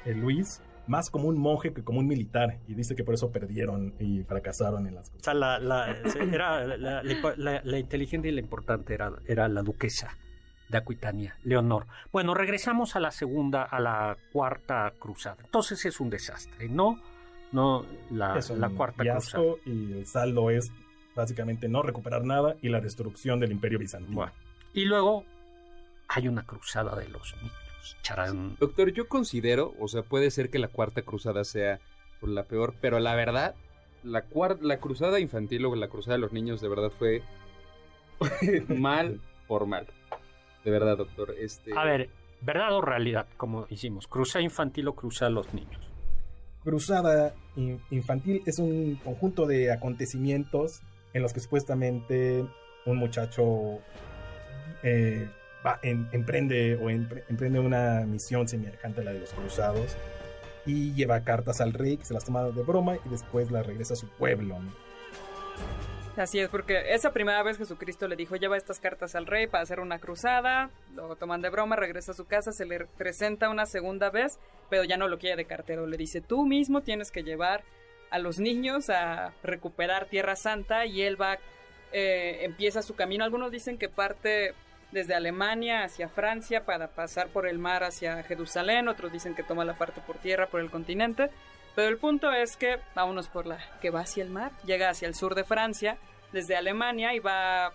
eh, 0.05 0.15
Luis 0.15 0.63
más 0.87 1.11
como 1.11 1.27
un 1.27 1.37
monje 1.37 1.73
que 1.73 1.83
como 1.83 1.99
un 1.99 2.07
militar 2.07 2.61
y 2.69 2.75
dice 2.75 2.95
que 2.95 3.03
por 3.03 3.15
eso 3.15 3.33
perdieron 3.33 3.95
y 3.99 4.23
fracasaron 4.23 4.87
en 4.87 4.95
las 4.95 5.11
cosas. 5.11 5.21
O 5.21 5.25
sea, 5.25 5.35
la, 5.35 5.59
la, 5.59 7.63
la, 7.65 7.79
inteligente 7.79 8.29
y 8.29 8.31
la 8.31 8.41
importante 8.41 8.95
era, 8.95 9.11
era 9.27 9.49
la 9.49 9.63
duquesa 9.63 10.17
de 10.69 10.79
Aquitania, 10.79 11.37
Leonor. 11.45 11.87
Bueno, 12.13 12.35
regresamos 12.35 12.97
a 12.97 13.01
la 13.01 13.11
segunda, 13.11 13.63
a 13.63 13.79
la 13.81 14.17
cuarta 14.33 14.93
cruzada. 14.99 15.37
Entonces 15.45 15.85
es 15.85 16.01
un 16.01 16.11
desastre, 16.11 16.69
¿no? 16.69 17.01
No, 17.53 17.87
la, 18.11 18.41
la 18.57 18.69
cuarta 18.71 19.05
cruzada. 19.05 19.45
Y 19.65 19.93
el 19.93 20.07
saldo 20.07 20.51
es 20.51 20.71
básicamente 21.15 21.69
no 21.69 21.83
recuperar 21.83 22.25
nada 22.25 22.57
y 22.61 22.69
la 22.69 22.81
destrucción 22.81 23.39
del 23.41 23.53
imperio 23.53 23.79
bizantino. 23.79 24.31
Y 24.75 24.85
luego 24.85 25.25
hay 26.09 26.29
una 26.29 26.45
cruzada 26.45 26.95
de 26.97 27.09
los 27.09 27.35
niños. 27.37 27.97
Charán. 28.03 28.57
Doctor, 28.59 28.93
yo 28.93 29.09
considero, 29.09 29.73
o 29.79 29.87
sea, 29.89 30.03
puede 30.03 30.31
ser 30.33 30.51
que 30.51 30.59
la 30.59 30.69
cuarta 30.69 31.03
cruzada 31.03 31.45
sea 31.45 31.79
por 32.21 32.29
la 32.29 32.43
peor, 32.43 32.75
pero 32.81 32.99
la 32.99 33.15
verdad, 33.15 33.55
la, 34.03 34.25
cuar- 34.29 34.59
la 34.61 34.79
cruzada 34.79 35.21
infantil 35.21 35.65
o 35.67 35.77
la 35.77 35.87
cruzada 35.89 36.15
de 36.17 36.21
los 36.21 36.33
niños 36.33 36.61
de 36.61 36.69
verdad 36.69 36.91
fue 36.99 37.23
mal 38.69 39.21
por 39.47 39.67
mal. 39.67 39.87
De 40.67 40.73
verdad, 40.73 40.97
doctor. 40.97 41.33
Este... 41.39 41.71
A 41.79 41.85
ver, 41.85 42.11
¿verdad 42.41 42.73
o 42.73 42.81
realidad? 42.81 43.29
Como 43.37 43.67
hicimos, 43.71 44.09
cruzada 44.09 44.43
infantil 44.43 44.89
o 44.89 44.95
cruzada 44.97 45.29
de 45.29 45.35
los 45.37 45.55
niños. 45.55 45.81
Cruzada 46.65 47.35
in- 47.55 47.81
Infantil 47.93 48.43
es 48.47 48.59
un 48.59 48.97
conjunto 48.97 49.47
de 49.47 49.71
acontecimientos 49.71 50.83
en 51.15 51.23
los 51.23 51.33
que 51.33 51.39
supuestamente 51.39 52.45
un 52.85 52.97
muchacho 52.97 53.79
eh, 54.83 55.29
va- 55.65 55.79
em- 55.85 56.09
emprende 56.11 56.75
o 56.75 56.91
empre- 56.91 57.23
emprende 57.29 57.61
una 57.61 58.01
misión 58.05 58.49
semejante 58.49 59.03
a 59.03 59.05
la 59.05 59.13
de 59.13 59.21
los 59.21 59.33
cruzados 59.33 59.97
y 60.67 60.93
lleva 60.95 61.21
cartas 61.23 61.61
al 61.61 61.73
rey 61.75 61.97
que 61.97 62.05
se 62.07 62.13
las 62.13 62.25
toma 62.25 62.43
de 62.43 62.63
broma 62.65 62.97
y 63.05 63.09
después 63.09 63.53
las 63.53 63.65
regresa 63.65 63.95
a 63.95 63.97
su 63.97 64.09
pueblo. 64.09 64.59
¿no? 64.59 64.73
Así 66.17 66.41
es, 66.41 66.49
porque 66.49 66.95
esa 66.95 67.13
primera 67.13 67.43
vez 67.43 67.59
Jesucristo 67.59 68.09
le 68.09 68.17
dijo, 68.17 68.37
lleva 68.37 68.57
estas 68.57 68.81
cartas 68.81 69.15
al 69.15 69.27
rey 69.27 69.47
para 69.47 69.63
hacer 69.63 69.81
una 69.81 69.99
cruzada, 69.99 70.71
lo 70.95 71.15
toman 71.17 71.43
de 71.43 71.51
broma, 71.51 71.77
regresa 71.77 72.13
a 72.13 72.15
su 72.15 72.25
casa, 72.25 72.53
se 72.53 72.65
le 72.65 72.87
presenta 72.87 73.51
una 73.51 73.67
segunda 73.67 74.09
vez, 74.09 74.39
pero 74.71 74.83
ya 74.85 74.97
no 74.97 75.09
lo 75.09 75.19
quiere 75.19 75.37
de 75.37 75.45
cartero, 75.45 75.87
le 75.87 75.99
dice, 75.99 76.23
tú 76.23 76.47
mismo 76.47 76.81
tienes 76.81 77.11
que 77.11 77.23
llevar 77.23 77.65
a 78.11 78.19
los 78.19 78.39
niños 78.39 78.89
a 78.89 79.35
recuperar 79.43 80.07
Tierra 80.07 80.37
Santa 80.37 80.87
y 80.87 81.03
él 81.03 81.21
va, 81.21 81.39
eh, 81.93 82.39
empieza 82.43 82.81
su 82.81 82.95
camino. 82.95 83.25
Algunos 83.25 83.51
dicen 83.51 83.77
que 83.77 83.91
parte 83.91 84.55
desde 84.93 85.15
Alemania 85.15 85.85
hacia 85.85 86.09
Francia 86.09 86.65
para 86.65 86.89
pasar 86.89 87.29
por 87.29 87.47
el 87.47 87.59
mar 87.59 87.85
hacia 87.85 88.23
Jerusalén, 88.23 88.89
otros 88.89 89.13
dicen 89.13 89.35
que 89.35 89.43
toma 89.43 89.67
la 89.67 89.77
parte 89.77 90.01
por 90.01 90.17
tierra 90.17 90.47
por 90.47 90.61
el 90.61 90.71
continente, 90.71 91.29
pero 91.77 91.89
el 91.89 91.99
punto 91.99 92.33
es 92.33 92.57
que 92.57 92.81
vámonos 92.95 93.29
por 93.29 93.47
la 93.47 93.59
que 93.81 93.91
va 93.91 94.01
hacia 94.01 94.25
el 94.25 94.31
mar, 94.31 94.51
llega 94.65 94.89
hacia 94.89 95.07
el 95.07 95.15
sur 95.15 95.35
de 95.35 95.45
Francia, 95.45 95.99
desde 96.33 96.57
Alemania 96.57 97.15
y 97.15 97.19
va, 97.19 97.73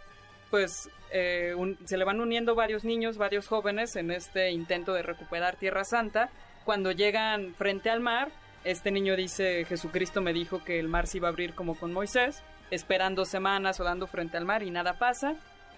pues, 0.50 0.90
eh, 1.12 1.56
se 1.86 1.98
le 1.98 2.04
van 2.04 2.20
uniendo 2.20 2.56
varios 2.56 2.84
niños, 2.84 3.18
varios 3.18 3.48
jóvenes 3.48 3.96
en 3.96 4.12
este 4.12 4.50
intento 4.50 4.94
de 4.94 5.04
recuperar 5.04 5.56
Tierra 5.56 5.84
Santa. 5.84 6.32
Cuando 6.66 6.92
llegan 6.92 7.54
frente 7.54 7.92
al 7.92 8.00
mar, 8.00 8.32
este 8.64 8.90
niño 8.92 9.16
dice, 9.16 9.66
Jesucristo 9.66 10.20
me 10.20 10.34
dijo 10.34 10.64
que 10.64 10.80
el 10.80 10.88
mar 10.88 11.06
se 11.06 11.18
iba 11.18 11.28
a 11.28 11.32
abrir 11.32 11.54
como 11.54 11.76
con 11.76 11.94
Moisés, 11.94 12.44
esperan 12.72 13.14
dos 13.14 13.30
semanas 13.30 13.80
o 13.80 13.84
dando 13.84 14.08
frente 14.08 14.36
al 14.36 14.46
mar 14.46 14.64
y 14.64 14.72
nada 14.72 14.94
pasa. 14.94 15.36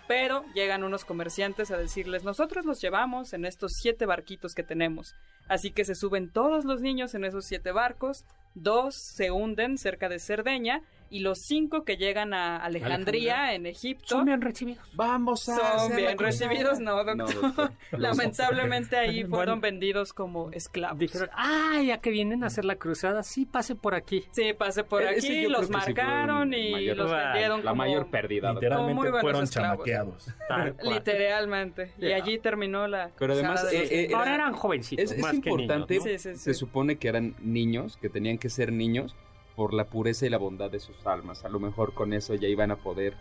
Pero 0.07 0.43
llegan 0.53 0.83
unos 0.83 1.05
comerciantes 1.05 1.71
a 1.71 1.77
decirles, 1.77 2.23
nosotros 2.23 2.65
los 2.65 2.81
llevamos 2.81 3.33
en 3.33 3.45
estos 3.45 3.73
siete 3.73 4.05
barquitos 4.05 4.53
que 4.53 4.63
tenemos. 4.63 5.15
Así 5.47 5.71
que 5.71 5.85
se 5.85 5.95
suben 5.95 6.29
todos 6.29 6.65
los 6.65 6.81
niños 6.81 7.15
en 7.15 7.23
esos 7.23 7.45
siete 7.45 7.71
barcos, 7.71 8.25
dos 8.55 8.95
se 8.95 9.31
hunden 9.31 9.77
cerca 9.77 10.09
de 10.09 10.19
Cerdeña 10.19 10.81
y 11.09 11.19
los 11.19 11.37
cinco 11.43 11.83
que 11.83 11.95
llegan 11.97 12.33
a 12.33 12.57
Alejandría, 12.57 13.53
en 13.53 13.67
Egipto, 13.67 14.07
Son 14.07 14.25
bien 14.25 14.41
recibidos. 14.41 14.83
Vamos 14.95 15.47
a 15.47 15.77
son 15.77 15.95
bien 15.95 16.17
recibidos, 16.17 16.79
no, 16.79 16.95
doctor. 17.03 17.15
No, 17.15 17.25
doctor. 17.27 17.71
Lamentablemente 17.91 18.95
ahí 18.97 19.21
Bueno. 19.21 19.35
fueron 19.35 19.61
vendidos 19.61 20.11
como 20.11 20.49
esclavos. 20.51 20.97
Dijeron, 20.97 21.29
ah, 21.33 21.79
ya 21.85 21.99
que 21.99 22.09
vienen 22.09 22.43
a 22.43 22.47
hacer 22.47 22.65
la 22.65 22.77
cruzada, 22.77 23.21
sí, 23.21 23.45
pase 23.45 23.75
por 23.75 23.93
aquí. 23.93 24.23
Sí, 24.31 24.53
pasé 24.57 24.83
por 24.83 25.03
Ese 25.03 25.27
aquí, 25.27 25.47
los 25.47 25.61
que 25.61 25.65
sí 25.67 25.71
marcaron 25.73 26.51
y 26.51 26.71
mayor- 26.71 26.97
los 26.97 27.11
vendieron 27.11 27.63
La 27.63 27.71
como... 27.71 27.83
mayor 27.83 28.07
pérdida. 28.07 28.47
muy 28.53 28.61
Literalmente 28.63 29.11
fueron 29.21 29.43
esclavos. 29.43 29.85
chamaqueados. 29.85 30.27
Literalmente. 30.83 31.91
Y 31.99 32.11
allí 32.11 32.39
terminó 32.39 32.87
la... 32.87 33.11
Pero 33.19 33.33
además, 33.33 33.65
eh, 33.71 34.05
eh. 34.09 34.11
Ahora 34.15 34.33
eran 34.35 34.53
jovencitos, 34.53 35.05
Es, 35.05 35.11
es 35.11 35.19
más 35.19 35.33
importante, 35.35 35.99
que 35.99 35.99
niños, 35.99 36.25
¿no? 36.25 36.31
Sí, 36.31 36.37
sí, 36.37 36.39
se 36.39 36.53
supone 36.55 36.95
que 36.97 37.07
eran 37.07 37.35
niños, 37.39 37.97
que 37.97 38.09
tenían 38.09 38.39
que 38.43 38.49
ser 38.49 38.71
niños 38.73 39.15
por 39.55 39.73
la 39.73 39.85
pureza 39.85 40.25
y 40.25 40.29
la 40.29 40.37
bondad 40.37 40.69
de 40.69 40.79
sus 40.79 41.07
almas. 41.07 41.45
A 41.45 41.49
lo 41.49 41.59
mejor 41.59 41.93
con 41.93 42.11
eso 42.11 42.35
ya 42.35 42.47
iban 42.49 42.71
a 42.71 42.75
poder, 42.75 43.13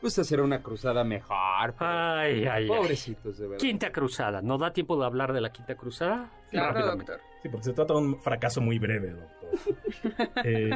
pues, 0.00 0.18
hacer 0.18 0.40
una 0.40 0.62
cruzada 0.62 1.04
mejor. 1.04 1.74
pero- 1.78 1.90
Ay, 1.90 2.46
ay. 2.46 2.66
Pobrecitos, 2.68 3.36
de 3.38 3.48
verdad. 3.48 3.60
Quinta 3.60 3.92
cruzada. 3.92 4.40
¿No 4.40 4.56
da 4.58 4.72
tiempo 4.72 4.98
de 4.98 5.04
hablar 5.04 5.32
de 5.34 5.40
la 5.42 5.50
quinta 5.52 5.74
cruzada? 5.74 6.30
Claro, 6.50 6.86
doctor. 6.96 7.20
Sí, 7.42 7.48
porque 7.50 7.64
se 7.64 7.72
trata 7.72 7.92
de 7.94 8.00
un 8.00 8.20
fracaso 8.22 8.60
muy 8.62 8.78
breve, 8.78 9.10
doctor. 9.10 9.50
Eh, 10.44 10.70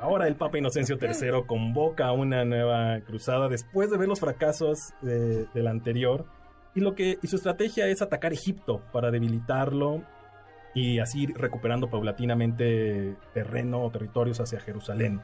ahora 0.00 0.26
el 0.26 0.36
Papa 0.36 0.56
Inocencio 0.58 0.96
III 0.98 1.44
convoca 1.46 2.10
una 2.12 2.44
nueva 2.46 3.00
cruzada 3.00 3.48
después 3.48 3.90
de 3.90 3.98
ver 3.98 4.08
los 4.08 4.20
fracasos 4.20 4.94
de, 5.02 5.44
de 5.46 5.62
la 5.62 5.70
anterior. 5.70 6.24
Y, 6.74 6.80
lo 6.80 6.94
que, 6.94 7.18
y 7.22 7.26
su 7.26 7.36
estrategia 7.36 7.86
es 7.88 8.00
atacar 8.00 8.32
Egipto 8.32 8.80
para 8.92 9.10
debilitarlo 9.10 10.00
y 10.74 10.98
así 11.00 11.24
ir 11.24 11.34
recuperando 11.36 11.88
paulatinamente 11.90 13.16
terreno 13.34 13.82
o 13.84 13.90
territorios 13.90 14.40
hacia 14.40 14.60
Jerusalén. 14.60 15.20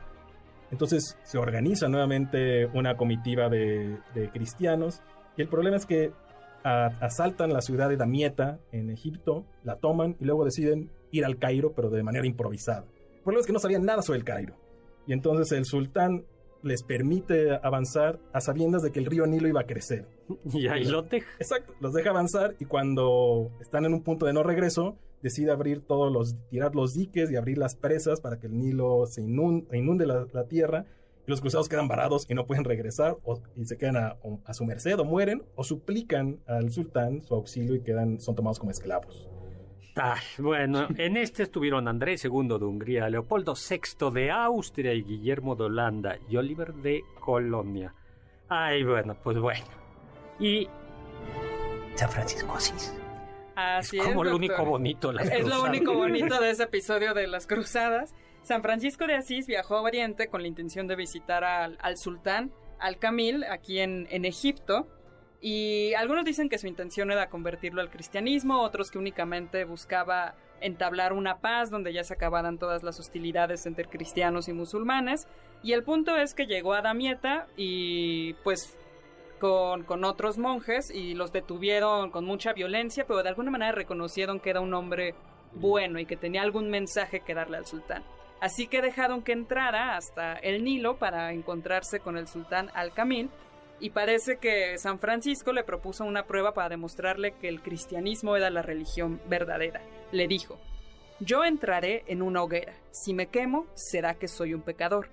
Entonces 0.70 1.16
se 1.22 1.38
organiza 1.38 1.88
nuevamente 1.88 2.66
una 2.66 2.96
comitiva 2.96 3.48
de, 3.48 3.96
de 4.14 4.28
cristianos 4.30 5.02
y 5.36 5.42
el 5.42 5.48
problema 5.48 5.76
es 5.76 5.86
que 5.86 6.12
a- 6.64 6.90
asaltan 7.00 7.52
la 7.52 7.62
ciudad 7.62 7.88
de 7.88 7.96
Damieta 7.96 8.58
en 8.72 8.90
Egipto, 8.90 9.44
la 9.64 9.76
toman 9.76 10.16
y 10.20 10.24
luego 10.26 10.44
deciden 10.44 10.90
ir 11.10 11.24
al 11.24 11.38
Cairo, 11.38 11.72
pero 11.72 11.88
de 11.88 12.02
manera 12.02 12.26
improvisada. 12.26 12.84
El 13.16 13.22
problema 13.22 13.40
es 13.40 13.46
que 13.46 13.52
no 13.54 13.58
sabían 13.58 13.84
nada 13.84 14.02
sobre 14.02 14.18
el 14.18 14.24
Cairo. 14.24 14.54
Y 15.06 15.14
entonces 15.14 15.50
el 15.56 15.64
sultán 15.64 16.24
les 16.62 16.82
permite 16.82 17.52
avanzar 17.62 18.18
a 18.34 18.40
sabiendas 18.40 18.82
de 18.82 18.90
que 18.90 18.98
el 18.98 19.06
río 19.06 19.26
Nilo 19.26 19.48
iba 19.48 19.60
a 19.62 19.66
crecer. 19.66 20.06
Y 20.52 20.66
ahí 20.68 20.84
lo 20.84 21.00
deja. 21.02 21.30
Exacto, 21.38 21.72
los 21.80 21.94
deja 21.94 22.10
avanzar 22.10 22.56
y 22.58 22.66
cuando 22.66 23.50
están 23.60 23.86
en 23.86 23.94
un 23.94 24.02
punto 24.02 24.26
de 24.26 24.34
no 24.34 24.42
regreso, 24.42 24.98
decide 25.22 25.50
abrir 25.50 25.80
todos 25.80 26.12
los, 26.12 26.36
tirar 26.48 26.74
los 26.74 26.94
diques 26.94 27.30
y 27.30 27.36
abrir 27.36 27.58
las 27.58 27.74
presas 27.76 28.20
para 28.20 28.38
que 28.38 28.46
el 28.46 28.58
Nilo 28.58 29.06
se 29.06 29.22
inunde, 29.22 29.76
inunde 29.76 30.06
la, 30.06 30.26
la 30.32 30.44
tierra 30.46 30.84
y 31.26 31.30
los 31.30 31.40
cruzados 31.40 31.68
quedan 31.68 31.88
varados 31.88 32.24
y 32.30 32.34
no 32.34 32.46
pueden 32.46 32.64
regresar 32.64 33.16
o- 33.24 33.40
y 33.56 33.64
se 33.64 33.76
quedan 33.76 33.96
a, 33.96 34.16
a 34.44 34.54
su 34.54 34.64
merced 34.64 34.98
o 34.98 35.04
mueren 35.04 35.42
o 35.56 35.64
suplican 35.64 36.38
al 36.46 36.70
sultán 36.70 37.20
su 37.22 37.34
auxilio 37.34 37.74
y 37.74 37.80
quedan, 37.80 38.20
son 38.20 38.34
tomados 38.34 38.58
como 38.58 38.70
esclavos. 38.70 39.28
Ay, 39.96 40.22
bueno, 40.38 40.86
en 40.96 41.16
este 41.16 41.42
estuvieron 41.42 41.88
Andrés 41.88 42.24
II 42.24 42.46
de 42.58 42.64
Hungría, 42.64 43.10
Leopoldo 43.10 43.54
VI 43.54 44.10
de 44.12 44.30
Austria 44.30 44.94
y 44.94 45.02
Guillermo 45.02 45.56
de 45.56 45.64
Holanda 45.64 46.18
y 46.30 46.36
Oliver 46.36 46.72
de 46.74 47.02
Colonia. 47.20 47.92
Ay, 48.48 48.84
bueno, 48.84 49.16
pues 49.22 49.38
bueno. 49.38 49.66
Y 50.38 50.68
San 51.96 52.08
Francisco 52.08 52.52
Asís. 52.54 52.94
Así 53.58 53.98
es 53.98 54.04
es, 54.04 54.10
como 54.10 54.22
lo 54.22 54.36
único 54.36 54.64
bonito. 54.64 55.10
las 55.10 55.28
Es 55.32 55.44
lo 55.44 55.64
único 55.64 55.92
bonito 55.92 56.40
de 56.40 56.50
ese 56.50 56.62
episodio 56.62 57.12
de 57.12 57.26
las 57.26 57.48
cruzadas. 57.48 58.14
San 58.42 58.62
Francisco 58.62 59.08
de 59.08 59.16
Asís 59.16 59.48
viajó 59.48 59.76
a 59.76 59.82
Oriente 59.82 60.28
con 60.28 60.42
la 60.42 60.48
intención 60.48 60.86
de 60.86 60.94
visitar 60.94 61.42
al, 61.42 61.76
al 61.80 61.96
sultán 61.98 62.52
Al-Kamil 62.78 63.42
aquí 63.42 63.80
en, 63.80 64.06
en 64.10 64.24
Egipto. 64.24 64.86
Y 65.40 65.92
algunos 65.94 66.24
dicen 66.24 66.48
que 66.48 66.58
su 66.58 66.68
intención 66.68 67.10
era 67.10 67.28
convertirlo 67.28 67.80
al 67.80 67.90
cristianismo, 67.90 68.62
otros 68.62 68.92
que 68.92 68.98
únicamente 68.98 69.64
buscaba 69.64 70.36
entablar 70.60 71.12
una 71.12 71.38
paz 71.40 71.68
donde 71.68 71.92
ya 71.92 72.04
se 72.04 72.14
acabaran 72.14 72.58
todas 72.58 72.84
las 72.84 73.00
hostilidades 73.00 73.66
entre 73.66 73.86
cristianos 73.86 74.46
y 74.48 74.52
musulmanes. 74.52 75.26
Y 75.64 75.72
el 75.72 75.82
punto 75.82 76.16
es 76.16 76.32
que 76.32 76.46
llegó 76.46 76.74
a 76.74 76.82
Damieta 76.82 77.48
y 77.56 78.34
pues 78.44 78.77
con, 79.38 79.84
con 79.84 80.04
otros 80.04 80.38
monjes 80.38 80.90
y 80.90 81.14
los 81.14 81.32
detuvieron 81.32 82.10
con 82.10 82.24
mucha 82.24 82.52
violencia, 82.52 83.04
pero 83.06 83.22
de 83.22 83.28
alguna 83.28 83.50
manera 83.50 83.72
reconocieron 83.72 84.40
que 84.40 84.50
era 84.50 84.60
un 84.60 84.74
hombre 84.74 85.14
bueno 85.54 85.98
y 85.98 86.06
que 86.06 86.16
tenía 86.16 86.42
algún 86.42 86.70
mensaje 86.70 87.20
que 87.20 87.34
darle 87.34 87.56
al 87.56 87.66
sultán. 87.66 88.04
Así 88.40 88.68
que 88.68 88.82
dejaron 88.82 89.22
que 89.22 89.32
entrara 89.32 89.96
hasta 89.96 90.34
el 90.34 90.62
Nilo 90.62 90.96
para 90.96 91.32
encontrarse 91.32 91.98
con 92.00 92.16
el 92.16 92.28
sultán 92.28 92.70
Al-Kamil 92.74 93.30
y 93.80 93.90
parece 93.90 94.38
que 94.38 94.78
San 94.78 94.98
Francisco 94.98 95.52
le 95.52 95.64
propuso 95.64 96.04
una 96.04 96.24
prueba 96.24 96.54
para 96.54 96.68
demostrarle 96.68 97.32
que 97.32 97.48
el 97.48 97.62
cristianismo 97.62 98.36
era 98.36 98.50
la 98.50 98.62
religión 98.62 99.20
verdadera. 99.28 99.80
Le 100.12 100.28
dijo, 100.28 100.58
yo 101.20 101.44
entraré 101.44 102.04
en 102.06 102.22
una 102.22 102.42
hoguera, 102.42 102.74
si 102.92 103.12
me 103.12 103.26
quemo 103.26 103.66
será 103.74 104.14
que 104.14 104.28
soy 104.28 104.54
un 104.54 104.62
pecador, 104.62 105.08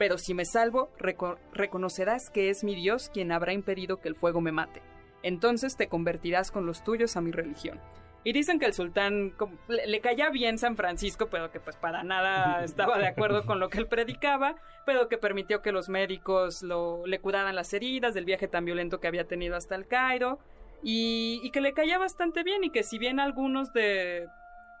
pero 0.00 0.16
si 0.16 0.32
me 0.32 0.46
salvo 0.46 0.88
reco- 0.98 1.36
reconocerás 1.52 2.30
que 2.30 2.48
es 2.48 2.64
mi 2.64 2.74
Dios 2.74 3.10
quien 3.12 3.32
habrá 3.32 3.52
impedido 3.52 4.00
que 4.00 4.08
el 4.08 4.14
fuego 4.14 4.40
me 4.40 4.50
mate. 4.50 4.80
Entonces 5.22 5.76
te 5.76 5.88
convertirás 5.88 6.50
con 6.50 6.64
los 6.64 6.82
tuyos 6.82 7.18
a 7.18 7.20
mi 7.20 7.32
religión. 7.32 7.78
Y 8.24 8.32
dicen 8.32 8.58
que 8.58 8.64
el 8.64 8.72
sultán 8.72 9.34
le, 9.68 10.00
caía 10.00 10.30
bien 10.30 10.56
San 10.56 10.74
Francisco, 10.74 11.28
pero 11.30 11.50
que 11.50 11.60
pues 11.60 11.76
para 11.76 12.02
nada 12.02 12.64
estaba 12.64 12.96
de 12.96 13.08
acuerdo 13.08 13.44
con 13.44 13.60
lo 13.60 13.68
que 13.68 13.76
él 13.76 13.88
predicaba, 13.88 14.56
pero 14.86 15.06
que 15.06 15.18
permitió 15.18 15.60
que 15.60 15.70
los 15.70 15.90
médicos 15.90 16.62
lo, 16.62 17.06
le 17.06 17.18
curaran 17.18 17.54
las 17.54 17.74
heridas 17.74 18.14
del 18.14 18.24
viaje 18.24 18.48
tan 18.48 18.64
violento 18.64 19.00
que 19.00 19.06
había 19.06 19.26
tenido 19.28 19.54
hasta 19.54 19.74
el 19.74 19.86
Cairo, 19.86 20.38
y, 20.82 21.50
que 21.50 21.60
le 21.60 21.74
caía 21.74 21.98
bastante 21.98 22.42
bien, 22.42 22.64
y 22.64 22.70
que 22.70 22.84
si 22.84 22.96
bien 22.98 23.20
algunos 23.20 23.74
de, 23.74 24.28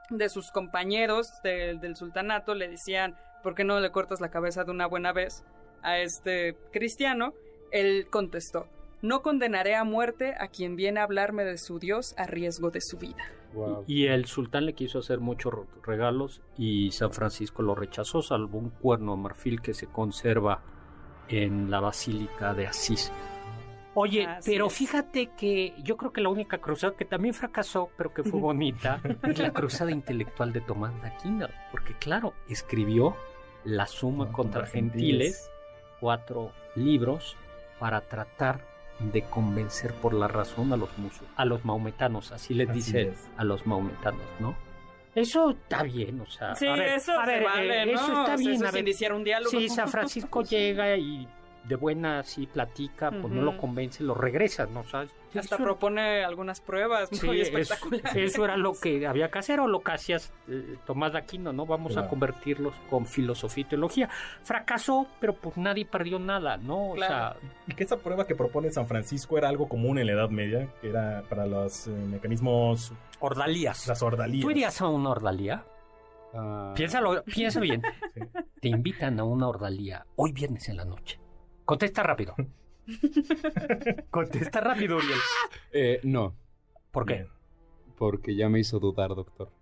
de 0.08 0.28
sus 0.30 0.50
compañeros 0.50 1.42
del 1.42 1.94
sultanato 1.94 2.54
le 2.54 2.68
decían, 2.68 3.16
¿por 3.42 3.54
qué 3.54 3.64
no 3.64 3.80
le 3.80 3.90
cortas 3.90 4.20
la 4.20 4.30
cabeza 4.30 4.64
de 4.64 4.70
una 4.70 4.86
buena 4.86 5.12
vez 5.12 5.44
a 5.82 5.98
este 5.98 6.56
cristiano? 6.72 7.34
Él 7.70 8.08
contestó, 8.10 8.66
no 9.02 9.22
condenaré 9.22 9.76
a 9.76 9.84
muerte 9.84 10.34
a 10.38 10.48
quien 10.48 10.76
viene 10.76 11.00
a 11.00 11.04
hablarme 11.04 11.44
de 11.44 11.58
su 11.58 11.78
Dios 11.78 12.14
a 12.18 12.26
riesgo 12.26 12.70
de 12.70 12.80
su 12.80 12.98
vida. 12.98 13.24
Y 13.86 14.06
el 14.06 14.26
sultán 14.26 14.66
le 14.66 14.74
quiso 14.74 15.00
hacer 15.00 15.18
muchos 15.18 15.52
regalos 15.82 16.40
y 16.56 16.92
San 16.92 17.12
Francisco 17.12 17.62
lo 17.62 17.74
rechazó, 17.74 18.22
salvo 18.22 18.58
un 18.58 18.70
cuerno 18.70 19.16
de 19.16 19.22
marfil 19.22 19.60
que 19.60 19.74
se 19.74 19.86
conserva 19.86 20.62
en 21.28 21.70
la 21.70 21.80
Basílica 21.80 22.54
de 22.54 22.66
Asís. 22.66 23.12
Oye, 23.94 24.28
pero 24.44 24.70
fíjate 24.70 25.30
que 25.36 25.74
yo 25.82 25.96
creo 25.96 26.12
que 26.12 26.20
la 26.20 26.28
única 26.28 26.58
cruzada 26.58 26.94
que 26.96 27.04
también 27.04 27.34
fracasó, 27.34 27.90
pero 27.96 28.14
que 28.14 28.22
fue 28.22 28.38
bonita, 28.40 29.00
es 29.24 29.38
la 29.38 29.52
cruzada 29.52 29.90
intelectual 29.90 30.52
de 30.52 30.60
Tomás 30.60 31.00
de 31.02 31.08
Aquino, 31.08 31.48
porque 31.72 31.94
claro, 31.94 32.34
escribió 32.48 33.16
La 33.64 33.86
Suma 33.86 34.32
contra, 34.32 34.66
Gentiles, 34.66 35.50
cuatro 36.00 36.52
libros 36.74 37.36
para 37.78 38.00
tratar 38.00 38.60
de 39.00 39.22
convencer 39.22 39.92
por 39.94 40.12
la 40.12 40.28
razón 40.28 40.72
a 40.72 40.76
los 40.76 40.90
a 41.36 41.44
los 41.44 41.64
maometanos, 41.64 42.32
así 42.32 42.54
les 42.54 42.72
dice 42.72 43.14
a 43.36 43.44
los 43.44 43.66
maometanos, 43.66 44.22
¿no? 44.38 44.54
Eso 45.14 45.50
está 45.50 45.82
bien, 45.82 46.20
o 46.20 46.26
sea, 46.26 46.54
sí, 46.54 46.66
eso, 46.66 47.14
vale, 47.16 47.82
eh, 47.82 47.92
eso 47.92 48.20
está 48.20 48.36
bien, 48.36 48.64
a 48.64 48.78
iniciar 48.78 49.12
un 49.12 49.24
diálogo. 49.24 49.50
Sí, 49.50 49.68
San 49.68 49.88
Francisco 49.88 50.42
llega 50.48 50.96
y 50.96 51.26
de 51.64 51.76
buena 51.76 52.22
sí 52.22 52.46
platica, 52.46 53.10
pues 53.10 53.32
no 53.32 53.42
lo 53.42 53.56
convence, 53.56 54.02
lo 54.02 54.14
regresa, 54.14 54.66
¿no? 54.66 54.84
¿Sabes? 54.84 55.14
Hasta 55.38 55.56
propone 55.58 56.24
algunas 56.24 56.60
pruebas 56.60 57.10
muy 57.22 57.40
espectaculares. 57.40 58.16
Eso, 58.16 58.44
era 58.44 58.56
lo 58.56 58.72
que 58.82 59.06
había 59.06 59.30
que 59.30 59.38
hacer 59.38 59.60
o 59.60 59.68
lo 59.68 59.80
que 59.80 59.92
hacías 59.92 60.32
eh, 60.48 60.76
Tomás 60.86 61.12
de 61.12 61.18
Aquino, 61.18 61.52
¿no? 61.52 61.66
Vamos 61.66 61.96
a 61.96 62.08
convertirlos 62.08 62.74
con 62.88 63.06
filosofía 63.06 63.62
y 63.62 63.64
teología. 63.64 64.08
Fracasó, 64.42 65.06
pero 65.20 65.34
pues 65.34 65.56
nadie 65.56 65.84
perdió 65.84 66.18
nada, 66.18 66.56
¿no? 66.56 66.90
O 66.90 66.96
sea, 66.96 67.36
y 67.66 67.74
que 67.74 67.84
esa 67.84 67.98
prueba 67.98 68.26
que 68.26 68.34
propone 68.34 68.70
San 68.70 68.86
Francisco 68.86 69.38
era 69.38 69.48
algo 69.48 69.68
común 69.68 69.98
en 69.98 70.06
la 70.06 70.12
Edad 70.12 70.30
Media, 70.30 70.68
que 70.80 70.88
era 70.88 71.22
para 71.28 71.46
los 71.46 71.86
eh, 71.86 71.90
mecanismos... 71.90 72.92
Ordalías. 73.20 73.86
Las 73.86 74.02
ordalías. 74.02 74.42
¿Tú 74.42 74.50
irías 74.50 74.80
a 74.80 74.88
una 74.88 75.10
ordalía? 75.10 75.64
Uh... 76.32 76.74
Piénsalo, 76.74 77.22
piensa 77.24 77.60
bien. 77.60 77.82
Te 78.60 78.68
invitan 78.68 79.20
a 79.20 79.24
una 79.24 79.48
ordalía 79.48 80.04
hoy 80.16 80.32
viernes 80.32 80.68
en 80.68 80.76
la 80.76 80.84
noche. 80.84 81.20
Contesta 81.70 82.02
rápido. 82.02 82.34
Contesta 84.10 84.60
rápido, 84.60 84.96
Uriel. 84.96 85.18
Eh, 85.72 86.00
no. 86.02 86.34
¿Por 86.90 87.06
qué? 87.06 87.28
Porque 87.96 88.34
ya 88.34 88.48
me 88.48 88.58
hizo 88.58 88.80
dudar, 88.80 89.10
doctor. 89.10 89.52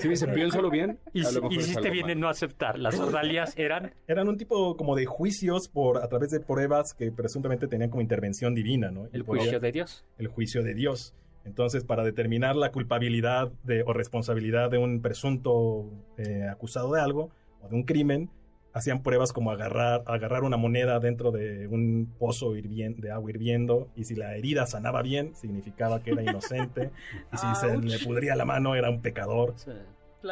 Si 0.00 0.08
me 0.08 0.12
dice, 0.12 0.26
piénsalo 0.28 0.70
bien. 0.70 0.98
Y 1.12 1.20
hiciste 1.20 1.90
bien 1.90 2.08
en 2.08 2.20
no 2.20 2.30
aceptar. 2.30 2.78
Las 2.78 2.98
ordalías 2.98 3.58
eran. 3.58 3.92
Eran 4.08 4.26
un 4.28 4.38
tipo 4.38 4.74
como 4.78 4.96
de 4.96 5.04
juicios 5.04 5.68
por 5.68 5.98
a 5.98 6.08
través 6.08 6.30
de 6.30 6.40
pruebas 6.40 6.94
que 6.94 7.12
presuntamente 7.12 7.68
tenían 7.68 7.90
como 7.90 8.00
intervención 8.00 8.54
divina, 8.54 8.90
¿no? 8.90 9.08
El 9.12 9.20
juicio 9.20 9.60
de 9.60 9.70
Dios. 9.70 10.06
El 10.16 10.28
juicio 10.28 10.62
de 10.62 10.72
Dios. 10.72 11.14
Entonces, 11.44 11.84
para 11.84 12.04
determinar 12.04 12.56
la 12.56 12.72
culpabilidad 12.72 13.52
de, 13.64 13.82
o 13.82 13.92
responsabilidad 13.92 14.70
de 14.70 14.78
un 14.78 15.02
presunto 15.02 15.90
eh, 16.16 16.48
acusado 16.50 16.94
de 16.94 17.02
algo 17.02 17.32
o 17.60 17.68
de 17.68 17.74
un 17.74 17.82
crimen, 17.82 18.30
hacían 18.74 19.02
pruebas 19.02 19.32
como 19.32 19.52
agarrar, 19.52 20.02
agarrar 20.06 20.42
una 20.42 20.56
moneda 20.56 20.98
dentro 20.98 21.30
de 21.30 21.68
un 21.68 22.12
pozo 22.18 22.52
de 22.52 23.10
agua 23.10 23.30
hirviendo 23.30 23.88
y 23.96 24.04
si 24.04 24.16
la 24.16 24.36
herida 24.36 24.66
sanaba 24.66 25.00
bien, 25.00 25.34
significaba 25.36 26.02
que 26.02 26.10
era 26.10 26.22
inocente 26.22 26.90
y 27.32 27.36
si 27.36 27.46
se 27.54 27.78
le 27.78 27.98
pudría 28.00 28.34
la 28.34 28.44
mano 28.44 28.74
era 28.74 28.90
un 28.90 29.00
pecador. 29.00 29.54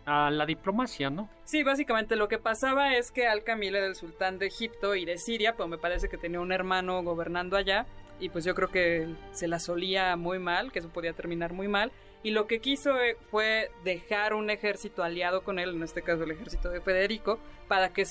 a 0.05 0.31
la 0.31 0.45
diplomacia, 0.45 1.09
¿no? 1.09 1.29
Sí, 1.43 1.63
básicamente 1.63 2.15
lo 2.15 2.27
que 2.27 2.37
pasaba 2.37 2.95
es 2.95 3.11
que 3.11 3.27
Al-Kamil 3.27 3.75
era 3.75 3.85
el 3.85 3.95
sultán 3.95 4.39
de 4.39 4.47
Egipto 4.47 4.95
y 4.95 5.05
de 5.05 5.17
Siria, 5.17 5.55
pues 5.55 5.69
me 5.69 5.77
parece 5.77 6.09
que 6.09 6.17
tenía 6.17 6.39
un 6.39 6.51
hermano 6.51 7.03
gobernando 7.03 7.57
allá 7.57 7.85
y 8.19 8.29
pues 8.29 8.45
yo 8.45 8.53
creo 8.53 8.69
que 8.69 9.07
se 9.31 9.47
la 9.47 9.59
solía 9.59 10.15
muy 10.15 10.39
mal, 10.39 10.71
que 10.71 10.79
eso 10.79 10.89
podía 10.89 11.13
terminar 11.13 11.53
muy 11.53 11.67
mal. 11.67 11.91
Y 12.23 12.31
lo 12.31 12.45
que 12.45 12.59
quiso 12.59 12.99
eh, 12.99 13.17
fue 13.31 13.71
dejar 13.83 14.35
un 14.35 14.51
ejército 14.51 15.03
aliado 15.03 15.43
con 15.43 15.57
él, 15.57 15.71
en 15.71 15.81
este 15.81 16.03
caso 16.03 16.23
el 16.23 16.31
ejército 16.31 16.69
de 16.69 16.81
Federico, 16.81 17.39
para 17.67 17.89
que 17.89 18.05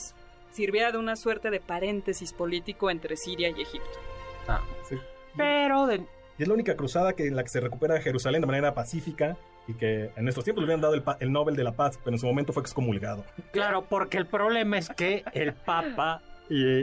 sirviera 0.51 0.91
de 0.91 0.99
una 0.99 1.14
suerte 1.14 1.51
de 1.51 1.61
paréntesis 1.61 2.32
político 2.32 2.91
entre 2.91 3.16
Siria 3.16 3.51
y 3.51 3.62
Egipto. 3.62 3.99
Ah, 4.49 4.62
sí. 4.88 4.97
Pero 5.36 5.86
de... 5.86 6.05
Y 6.38 6.43
es 6.43 6.49
la 6.49 6.55
única 6.55 6.74
cruzada 6.74 7.12
que 7.12 7.28
en 7.28 7.36
la 7.36 7.45
que 7.45 7.51
se 7.51 7.61
recupera 7.61 8.01
Jerusalén 8.01 8.41
de 8.41 8.49
manera 8.49 8.74
pacífica 8.74 9.36
y 9.71 9.75
que 9.75 10.11
en 10.16 10.25
nuestros 10.25 10.45
tiempos 10.45 10.62
le 10.62 10.66
habían 10.66 10.81
dado 10.81 10.95
el, 10.95 11.03
el, 11.21 11.33
Nobel 11.33 11.57
de 11.57 11.64
la 11.64 11.73
Paz, 11.73 11.99
pero 12.03 12.14
en 12.14 12.18
su 12.18 12.27
momento 12.27 12.53
fue 12.53 12.62
excomulgado. 12.62 13.25
Claro, 13.53 13.85
porque 13.89 14.18
el 14.18 14.27
problema 14.27 14.79
es 14.79 14.89
que 14.91 15.25
el 15.33 15.53
Papa 15.53 16.23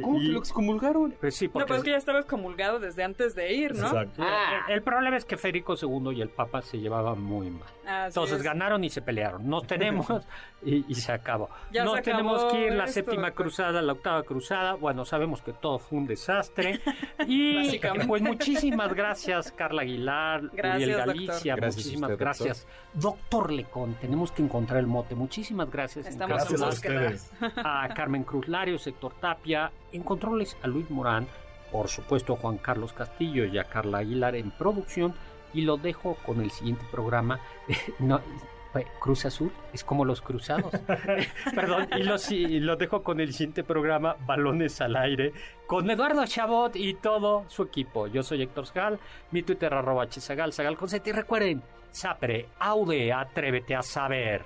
¿Cómo 0.01 0.19
que 0.19 0.27
lo 0.27 0.39
excomulgaron? 0.39 1.13
Pues 1.19 1.35
sí, 1.35 1.47
porque... 1.47 1.63
No, 1.63 1.67
pues 1.67 1.79
es 1.79 1.83
que 1.83 1.91
ya 1.91 1.97
estaba 1.97 2.19
excomulgado 2.19 2.79
desde 2.79 3.03
antes 3.03 3.35
de 3.35 3.53
ir, 3.53 3.75
¿no? 3.75 3.87
Exacto. 3.87 4.23
Ah. 4.23 4.65
El, 4.69 4.81
problema 4.81 5.17
es 5.17 5.25
que 5.25 5.35
Federico 5.35 5.75
II 5.81 6.15
y 6.15 6.21
el 6.21 6.29
Papa 6.29 6.61
se 6.61 6.79
llevaban 6.79 7.21
muy 7.21 7.49
mal. 7.49 7.67
Entonces 8.07 8.41
ganaron 8.41 8.83
y 8.83 8.89
se 8.89 9.01
pelearon. 9.01 9.47
Nos 9.49 9.67
tenemos 9.67 10.07
y, 10.63 10.95
se 10.95 11.11
acabó. 11.11 11.49
Ya 11.71 11.83
no 11.83 11.95
tenemos 12.01 12.45
que 12.51 12.67
ir 12.67 12.73
la 12.73 12.87
séptima 12.87 13.31
cruzada, 13.31 13.81
la 13.81 13.93
octava 13.93 14.23
cruzada. 14.23 14.73
Bueno, 14.73 15.05
sabemos 15.05 15.41
que 15.41 15.53
todo 15.53 15.79
fue 15.79 15.99
un 15.99 16.07
desastre. 16.07 16.79
Y 17.27 17.79
pues 18.07 18.21
muchísimas 18.21 18.93
gracias, 18.93 19.51
Carla 19.51 19.81
Aguilar, 19.81 20.49
gracias, 20.53 20.97
Galicia. 20.97 21.57
muchísimas 21.57 22.17
gracias. 22.17 22.67
Doctor. 22.93 23.47
Lecón, 23.51 23.95
tenemos 24.01 24.31
que 24.31 24.41
encontrar 24.41 24.79
el 24.79 24.87
mote. 24.87 25.15
Muchísimas 25.15 25.69
gracias. 25.69 26.07
Estamos 26.07 26.37
gracias 26.37 26.61
a 26.61 26.67
ustedes. 26.69 27.31
A 27.63 27.89
Carmen 27.93 28.23
Cruz 28.23 28.47
Lario, 28.47 28.77
Sector 28.77 29.13
Tapia, 29.19 29.56
en 29.91 30.03
controles 30.03 30.57
a 30.61 30.67
Luis 30.67 30.89
Morán, 30.89 31.27
por 31.71 31.87
supuesto 31.87 32.33
a 32.33 32.37
Juan 32.37 32.57
Carlos 32.57 32.93
Castillo 32.93 33.45
y 33.45 33.57
a 33.57 33.65
Carla 33.65 33.99
Aguilar 33.99 34.35
en 34.35 34.51
producción 34.51 35.13
y 35.53 35.61
lo 35.61 35.77
dejo 35.77 36.15
con 36.25 36.41
el 36.41 36.51
siguiente 36.51 36.85
programa. 36.91 37.39
no, 37.99 38.21
Cruz 38.99 39.25
Azul 39.25 39.51
es 39.73 39.83
como 39.83 40.05
los 40.05 40.21
cruzados. 40.21 40.71
Perdón, 41.55 41.87
y 41.97 42.03
los, 42.03 42.29
lo 42.31 42.75
dejo 42.75 43.03
con 43.03 43.19
el 43.19 43.33
siguiente 43.33 43.63
programa, 43.63 44.15
Balones 44.25 44.81
al 44.81 44.95
Aire, 44.95 45.33
con 45.65 45.89
Eduardo 45.89 46.25
Chabot 46.25 46.75
y 46.75 46.93
todo 46.95 47.45
su 47.47 47.63
equipo. 47.63 48.07
Yo 48.07 48.23
soy 48.23 48.41
Héctor 48.41 48.67
Zagal, 48.67 48.99
mi 49.31 49.43
Twitter 49.43 49.73
arroba 49.73 50.07
chisagal, 50.07 50.53
Zagal 50.53 50.77
y 51.05 51.11
recuerden, 51.11 51.63
Sapre, 51.91 52.49
Aude, 52.59 53.13
atrévete 53.13 53.75
a 53.75 53.81
saber. 53.81 54.45